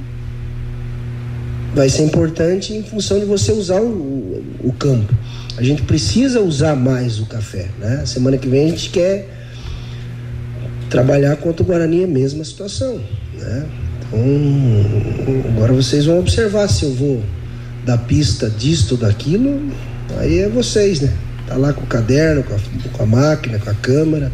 vai 1.74 1.90
ser 1.90 2.04
importante 2.04 2.74
em 2.74 2.84
função 2.84 3.20
de 3.20 3.26
você 3.26 3.52
usar 3.52 3.82
o, 3.82 4.44
o 4.64 4.74
campo. 4.74 5.14
A 5.58 5.64
gente 5.64 5.84
precisa 5.84 6.42
usar 6.42 6.76
mais 6.76 7.20
o 7.20 7.26
café. 7.26 7.68
Né? 7.80 8.04
Semana 8.06 8.38
que 8.38 8.48
vem 8.48 8.66
a 8.66 8.70
gente 8.70 8.90
quer 8.90 9.30
trabalhar 10.90 11.36
contra 11.38 11.64
o 11.64 11.66
Guarani 11.66 12.04
a 12.04 12.08
mesma 12.08 12.44
situação. 12.44 13.00
Né? 13.34 13.66
Então, 14.08 15.52
agora 15.56 15.74
vocês 15.74 16.06
vão 16.06 16.20
observar 16.20 16.68
se 16.68 16.86
eu 16.86 16.94
vou 16.94 17.24
da 17.86 17.98
pista 17.98 18.50
disto, 18.50 18.96
daquilo, 18.96 19.60
aí 20.18 20.40
é 20.40 20.50
vocês, 20.50 21.02
né? 21.02 21.12
Tá 21.48 21.58
lá 21.58 21.74
com 21.74 21.82
o 21.82 21.88
caderno, 21.88 22.44
com 22.44 22.56
a, 22.56 22.60
com 22.94 23.04
a 23.04 23.06
máquina, 23.06 23.60
com 23.60 23.70
a 23.70 23.74
câmera. 23.74 24.32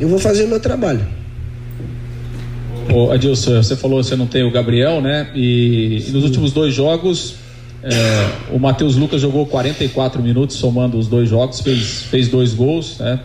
Eu 0.00 0.08
vou 0.08 0.18
fazer 0.18 0.44
o 0.44 0.48
meu 0.48 0.58
trabalho. 0.58 1.04
Ô, 2.92 3.10
Adilson, 3.10 3.62
você 3.62 3.74
falou 3.74 4.00
que 4.00 4.06
você 4.06 4.16
não 4.16 4.26
tem 4.26 4.42
o 4.42 4.50
Gabriel, 4.50 5.00
né? 5.00 5.30
E, 5.34 6.04
e 6.08 6.10
nos 6.10 6.24
últimos 6.24 6.52
dois 6.52 6.74
jogos, 6.74 7.36
é, 7.82 8.54
o 8.54 8.58
Matheus 8.58 8.96
Lucas 8.96 9.18
jogou 9.18 9.46
44 9.46 10.22
minutos, 10.22 10.56
somando 10.56 10.98
os 10.98 11.08
dois 11.08 11.26
jogos, 11.26 11.60
fez, 11.60 12.02
fez 12.02 12.28
dois 12.28 12.52
gols, 12.52 12.98
né? 12.98 13.18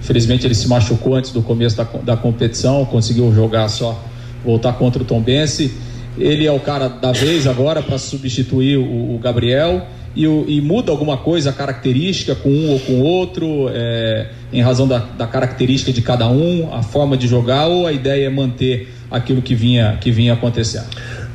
Infelizmente 0.00 0.46
ele 0.46 0.54
se 0.54 0.66
machucou 0.66 1.14
antes 1.14 1.32
do 1.32 1.42
começo 1.42 1.76
da, 1.76 1.84
da 1.84 2.16
competição, 2.16 2.82
conseguiu 2.86 3.30
jogar 3.34 3.68
só, 3.68 4.02
voltar 4.42 4.72
contra 4.72 5.02
o 5.02 5.04
Tom 5.04 5.20
Bense. 5.20 5.74
Ele 6.16 6.46
é 6.46 6.52
o 6.52 6.60
cara 6.60 6.88
da 6.88 7.12
vez 7.12 7.46
agora 7.46 7.82
para 7.82 7.98
substituir 7.98 8.78
o, 8.78 9.14
o 9.14 9.18
Gabriel 9.18 9.86
e, 10.14 10.24
e, 10.24 10.60
muda 10.60 10.92
alguma 10.92 11.16
coisa 11.16 11.50
a 11.50 11.52
característica 11.52 12.34
com 12.34 12.48
um 12.48 12.70
ou 12.70 12.80
com 12.80 13.00
outro, 13.00 13.68
é, 13.70 14.28
em 14.52 14.62
razão 14.62 14.86
da, 14.86 14.98
da, 14.98 15.26
característica 15.26 15.92
de 15.92 16.02
cada 16.02 16.28
um, 16.28 16.72
a 16.72 16.82
forma 16.82 17.16
de 17.16 17.26
jogar, 17.26 17.66
ou 17.66 17.86
a 17.86 17.92
ideia 17.92 18.26
é 18.26 18.30
manter 18.30 18.88
aquilo 19.10 19.42
que 19.42 19.54
vinha, 19.54 19.98
que 20.00 20.10
vinha 20.10 20.32
acontecendo? 20.34 20.86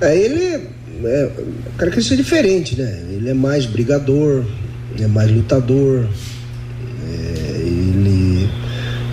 É, 0.01 0.17
ele 0.17 0.67
é 1.03 1.31
característica 1.77 2.15
diferente, 2.15 2.75
né? 2.75 3.03
Ele 3.11 3.29
é 3.29 3.33
mais 3.33 3.65
brigador, 3.65 4.45
é 4.99 5.07
mais 5.07 5.29
lutador, 5.29 6.07
é, 7.05 7.59
ele, 7.59 8.49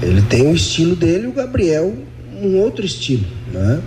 ele 0.03 0.23
tem 0.23 0.47
o 0.47 0.55
estilo 0.55 0.95
dele, 0.95 1.27
o 1.27 1.33
Gabriel 1.33 1.93
um 2.43 2.59
outro 2.59 2.85
estilo, 2.85 3.25
né? 3.53 3.81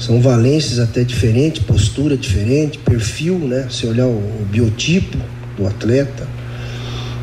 São 0.00 0.20
valências 0.20 0.78
até 0.78 1.04
diferentes, 1.04 1.62
postura 1.62 2.16
diferente, 2.16 2.78
perfil, 2.78 3.38
né? 3.38 3.68
Se 3.70 3.86
olhar 3.86 4.06
o, 4.06 4.16
o 4.16 4.46
biotipo 4.50 5.18
do 5.58 5.66
atleta. 5.66 6.26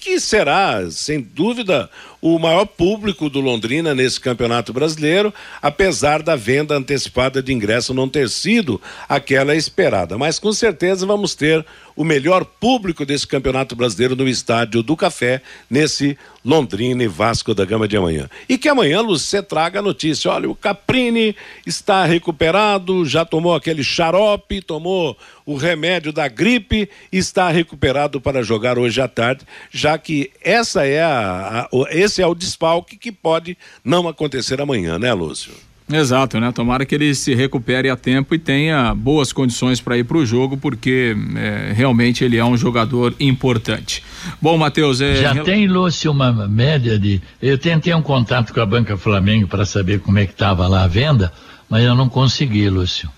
que 0.05 0.21
será, 0.21 0.87
sem 0.91 1.19
dúvida, 1.19 1.89
o 2.21 2.39
maior 2.39 2.67
público 2.67 3.31
do 3.31 3.41
Londrina 3.41 3.95
nesse 3.95 4.21
campeonato 4.21 4.71
brasileiro, 4.71 5.33
apesar 5.63 6.23
da 6.23 6.37
venda 6.37 6.77
antecipada 6.77 7.43
de 7.43 7.55
ingresso 7.55 7.95
não 7.95 8.07
ter 8.07 8.29
sido 8.29 8.79
aquela 9.09 9.57
esperada. 9.57 10.19
Mas 10.19 10.39
com 10.39 10.53
certeza 10.53 11.07
vamos 11.07 11.35
ter 11.35 11.65
o 11.97 12.05
melhor 12.05 12.45
público 12.45 13.05
desse 13.05 13.27
campeonato 13.27 13.77
brasileiro 13.77 14.17
no 14.17 14.29
estádio 14.29 14.83
do 14.83 14.97
Café, 14.97 15.41
nesse 15.71 16.19
Londrina 16.45 17.03
e 17.03 17.09
Vasco 17.09 17.55
da 17.55 17.65
Gama 17.65 17.89
de 17.89 17.97
amanhã. 17.97 18.29
E 18.49 18.59
que 18.59 18.69
amanhã, 18.69 19.03
você 19.03 19.43
traga 19.43 19.79
a 19.79 19.83
notícia: 19.83 20.31
olha, 20.31 20.49
o 20.49 20.55
Caprini 20.55 21.35
está 21.67 22.05
recuperado, 22.05 23.05
já 23.07 23.25
tomou 23.25 23.55
aquele 23.55 23.83
xarope, 23.83 24.61
tomou 24.61 25.17
o 25.47 25.57
remédio 25.57 26.13
da 26.13 26.29
gripe, 26.29 26.89
está 27.13 27.51
recuperado 27.51 28.21
para 28.21 28.43
jogar 28.43 28.79
hoje 28.79 29.01
à 29.01 29.09
tarde, 29.09 29.45
já 29.71 29.97
que 29.97 30.31
essa 30.43 30.87
é 30.87 31.03
a, 31.03 31.63
a 31.63 31.69
esse 31.91 32.23
é 32.23 32.27
o 32.27 32.35
desfalque 32.35 32.97
que 32.97 33.13
pode 33.13 33.57
não 33.85 34.09
acontecer 34.09 34.61
amanhã, 34.61 34.99
né, 34.99 35.13
Lúcio? 35.13 35.53
Exato, 35.93 36.41
né? 36.41 36.51
Tomara 36.51 36.87
que 36.87 36.95
ele 36.95 37.15
se 37.15 37.35
recupere 37.35 37.91
a 37.91 37.97
tempo 37.97 38.35
e 38.35 38.39
tenha 38.39 38.95
boas 38.95 39.33
condições 39.33 39.83
para 39.83 39.99
ir 39.99 40.05
para 40.05 40.17
o 40.17 40.25
jogo, 40.25 40.57
porque 40.57 41.15
é, 41.37 41.73
realmente 41.75 42.25
ele 42.25 42.39
é 42.39 42.45
um 42.45 42.57
jogador 42.57 43.15
importante. 43.21 44.03
Bom, 44.41 44.57
Matheus, 44.57 45.03
é... 45.03 45.17
já 45.17 45.45
tem 45.45 45.67
Lúcio 45.67 46.11
uma 46.11 46.33
média 46.49 46.99
de. 46.99 47.21
Eu 47.41 47.59
tentei 47.59 47.93
um 47.95 48.01
contato 48.01 48.55
com 48.55 48.61
a 48.61 48.67
Banca 48.67 48.97
Flamengo 48.97 49.47
para 49.47 49.67
saber 49.67 50.01
como 50.01 50.19
é 50.19 50.25
que 50.25 50.33
estava 50.33 50.67
lá 50.67 50.85
a 50.85 50.89
venda, 50.89 51.31
mas 51.69 51.85
eu 51.85 51.95
não 51.95 52.09
consegui, 52.09 52.69
Lúcio. 52.71 53.11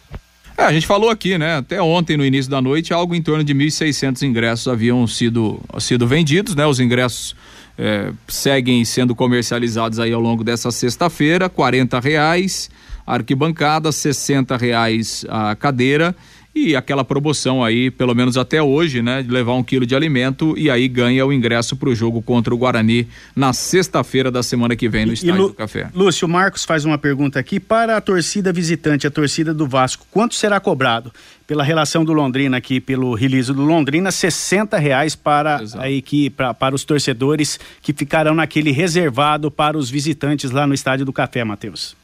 É, 0.58 0.64
a 0.64 0.72
gente 0.72 0.86
falou 0.86 1.10
aqui, 1.10 1.36
né? 1.36 1.58
Até 1.58 1.80
ontem, 1.80 2.16
no 2.16 2.24
início 2.24 2.50
da 2.50 2.60
noite, 2.60 2.92
algo 2.92 3.14
em 3.14 3.22
torno 3.22 3.44
de 3.44 3.54
1.600 3.54 4.22
ingressos 4.22 4.66
haviam 4.66 5.06
sido, 5.06 5.60
sido 5.78 6.06
vendidos, 6.06 6.56
né? 6.56 6.66
Os 6.66 6.80
ingressos 6.80 7.36
é, 7.78 8.12
seguem 8.26 8.84
sendo 8.84 9.14
comercializados 9.14 9.98
aí 9.98 10.12
ao 10.12 10.20
longo 10.20 10.42
dessa 10.42 10.70
sexta-feira, 10.70 11.48
quarenta 11.48 12.00
reais 12.00 12.70
arquibancada, 13.06 13.92
sessenta 13.92 14.56
reais 14.56 15.24
a 15.28 15.54
cadeira 15.54 16.14
e 16.56 16.74
aquela 16.74 17.04
promoção 17.04 17.62
aí, 17.62 17.90
pelo 17.90 18.14
menos 18.14 18.38
até 18.38 18.62
hoje, 18.62 19.02
né, 19.02 19.22
de 19.22 19.30
levar 19.30 19.52
um 19.52 19.62
quilo 19.62 19.84
de 19.84 19.94
alimento 19.94 20.56
e 20.56 20.70
aí 20.70 20.88
ganha 20.88 21.26
o 21.26 21.30
ingresso 21.30 21.76
para 21.76 21.90
o 21.90 21.94
jogo 21.94 22.22
contra 22.22 22.54
o 22.54 22.56
Guarani 22.56 23.06
na 23.36 23.52
sexta-feira 23.52 24.30
da 24.30 24.42
semana 24.42 24.74
que 24.74 24.88
vem 24.88 25.04
no 25.04 25.12
e, 25.12 25.14
Estádio 25.14 25.42
Lu, 25.42 25.48
do 25.48 25.54
Café. 25.54 25.90
Lúcio 25.94 26.26
Marcos 26.26 26.64
faz 26.64 26.86
uma 26.86 26.96
pergunta 26.96 27.38
aqui 27.38 27.60
para 27.60 27.98
a 27.98 28.00
torcida 28.00 28.54
visitante, 28.54 29.06
a 29.06 29.10
torcida 29.10 29.52
do 29.52 29.66
Vasco, 29.66 30.06
quanto 30.10 30.34
será 30.34 30.58
cobrado 30.58 31.12
pela 31.46 31.62
relação 31.62 32.02
do 32.04 32.14
Londrina 32.14 32.56
aqui, 32.56 32.80
pelo 32.80 33.14
release 33.14 33.52
do 33.52 33.62
Londrina, 33.62 34.10
60 34.10 34.78
reais 34.78 35.14
para 35.14 35.62
Exato. 35.62 35.84
a 35.84 35.90
equipe, 35.90 36.34
para, 36.34 36.54
para 36.54 36.74
os 36.74 36.84
torcedores 36.84 37.60
que 37.82 37.92
ficarão 37.92 38.34
naquele 38.34 38.72
reservado 38.72 39.50
para 39.50 39.76
os 39.76 39.90
visitantes 39.90 40.50
lá 40.50 40.66
no 40.66 40.72
Estádio 40.72 41.04
do 41.04 41.12
Café, 41.12 41.44
Matheus. 41.44 41.94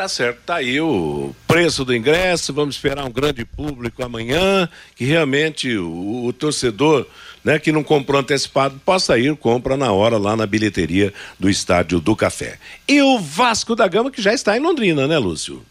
Tá 0.00 0.08
certo, 0.08 0.38
tá 0.46 0.54
aí 0.54 0.80
o 0.80 1.34
preço 1.46 1.84
do 1.84 1.94
ingresso, 1.94 2.54
vamos 2.54 2.76
esperar 2.76 3.04
um 3.04 3.10
grande 3.10 3.44
público 3.44 4.02
amanhã, 4.02 4.66
que 4.96 5.04
realmente 5.04 5.76
o, 5.76 6.24
o, 6.24 6.32
torcedor, 6.32 7.06
né, 7.44 7.58
que 7.58 7.70
não 7.70 7.84
comprou 7.84 8.18
antecipado, 8.18 8.80
possa 8.82 9.18
ir, 9.18 9.36
compra 9.36 9.76
na 9.76 9.92
hora 9.92 10.16
lá 10.16 10.34
na 10.34 10.46
bilheteria 10.46 11.12
do 11.38 11.50
Estádio 11.50 12.00
do 12.00 12.16
Café. 12.16 12.56
E 12.88 13.02
o 13.02 13.18
Vasco 13.18 13.76
da 13.76 13.86
Gama, 13.86 14.10
que 14.10 14.22
já 14.22 14.32
está 14.32 14.56
em 14.56 14.60
Londrina, 14.60 15.06
né, 15.06 15.18
Lúcio? 15.18 15.62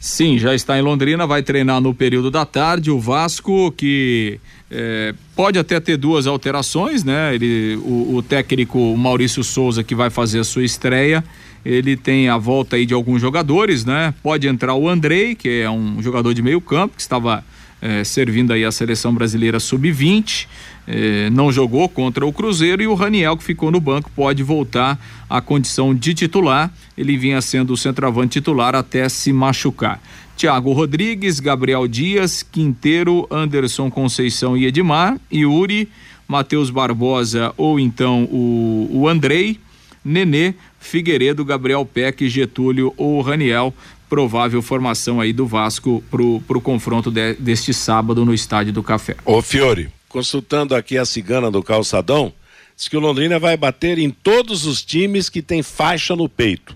Sim, 0.00 0.38
já 0.38 0.56
está 0.56 0.76
em 0.76 0.82
Londrina, 0.82 1.24
vai 1.24 1.44
treinar 1.44 1.80
no 1.80 1.94
período 1.94 2.32
da 2.32 2.44
tarde. 2.44 2.90
O 2.90 2.98
Vasco 2.98 3.70
que 3.70 4.40
é, 4.72 5.14
pode 5.36 5.56
até 5.56 5.78
ter 5.78 5.96
duas 5.96 6.26
alterações, 6.26 7.04
né? 7.04 7.32
Ele, 7.32 7.76
o, 7.76 8.16
o 8.16 8.22
técnico 8.24 8.96
Maurício 8.96 9.44
Souza 9.44 9.84
que 9.84 9.94
vai 9.94 10.10
fazer 10.10 10.40
a 10.40 10.44
sua 10.44 10.64
estreia 10.64 11.22
ele 11.68 11.96
tem 11.98 12.30
a 12.30 12.38
volta 12.38 12.76
aí 12.76 12.86
de 12.86 12.94
alguns 12.94 13.20
jogadores, 13.20 13.84
né? 13.84 14.14
Pode 14.22 14.48
entrar 14.48 14.74
o 14.74 14.88
Andrei, 14.88 15.34
que 15.34 15.60
é 15.60 15.70
um 15.70 16.00
jogador 16.02 16.32
de 16.32 16.40
meio 16.40 16.62
campo, 16.62 16.96
que 16.96 17.02
estava 17.02 17.44
é, 17.82 18.02
servindo 18.04 18.54
aí 18.54 18.64
a 18.64 18.72
seleção 18.72 19.14
brasileira 19.14 19.60
sub-20, 19.60 20.46
é, 20.86 21.28
não 21.28 21.52
jogou 21.52 21.86
contra 21.86 22.24
o 22.24 22.32
Cruzeiro, 22.32 22.82
e 22.82 22.86
o 22.86 22.94
Raniel, 22.94 23.36
que 23.36 23.44
ficou 23.44 23.70
no 23.70 23.80
banco, 23.80 24.10
pode 24.16 24.42
voltar 24.42 24.98
à 25.28 25.42
condição 25.42 25.94
de 25.94 26.14
titular. 26.14 26.72
Ele 26.96 27.18
vinha 27.18 27.40
sendo 27.42 27.74
o 27.74 27.76
centroavante 27.76 28.40
titular 28.40 28.74
até 28.74 29.06
se 29.10 29.30
machucar. 29.30 30.00
Thiago 30.38 30.72
Rodrigues, 30.72 31.38
Gabriel 31.38 31.86
Dias, 31.86 32.42
Quinteiro, 32.42 33.26
Anderson 33.30 33.90
Conceição 33.90 34.56
e 34.56 34.64
Edmar, 34.64 35.20
Yuri, 35.30 35.88
Matheus 36.26 36.70
Barbosa 36.70 37.52
ou 37.58 37.78
então 37.78 38.24
o, 38.24 38.88
o 38.90 39.08
Andrei, 39.08 39.58
Nenê, 40.04 40.54
Figueiredo, 40.78 41.44
Gabriel 41.44 41.84
Peck, 41.84 42.28
Getúlio 42.28 42.92
ou 42.96 43.20
Raniel. 43.20 43.74
Provável 44.08 44.62
formação 44.62 45.20
aí 45.20 45.32
do 45.32 45.46
Vasco 45.46 46.02
pro, 46.10 46.40
pro 46.46 46.60
confronto 46.60 47.10
de, 47.10 47.34
deste 47.34 47.74
sábado 47.74 48.24
no 48.24 48.32
Estádio 48.32 48.72
do 48.72 48.82
Café. 48.82 49.16
Ô 49.24 49.42
Fiore, 49.42 49.90
consultando 50.08 50.74
aqui 50.74 50.96
a 50.96 51.04
cigana 51.04 51.50
do 51.50 51.62
calçadão, 51.62 52.32
diz 52.74 52.88
que 52.88 52.96
o 52.96 53.00
Londrina 53.00 53.38
vai 53.38 53.56
bater 53.56 53.98
em 53.98 54.10
todos 54.10 54.64
os 54.64 54.82
times 54.82 55.28
que 55.28 55.42
tem 55.42 55.62
faixa 55.62 56.16
no 56.16 56.28
peito. 56.28 56.74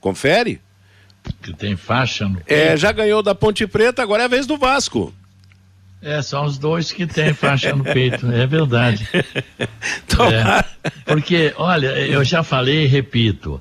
Confere? 0.00 0.60
Que 1.42 1.52
tem 1.54 1.76
faixa 1.76 2.28
no 2.28 2.40
peito? 2.40 2.52
É, 2.52 2.76
já 2.76 2.90
ganhou 2.90 3.22
da 3.22 3.34
Ponte 3.34 3.66
Preta, 3.66 4.02
agora 4.02 4.22
é 4.22 4.26
a 4.26 4.28
vez 4.28 4.46
do 4.46 4.56
Vasco. 4.56 5.14
É, 6.02 6.22
são 6.22 6.44
os 6.44 6.58
dois 6.58 6.92
que 6.92 7.06
têm 7.06 7.32
faixa 7.32 7.74
no 7.74 7.82
peito, 7.84 8.30
é 8.30 8.46
verdade. 8.46 9.08
É, 10.18 10.64
porque, 11.04 11.52
olha, 11.58 11.88
eu 11.88 12.24
já 12.24 12.42
falei 12.42 12.84
e 12.84 12.86
repito, 12.86 13.60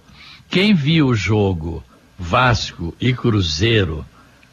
quem 0.50 0.74
viu 0.74 1.08
o 1.08 1.16
jogo 1.16 1.84
Vasco 2.18 2.96
e 3.00 3.14
Cruzeiro 3.14 4.06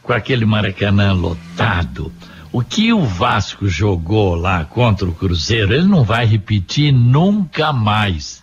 com 0.02 0.12
aquele 0.12 0.44
Maracanã 0.44 1.12
lotado, 1.12 2.12
o 2.50 2.60
que 2.62 2.92
o 2.92 3.02
Vasco 3.02 3.68
jogou 3.68 4.34
lá 4.34 4.64
contra 4.64 5.08
o 5.08 5.14
Cruzeiro, 5.14 5.72
ele 5.72 5.86
não 5.86 6.02
vai 6.02 6.26
repetir 6.26 6.92
nunca 6.92 7.72
mais. 7.72 8.41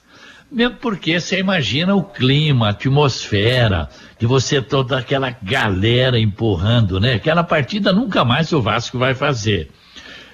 Mesmo 0.51 0.77
porque 0.77 1.19
você 1.19 1.39
imagina 1.39 1.93
o 1.95 2.03
clima, 2.03 2.67
a 2.67 2.69
atmosfera, 2.71 3.87
de 4.17 4.25
você 4.25 4.61
toda 4.61 4.97
aquela 4.97 5.35
galera 5.43 6.19
empurrando, 6.19 6.99
né? 6.99 7.13
Aquela 7.13 7.43
partida 7.43 7.93
nunca 7.93 8.25
mais 8.25 8.51
o 8.51 8.61
Vasco 8.61 8.97
vai 8.97 9.13
fazer. 9.13 9.69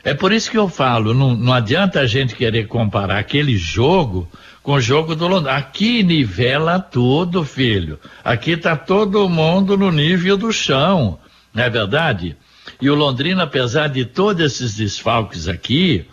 É 0.06 0.14
por 0.14 0.32
isso 0.32 0.50
que 0.50 0.58
eu 0.58 0.70
falo, 0.70 1.14
não, 1.14 1.36
não 1.36 1.52
adianta 1.52 2.00
a 2.00 2.06
gente 2.06 2.36
querer 2.36 2.68
comparar 2.68 3.18
aquele 3.18 3.58
jogo 3.58 4.30
com 4.62 4.74
o 4.74 4.82
jogo 4.82 5.16
do 5.16 5.28
Londrina. 5.28 5.58
Aqui 5.58 6.02
nivela 6.02 6.80
tudo, 6.80 7.44
filho. 7.44 8.00
Aqui 8.24 8.56
tá 8.56 8.76
todo 8.76 9.28
mundo 9.28 9.76
no 9.76 9.92
nível 9.92 10.38
do 10.38 10.52
chão, 10.52 11.20
não 11.54 11.64
é 11.64 11.70
verdade? 11.70 12.38
E 12.82 12.90
o 12.90 12.96
Londrina, 12.96 13.44
apesar 13.44 13.88
de 13.88 14.06
todos 14.06 14.44
esses 14.44 14.76
desfalques 14.76 15.48
aqui, 15.48 16.08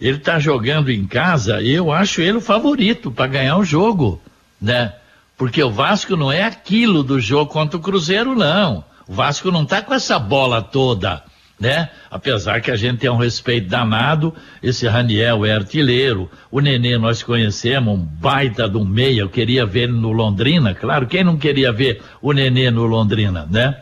ele 0.00 0.18
tá 0.18 0.38
jogando 0.38 0.90
em 0.90 1.06
casa, 1.06 1.60
eu 1.62 1.92
acho 1.92 2.20
ele 2.20 2.38
o 2.38 2.42
favorito 2.42 3.10
para 3.10 3.26
ganhar 3.26 3.56
o 3.56 3.64
jogo, 3.64 4.20
né? 4.60 4.94
Porque 5.36 5.62
o 5.62 5.70
Vasco 5.70 6.16
não 6.16 6.32
é 6.32 6.42
aquilo 6.42 7.02
do 7.02 7.20
jogo 7.20 7.50
contra 7.50 7.76
o 7.76 7.80
Cruzeiro, 7.80 8.34
não. 8.34 8.84
O 9.06 9.14
Vasco 9.14 9.50
não 9.50 9.64
tá 9.64 9.80
com 9.82 9.94
essa 9.94 10.18
bola 10.18 10.60
toda 10.60 11.22
né? 11.58 11.88
Apesar 12.10 12.60
que 12.60 12.70
a 12.70 12.76
gente 12.76 12.98
tem 12.98 13.10
um 13.10 13.16
respeito 13.16 13.68
danado, 13.68 14.34
esse 14.62 14.86
Raniel 14.86 15.44
é 15.44 15.52
artilheiro, 15.52 16.30
o 16.50 16.60
Nenê 16.60 16.96
nós 16.96 17.22
conhecemos, 17.22 17.94
um 17.94 17.98
baita 17.98 18.68
do 18.68 18.84
meia, 18.84 19.22
eu 19.22 19.28
queria 19.28 19.66
ver 19.66 19.84
ele 19.84 19.92
no 19.92 20.12
Londrina, 20.12 20.74
claro, 20.74 21.06
quem 21.06 21.24
não 21.24 21.36
queria 21.36 21.72
ver 21.72 22.00
o 22.22 22.32
Nenê 22.32 22.70
no 22.70 22.84
Londrina, 22.84 23.46
né? 23.50 23.76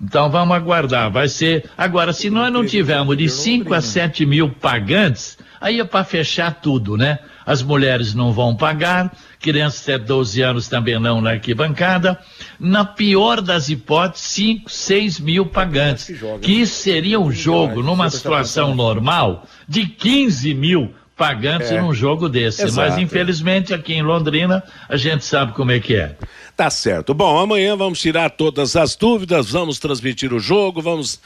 Então 0.00 0.28
vamos 0.30 0.54
aguardar, 0.54 1.10
vai 1.10 1.28
ser, 1.28 1.64
agora 1.78 2.12
se 2.12 2.28
nós 2.28 2.52
não 2.52 2.66
tivermos 2.66 3.16
de 3.16 3.28
5 3.28 3.72
a 3.72 3.80
7 3.80 4.26
mil 4.26 4.50
pagantes, 4.50 5.38
aí 5.64 5.80
é 5.80 5.84
para 5.84 6.04
fechar 6.04 6.52
tudo, 6.60 6.96
né? 6.96 7.18
As 7.46 7.62
mulheres 7.62 8.14
não 8.14 8.32
vão 8.32 8.54
pagar, 8.54 9.14
crianças 9.40 9.82
até 9.82 9.98
12 9.98 10.42
anos 10.42 10.68
também 10.68 10.98
não 10.98 11.20
na 11.20 11.30
arquibancada. 11.30 12.18
Na 12.60 12.84
pior 12.84 13.40
das 13.40 13.68
hipóteses, 13.68 14.26
5, 14.28 14.70
6 14.70 15.20
mil 15.20 15.46
pagantes. 15.46 16.10
Que 16.40 16.60
isso 16.60 16.82
seria 16.82 17.18
um 17.18 17.30
jogo, 17.30 17.82
numa 17.82 18.08
situação 18.10 18.74
normal, 18.74 19.46
de 19.68 19.86
15 19.86 20.54
mil 20.54 20.94
pagantes 21.16 21.70
É. 21.70 21.80
num 21.80 21.94
jogo 21.94 22.28
desse. 22.28 22.64
Exato. 22.64 22.88
Mas 22.90 22.98
infelizmente 22.98 23.72
aqui 23.72 23.94
em 23.94 24.02
Londrina 24.02 24.62
a 24.88 24.96
gente 24.96 25.24
sabe 25.24 25.52
como 25.52 25.70
é 25.70 25.80
que 25.80 25.94
é. 25.94 26.16
Tá 26.56 26.70
certo. 26.70 27.12
Bom, 27.14 27.38
amanhã 27.38 27.76
vamos 27.76 28.00
tirar 28.00 28.30
todas 28.30 28.76
as 28.76 28.94
dúvidas, 28.96 29.50
vamos 29.50 29.78
transmitir 29.78 30.32
o 30.32 30.38
jogo, 30.38 30.80
vamos 30.80 31.20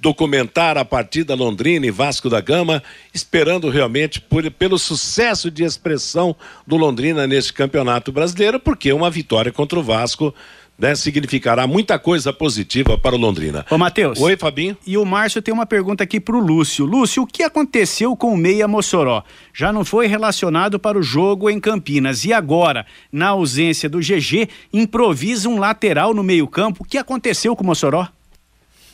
documentar 0.00 0.78
a 0.78 0.84
partida 0.84 1.34
Londrina 1.34 1.86
e 1.86 1.90
Vasco 1.90 2.30
da 2.30 2.40
Gama, 2.40 2.82
esperando 3.12 3.68
realmente 3.68 4.20
por- 4.20 4.50
pelo 4.50 4.78
sucesso 4.78 5.50
de 5.50 5.62
expressão 5.62 6.34
do 6.66 6.76
Londrina 6.76 7.26
neste 7.26 7.52
campeonato 7.52 8.10
brasileiro, 8.10 8.58
porque 8.58 8.92
uma 8.92 9.10
vitória 9.10 9.52
contra 9.52 9.78
o 9.78 9.82
Vasco 9.82 10.34
né, 10.78 10.94
significará 10.94 11.66
muita 11.66 11.98
coisa 11.98 12.32
positiva 12.32 12.96
para 12.96 13.14
o 13.14 13.18
Londrina. 13.18 13.66
Ô, 13.68 13.76
Matheus. 13.76 14.18
Oi, 14.18 14.34
Fabinho. 14.38 14.74
E 14.86 14.96
o 14.96 15.04
Márcio 15.04 15.42
tem 15.42 15.52
uma 15.52 15.66
pergunta 15.66 16.02
aqui 16.02 16.18
pro 16.18 16.40
Lúcio. 16.40 16.86
Lúcio, 16.86 17.22
o 17.22 17.26
que 17.26 17.42
aconteceu 17.42 18.16
com 18.16 18.32
o 18.32 18.36
Meia 18.38 18.66
Mossoró? 18.66 19.22
Já 19.52 19.70
não 19.74 19.84
foi 19.84 20.06
relacionado 20.06 20.78
para 20.78 20.98
o 20.98 21.02
jogo 21.02 21.50
em 21.50 21.60
Campinas. 21.60 22.24
E 22.24 22.32
agora, 22.32 22.86
na 23.12 23.28
ausência 23.28 23.90
do 23.90 23.98
GG, 23.98 24.48
improvisa 24.72 25.50
um 25.50 25.58
lateral 25.58 26.14
no 26.14 26.22
meio-campo. 26.22 26.82
O 26.82 26.86
que 26.86 26.96
aconteceu 26.96 27.54
com 27.54 27.62
o 27.62 27.66
Mossoró? 27.66 28.08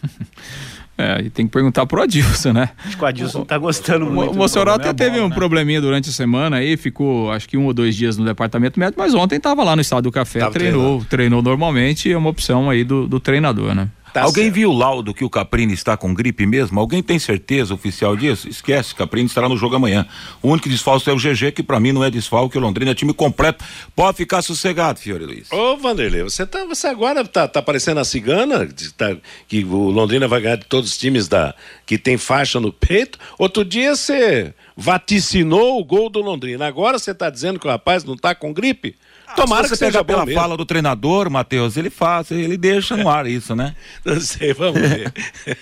É, 0.98 1.20
e 1.24 1.30
tem 1.30 1.46
que 1.46 1.52
perguntar 1.52 1.84
pro 1.84 2.00
Adilson, 2.00 2.54
né? 2.54 2.70
Acho 2.84 2.96
que 2.96 3.04
o 3.04 3.06
Adilson 3.06 3.44
tá 3.44 3.58
gostando 3.58 4.06
muito. 4.06 4.32
O 4.32 4.36
Mossoró 4.36 4.72
até 4.72 4.88
é 4.88 4.94
teve 4.94 5.20
um 5.20 5.28
né? 5.28 5.34
probleminha 5.34 5.78
durante 5.78 6.08
a 6.08 6.12
semana 6.12 6.56
aí, 6.56 6.76
ficou 6.76 7.30
acho 7.30 7.46
que 7.46 7.56
um 7.56 7.66
ou 7.66 7.74
dois 7.74 7.94
dias 7.94 8.16
no 8.16 8.24
departamento 8.24 8.80
médico, 8.80 9.00
mas 9.00 9.12
ontem 9.14 9.38
tava 9.38 9.62
lá 9.62 9.76
no 9.76 9.82
estado 9.82 10.04
do 10.04 10.12
café, 10.12 10.38
Tava 10.40 10.52
treinou, 10.52 11.04
treinou 11.04 11.42
normalmente, 11.42 12.10
é 12.10 12.16
uma 12.16 12.30
opção 12.30 12.70
aí 12.70 12.82
do, 12.82 13.06
do 13.06 13.20
treinador, 13.20 13.74
né? 13.74 13.88
Alguém 14.24 14.50
viu 14.50 14.70
o 14.70 14.76
laudo 14.76 15.12
que 15.12 15.24
o 15.24 15.30
Caprini 15.30 15.72
está 15.74 15.96
com 15.96 16.14
gripe 16.14 16.46
mesmo? 16.46 16.78
Alguém 16.80 17.02
tem 17.02 17.18
certeza 17.18 17.74
oficial 17.74 18.16
disso? 18.16 18.48
Esquece, 18.48 18.94
Caprini 18.94 19.26
estará 19.26 19.48
no 19.48 19.56
jogo 19.56 19.76
amanhã. 19.76 20.06
O 20.42 20.48
único 20.50 20.68
desfalque 20.68 21.08
é 21.10 21.12
o 21.12 21.16
GG, 21.16 21.52
que 21.52 21.62
pra 21.62 21.78
mim 21.80 21.92
não 21.92 22.02
é 22.04 22.10
desfalque, 22.10 22.56
o 22.56 22.60
Londrina 22.60 22.92
é 22.92 22.94
time 22.94 23.12
completo. 23.12 23.64
Pode 23.94 24.16
ficar 24.16 24.42
sossegado, 24.42 24.98
Fiore 24.98 25.24
Luiz. 25.26 25.50
Ô, 25.52 25.76
Vanderlei, 25.76 26.22
você, 26.22 26.46
tá, 26.46 26.64
você 26.64 26.86
agora 26.86 27.24
tá, 27.24 27.46
tá 27.46 27.60
parecendo 27.62 28.00
a 28.00 28.04
cigana, 28.04 28.68
tá- 28.96 29.16
que 29.48 29.64
o 29.64 29.90
Londrina 29.90 30.26
vai 30.28 30.40
ganhar 30.40 30.56
de 30.56 30.66
todos 30.66 30.90
os 30.90 30.98
times 30.98 31.28
da, 31.28 31.54
que 31.84 31.98
tem 31.98 32.16
faixa 32.16 32.58
no 32.60 32.72
peito. 32.72 33.18
Outro 33.38 33.64
dia 33.64 33.94
você 33.94 34.54
vaticinou 34.76 35.80
o 35.80 35.84
gol 35.84 36.08
do 36.08 36.20
Londrina. 36.20 36.66
Agora 36.66 36.98
você 36.98 37.14
tá 37.14 37.28
dizendo 37.30 37.58
que 37.58 37.66
o 37.66 37.70
rapaz 37.70 38.04
não 38.04 38.16
tá 38.16 38.34
com 38.34 38.52
gripe? 38.52 38.94
Tomara 39.36 39.68
que 39.68 39.76
seja 39.76 40.02
pela 40.02 40.24
mesmo. 40.26 40.40
fala 40.40 40.56
do 40.56 40.64
treinador, 40.64 41.30
Matheus, 41.30 41.76
ele 41.76 41.90
faz, 41.90 42.30
ele 42.30 42.56
deixa 42.56 42.96
no 42.96 43.08
ar 43.08 43.26
isso, 43.26 43.54
né? 43.54 43.74
Não 44.04 44.20
sei, 44.20 44.52
vamos 44.54 44.80
ver. 44.80 45.12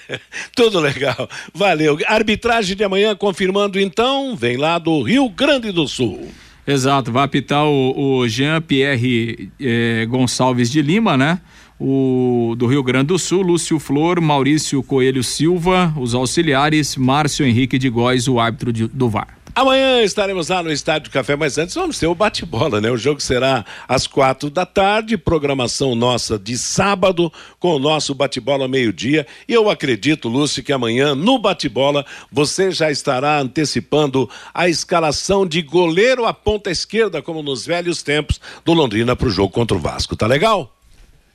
Tudo 0.54 0.80
legal. 0.80 1.28
Valeu. 1.52 1.98
Arbitragem 2.06 2.76
de 2.76 2.84
amanhã 2.84 3.14
confirmando 3.14 3.78
então, 3.80 4.34
vem 4.36 4.56
lá 4.56 4.78
do 4.78 5.02
Rio 5.02 5.28
Grande 5.28 5.70
do 5.72 5.86
Sul. 5.88 6.28
Exato, 6.66 7.12
vai 7.12 7.24
apitar 7.24 7.64
o, 7.66 8.18
o 8.20 8.28
Jean-Pierre 8.28 9.50
eh, 9.60 10.06
Gonçalves 10.08 10.70
de 10.70 10.80
Lima, 10.80 11.14
né? 11.16 11.40
O 11.78 12.54
do 12.56 12.66
Rio 12.66 12.82
Grande 12.82 13.08
do 13.08 13.18
Sul, 13.18 13.42
Lúcio 13.42 13.78
Flor, 13.78 14.20
Maurício 14.20 14.82
Coelho 14.82 15.22
Silva, 15.22 15.92
os 15.98 16.14
auxiliares, 16.14 16.96
Márcio 16.96 17.44
Henrique 17.44 17.78
de 17.78 17.90
Góes, 17.90 18.28
o 18.28 18.40
árbitro 18.40 18.72
de- 18.72 18.86
do 18.88 19.10
VAR. 19.10 19.36
Amanhã 19.56 20.02
estaremos 20.02 20.48
lá 20.48 20.64
no 20.64 20.72
Estádio 20.72 21.12
Café, 21.12 21.36
mas 21.36 21.58
antes 21.58 21.76
vamos 21.76 21.96
ter 21.96 22.08
o 22.08 22.14
bate-bola, 22.14 22.80
né? 22.80 22.90
O 22.90 22.96
jogo 22.96 23.20
será 23.20 23.64
às 23.86 24.04
quatro 24.04 24.50
da 24.50 24.66
tarde, 24.66 25.16
programação 25.16 25.94
nossa 25.94 26.36
de 26.36 26.58
sábado, 26.58 27.32
com 27.60 27.76
o 27.76 27.78
nosso 27.78 28.16
bate-bola 28.16 28.66
meio-dia. 28.66 29.24
E 29.48 29.52
eu 29.52 29.70
acredito, 29.70 30.28
Lúcio, 30.28 30.60
que 30.60 30.72
amanhã, 30.72 31.14
no 31.14 31.38
bate-bola, 31.38 32.04
você 32.32 32.72
já 32.72 32.90
estará 32.90 33.38
antecipando 33.38 34.28
a 34.52 34.68
escalação 34.68 35.46
de 35.46 35.62
goleiro 35.62 36.26
à 36.26 36.34
ponta 36.34 36.68
esquerda, 36.68 37.22
como 37.22 37.40
nos 37.40 37.64
velhos 37.64 38.02
tempos 38.02 38.40
do 38.64 38.72
Londrina 38.72 39.14
para 39.14 39.28
o 39.28 39.30
jogo 39.30 39.52
contra 39.52 39.76
o 39.76 39.80
Vasco. 39.80 40.16
Tá 40.16 40.26
legal? 40.26 40.74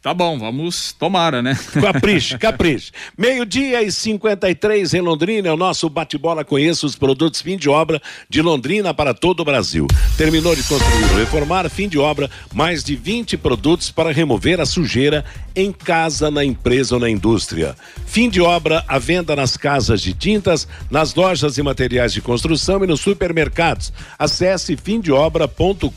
Tá 0.01 0.13
bom, 0.13 0.39
vamos, 0.39 0.93
tomara, 0.93 1.41
né? 1.41 1.59
Capriche, 1.73 2.37
capriche. 2.37 2.89
Meio-dia 3.17 3.83
e 3.83 3.91
53 3.91 4.93
em 4.93 5.01
Londrina, 5.01 5.49
é 5.49 5.51
o 5.51 5.57
nosso 5.57 5.89
bate-bola. 5.89 6.45
Conheça 6.45 6.85
os 6.85 6.95
produtos 6.95 7.41
fim 7.41 7.57
de 7.57 7.67
obra 7.67 8.01
de 8.29 8.41
Londrina 8.41 8.93
para 8.93 9.13
todo 9.13 9.41
o 9.41 9.45
Brasil. 9.45 9.87
Terminou 10.17 10.55
de 10.55 10.63
construir 10.63 11.03
ou 11.11 11.17
reformar, 11.17 11.69
fim 11.69 11.89
de 11.89 11.99
obra, 11.99 12.31
mais 12.53 12.81
de 12.81 12.95
20 12.95 13.35
produtos 13.35 13.91
para 13.91 14.13
remover 14.13 14.61
a 14.61 14.65
sujeira 14.65 15.25
em 15.53 15.73
casa, 15.73 16.31
na 16.31 16.45
empresa 16.45 16.95
ou 16.95 17.01
na 17.01 17.09
indústria. 17.09 17.75
Fim 18.05 18.29
de 18.29 18.39
obra, 18.39 18.85
à 18.87 18.97
venda 18.97 19.35
nas 19.35 19.57
casas 19.57 20.01
de 20.01 20.13
tintas, 20.13 20.65
nas 20.89 21.13
lojas 21.13 21.57
e 21.57 21.61
materiais 21.61 22.13
de 22.13 22.21
construção 22.21 22.81
e 22.85 22.87
nos 22.87 23.01
supermercados. 23.01 23.91
Acesse 24.17 24.77
fimdeobra.com.br. 24.77 25.89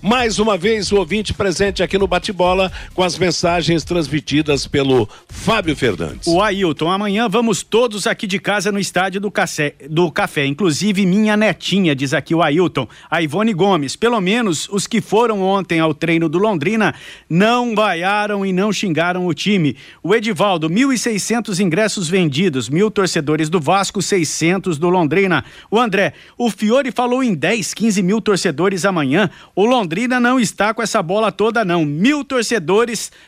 Mais 0.00 0.38
uma 0.38 0.56
vez, 0.56 0.92
o 0.92 0.96
ouvinte 0.96 1.34
presente 1.34 1.82
aqui 1.82 1.98
no 1.98 2.06
bate-bola 2.06 2.67
com 2.94 3.02
as 3.02 3.18
mensagens 3.18 3.84
transmitidas 3.84 4.66
pelo 4.66 5.08
Fábio 5.28 5.76
Fernandes. 5.76 6.26
O 6.26 6.42
Ailton, 6.42 6.90
amanhã 6.90 7.28
vamos 7.28 7.62
todos 7.62 8.06
aqui 8.06 8.26
de 8.26 8.38
casa 8.38 8.72
no 8.72 8.78
estádio 8.78 9.20
do, 9.20 9.30
Cacé, 9.30 9.74
do 9.88 10.10
Café, 10.10 10.46
inclusive 10.46 11.06
minha 11.06 11.36
netinha, 11.36 11.94
diz 11.94 12.12
aqui 12.12 12.34
o 12.34 12.42
Ailton. 12.42 12.88
A 13.10 13.22
Ivone 13.22 13.52
Gomes, 13.52 13.96
pelo 13.96 14.20
menos 14.20 14.68
os 14.70 14.86
que 14.86 15.00
foram 15.00 15.42
ontem 15.42 15.80
ao 15.80 15.94
treino 15.94 16.28
do 16.28 16.38
Londrina 16.38 16.94
não 17.28 17.74
vaiaram 17.74 18.44
e 18.44 18.52
não 18.52 18.72
xingaram 18.72 19.26
o 19.26 19.34
time. 19.34 19.76
O 20.02 20.14
Edivaldo, 20.14 20.68
1.600 20.68 21.60
ingressos 21.60 22.08
vendidos, 22.08 22.68
mil 22.68 22.90
torcedores 22.90 23.48
do 23.48 23.60
Vasco, 23.60 24.02
600 24.02 24.78
do 24.78 24.88
Londrina. 24.88 25.44
O 25.70 25.78
André, 25.78 26.12
o 26.36 26.50
Fiore 26.50 26.90
falou 26.90 27.22
em 27.22 27.34
10, 27.34 27.74
15 27.74 28.02
mil 28.02 28.20
torcedores 28.20 28.84
amanhã. 28.84 29.30
O 29.54 29.64
Londrina 29.64 30.18
não 30.18 30.38
está 30.38 30.72
com 30.74 30.82
essa 30.82 31.02
bola 31.02 31.30
toda, 31.30 31.64
não. 31.64 31.84
Mil 31.84 32.24
torcedores, 32.24 32.57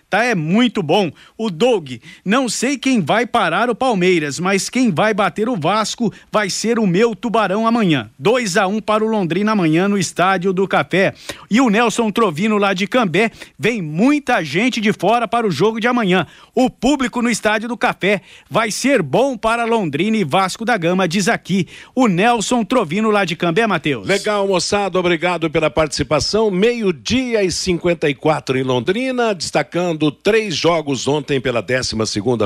tá? 0.09 0.25
É 0.25 0.35
muito 0.35 0.83
bom. 0.83 1.11
O 1.37 1.51
Doug, 1.51 1.93
não 2.25 2.49
sei 2.49 2.77
quem 2.77 3.01
vai 3.01 3.27
parar 3.27 3.71
o 3.71 3.75
Palmeiras, 3.75 4.39
mas 4.39 4.69
quem 4.69 4.91
vai 4.91 5.15
bater 5.15 5.49
o 5.49 5.57
Vasco 5.57 6.13
vai 6.31 6.51
ser 6.51 6.79
o 6.79 6.87
meu 6.87 7.15
tubarão 7.15 7.67
amanhã. 7.67 8.11
2 8.19 8.57
a 8.57 8.67
1 8.67 8.81
para 8.81 9.05
o 9.05 9.09
Londrina 9.09 9.53
amanhã 9.53 9.89
no 9.89 9.99
Estádio 9.99 10.53
do 10.53 10.67
Café. 10.67 11.15
E 11.51 11.61
o 11.61 11.71
Nelson 11.71 12.11
Trovino 12.11 12.59
lá 12.59 12.75
de 12.75 12.87
Cambé, 12.87 13.31
vem 13.59 13.81
muita 13.83 14.43
gente 14.45 14.81
de 14.81 14.93
fora 14.93 15.27
para 15.27 15.47
o 15.47 15.51
jogo 15.51 15.81
de 15.81 15.87
amanhã. 15.87 16.27
O 16.55 16.69
público 16.69 17.23
no 17.23 17.31
Estádio 17.31 17.69
do 17.69 17.77
Café 17.77 18.23
vai 18.49 18.71
ser 18.71 19.03
bom 19.03 19.37
para 19.37 19.65
Londrina 19.65 20.17
e 20.17 20.25
Vasco 20.25 20.65
da 20.65 20.77
Gama, 20.77 21.09
diz 21.09 21.29
aqui 21.29 21.69
o 21.95 22.07
Nelson 22.07 22.65
Trovino 22.65 23.11
lá 23.11 23.25
de 23.25 23.37
Cambé, 23.37 23.67
Matheus. 23.67 24.07
Legal, 24.07 24.47
moçada, 24.47 24.99
obrigado 24.99 25.51
pela 25.51 25.71
participação. 25.71 26.51
Meio-dia 26.51 27.43
e 27.43 27.51
54 27.51 28.59
em 28.59 28.63
Londrina, 28.63 29.20
destacando 29.37 30.11
três 30.11 30.57
jogos 30.57 31.07
ontem 31.07 31.41
pela 31.41 31.61
12 31.61 31.95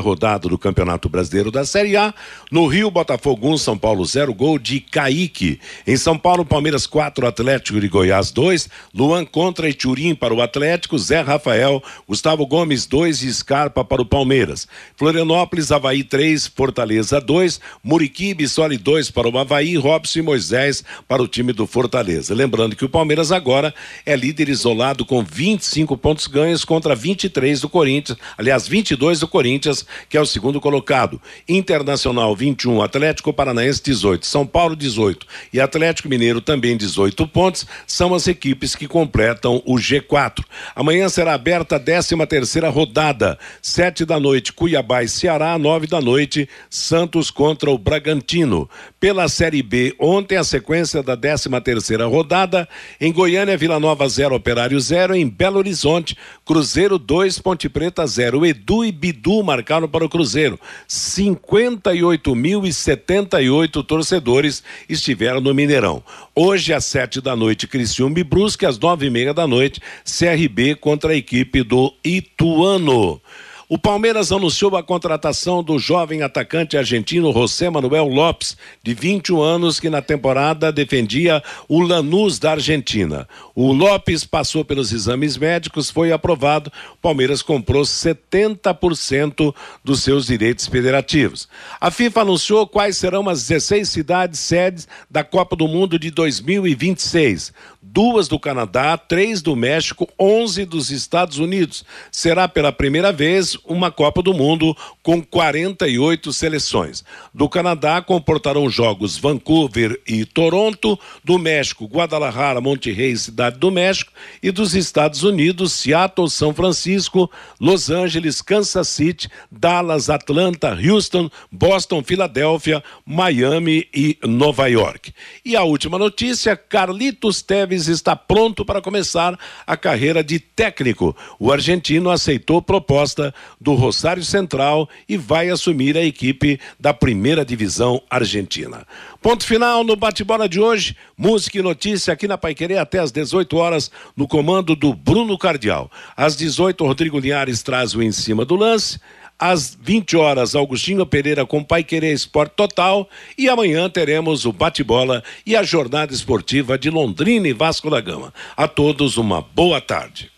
rodada 0.00 0.48
do 0.48 0.58
Campeonato 0.58 1.08
Brasileiro 1.08 1.50
da 1.50 1.64
Série 1.64 1.96
A. 1.96 2.12
No 2.50 2.66
Rio, 2.66 2.90
Botafogo 2.90 3.48
1, 3.52 3.58
São 3.58 3.78
Paulo 3.78 4.04
0, 4.04 4.34
gol 4.34 4.58
de 4.58 4.80
Kaique. 4.80 5.60
Em 5.86 5.96
São 5.96 6.18
Paulo, 6.18 6.44
Palmeiras 6.44 6.86
4, 6.86 7.26
Atlético 7.26 7.80
de 7.80 7.88
Goiás 7.88 8.30
2, 8.30 8.68
Luan 8.94 9.24
contra 9.24 9.68
Iturim 9.68 10.14
para 10.14 10.34
o 10.34 10.42
Atlético, 10.42 10.98
Zé 10.98 11.20
Rafael, 11.20 11.82
Gustavo 12.06 12.46
Gomes 12.46 12.86
2 12.86 13.22
e 13.22 13.32
Scarpa 13.32 13.84
para 13.84 14.02
o 14.02 14.06
Palmeiras. 14.06 14.68
Florianópolis, 14.96 15.72
Havaí 15.72 16.04
3, 16.04 16.48
Fortaleza 16.48 17.20
2, 17.20 17.60
Muriquibe, 17.82 18.48
Soli 18.48 18.76
2 18.76 19.10
para 19.10 19.28
o 19.28 19.38
Havaí, 19.38 19.76
Robson 19.76 20.18
e 20.18 20.22
Moisés 20.22 20.84
para 21.08 21.22
o 21.22 21.28
time 21.28 21.52
do 21.52 21.66
Fortaleza. 21.66 22.34
Lembrando 22.34 22.76
que 22.76 22.84
o 22.84 22.88
Palmeiras 22.88 23.32
agora 23.32 23.74
é 24.04 24.16
líder 24.16 24.48
isolado 24.48 25.04
com 25.04 25.22
25 25.22 25.96
pontos 25.96 26.26
ganhos 26.26 26.63
contra 26.64 26.94
23 26.94 27.60
do 27.60 27.68
Corinthians, 27.68 28.18
aliás, 28.36 28.66
22 28.66 29.20
do 29.20 29.28
Corinthians, 29.28 29.86
que 30.08 30.16
é 30.16 30.20
o 30.20 30.26
segundo 30.26 30.60
colocado. 30.60 31.20
Internacional 31.48 32.34
21, 32.34 32.82
Atlético 32.82 33.32
Paranaense 33.32 33.82
18, 33.82 34.26
São 34.26 34.46
Paulo 34.46 34.74
18 34.74 35.26
e 35.52 35.60
Atlético 35.60 36.08
Mineiro 36.08 36.40
também 36.40 36.76
18 36.76 37.26
pontos, 37.28 37.66
são 37.86 38.14
as 38.14 38.26
equipes 38.26 38.74
que 38.74 38.88
completam 38.88 39.62
o 39.64 39.76
G4. 39.76 40.44
Amanhã 40.74 41.08
será 41.08 41.34
aberta 41.34 41.76
a 41.76 41.80
13 41.80 42.14
terceira 42.26 42.68
rodada, 42.68 43.38
sete 43.60 44.04
da 44.04 44.18
noite, 44.18 44.52
Cuiabá 44.52 45.02
e 45.02 45.08
Ceará, 45.08 45.58
nove 45.58 45.86
da 45.86 46.00
noite, 46.00 46.48
Santos 46.70 47.30
contra 47.30 47.70
o 47.70 47.78
Bragantino. 47.78 48.68
Pela 48.98 49.28
Série 49.28 49.62
B, 49.62 49.94
ontem 49.98 50.36
a 50.36 50.44
sequência 50.44 51.02
da 51.02 51.16
13 51.16 51.48
terceira 51.62 52.06
rodada, 52.06 52.68
em 53.00 53.12
Goiânia, 53.12 53.56
Vila 53.56 53.78
Nova 53.80 54.08
0, 54.08 54.34
Operário 54.34 54.78
0, 54.78 55.14
em 55.14 55.28
Belo 55.28 55.58
Horizonte, 55.58 56.16
Cruzeiro 56.54 56.98
2, 57.00 57.40
Ponte 57.40 57.68
Preta 57.68 58.06
0. 58.06 58.46
Edu 58.46 58.84
e 58.84 58.92
Bidu 58.92 59.42
marcaram 59.42 59.88
para 59.88 60.04
o 60.04 60.08
Cruzeiro. 60.08 60.56
58.078 60.88 63.84
torcedores 63.84 64.62
estiveram 64.88 65.40
no 65.40 65.52
Mineirão. 65.52 66.00
Hoje, 66.32 66.72
às 66.72 66.84
sete 66.84 67.20
da 67.20 67.34
noite, 67.34 67.66
Criciúma 67.66 68.20
e 68.20 68.22
Brusque, 68.22 68.64
às 68.64 68.78
nove 68.78 69.06
e 69.06 69.10
meia 69.10 69.34
da 69.34 69.48
noite, 69.48 69.80
CRB 70.04 70.76
contra 70.76 71.10
a 71.10 71.16
equipe 71.16 71.64
do 71.64 71.92
Ituano. 72.04 73.20
O 73.66 73.78
Palmeiras 73.78 74.30
anunciou 74.30 74.76
a 74.76 74.82
contratação 74.82 75.62
do 75.62 75.78
jovem 75.78 76.22
atacante 76.22 76.76
argentino 76.76 77.32
José 77.32 77.70
Manuel 77.70 78.06
Lopes, 78.08 78.58
de 78.82 78.92
21 78.92 79.40
anos, 79.40 79.80
que 79.80 79.88
na 79.88 80.02
temporada 80.02 80.70
defendia 80.70 81.42
o 81.66 81.80
Lanús 81.80 82.38
da 82.38 82.50
Argentina. 82.50 83.26
O 83.54 83.72
Lopes 83.72 84.22
passou 84.22 84.66
pelos 84.66 84.92
exames 84.92 85.38
médicos, 85.38 85.88
foi 85.88 86.12
aprovado. 86.12 86.70
O 86.92 86.96
Palmeiras 86.96 87.40
comprou 87.40 87.82
70% 87.84 89.54
dos 89.82 90.02
seus 90.02 90.26
direitos 90.26 90.66
federativos. 90.66 91.48
A 91.80 91.90
FIFA 91.90 92.20
anunciou 92.20 92.66
quais 92.66 92.98
serão 92.98 93.26
as 93.30 93.46
16 93.46 93.88
cidades 93.88 94.40
sedes 94.40 94.86
da 95.10 95.24
Copa 95.24 95.56
do 95.56 95.66
Mundo 95.66 95.98
de 95.98 96.10
2026 96.10 97.50
duas 97.94 98.26
do 98.26 98.40
Canadá, 98.40 98.96
três 98.96 99.40
do 99.40 99.54
México, 99.54 100.08
onze 100.18 100.64
dos 100.64 100.90
Estados 100.90 101.38
Unidos. 101.38 101.84
Será 102.10 102.48
pela 102.48 102.72
primeira 102.72 103.12
vez 103.12 103.53
uma 103.64 103.90
Copa 103.90 104.22
do 104.22 104.34
Mundo 104.34 104.76
com 105.02 105.22
48 105.22 106.32
seleções. 106.32 107.04
Do 107.32 107.48
Canadá 107.48 108.00
comportarão 108.02 108.68
jogos 108.68 109.16
Vancouver 109.16 110.00
e 110.06 110.24
Toronto, 110.24 110.98
do 111.22 111.38
México, 111.38 111.86
Guadalajara, 111.86 112.60
Monterrey 112.60 113.16
Cidade 113.16 113.58
do 113.58 113.70
México, 113.70 114.12
e 114.42 114.50
dos 114.50 114.74
Estados 114.74 115.22
Unidos, 115.22 115.72
Seattle, 115.72 116.30
São 116.30 116.54
Francisco, 116.54 117.30
Los 117.60 117.90
Angeles, 117.90 118.40
Kansas 118.42 118.88
City, 118.88 119.28
Dallas, 119.50 120.10
Atlanta, 120.10 120.74
Houston, 120.74 121.30
Boston, 121.50 122.02
Filadélfia, 122.02 122.82
Miami 123.04 123.88
e 123.94 124.18
Nova 124.22 124.68
York. 124.68 125.12
E 125.44 125.56
a 125.56 125.62
última 125.62 125.98
notícia: 125.98 126.56
Carlitos 126.56 127.42
Teves 127.42 127.88
está 127.88 128.16
pronto 128.16 128.64
para 128.64 128.80
começar 128.80 129.38
a 129.66 129.76
carreira 129.76 130.22
de 130.22 130.38
técnico. 130.38 131.16
O 131.38 131.52
argentino 131.52 132.10
aceitou 132.10 132.62
proposta 132.62 133.34
do 133.60 133.74
Rosário 133.74 134.24
Central 134.24 134.88
e 135.08 135.16
vai 135.16 135.50
assumir 135.50 135.96
a 135.96 136.02
equipe 136.02 136.60
da 136.78 136.92
primeira 136.92 137.44
divisão 137.44 138.02
argentina. 138.10 138.86
Ponto 139.22 139.44
final 139.44 139.82
no 139.84 139.96
bate-bola 139.96 140.48
de 140.48 140.60
hoje. 140.60 140.96
Música 141.16 141.58
e 141.58 141.62
notícia 141.62 142.12
aqui 142.12 142.28
na 142.28 142.36
Paiquerê 142.36 142.76
até 142.76 142.98
às 142.98 143.10
18 143.10 143.56
horas, 143.56 143.90
no 144.16 144.28
comando 144.28 144.76
do 144.76 144.92
Bruno 144.92 145.38
Cardial. 145.38 145.90
Às 146.16 146.36
18, 146.36 146.84
Rodrigo 146.84 147.18
Linhares 147.18 147.62
traz 147.62 147.94
o 147.94 148.02
em 148.02 148.12
cima 148.12 148.44
do 148.44 148.56
lance. 148.56 148.98
Às 149.38 149.76
20 149.80 150.16
horas, 150.16 150.54
Augustinho 150.54 151.04
Pereira 151.04 151.44
com 151.44 151.62
Pai 151.62 151.82
Querer 151.82 152.12
Esporte 152.12 152.54
Total. 152.54 153.08
E 153.36 153.48
amanhã 153.48 153.90
teremos 153.90 154.44
o 154.44 154.52
bate-bola 154.52 155.22
e 155.44 155.56
a 155.56 155.62
jornada 155.62 156.12
esportiva 156.12 156.78
de 156.78 156.88
Londrina 156.88 157.48
e 157.48 157.52
Vasco 157.52 157.90
da 157.90 158.00
Gama. 158.00 158.32
A 158.56 158.68
todos 158.68 159.16
uma 159.16 159.42
boa 159.42 159.80
tarde. 159.80 160.30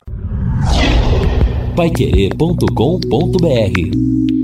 Paiquerê.com.br 1.76 4.35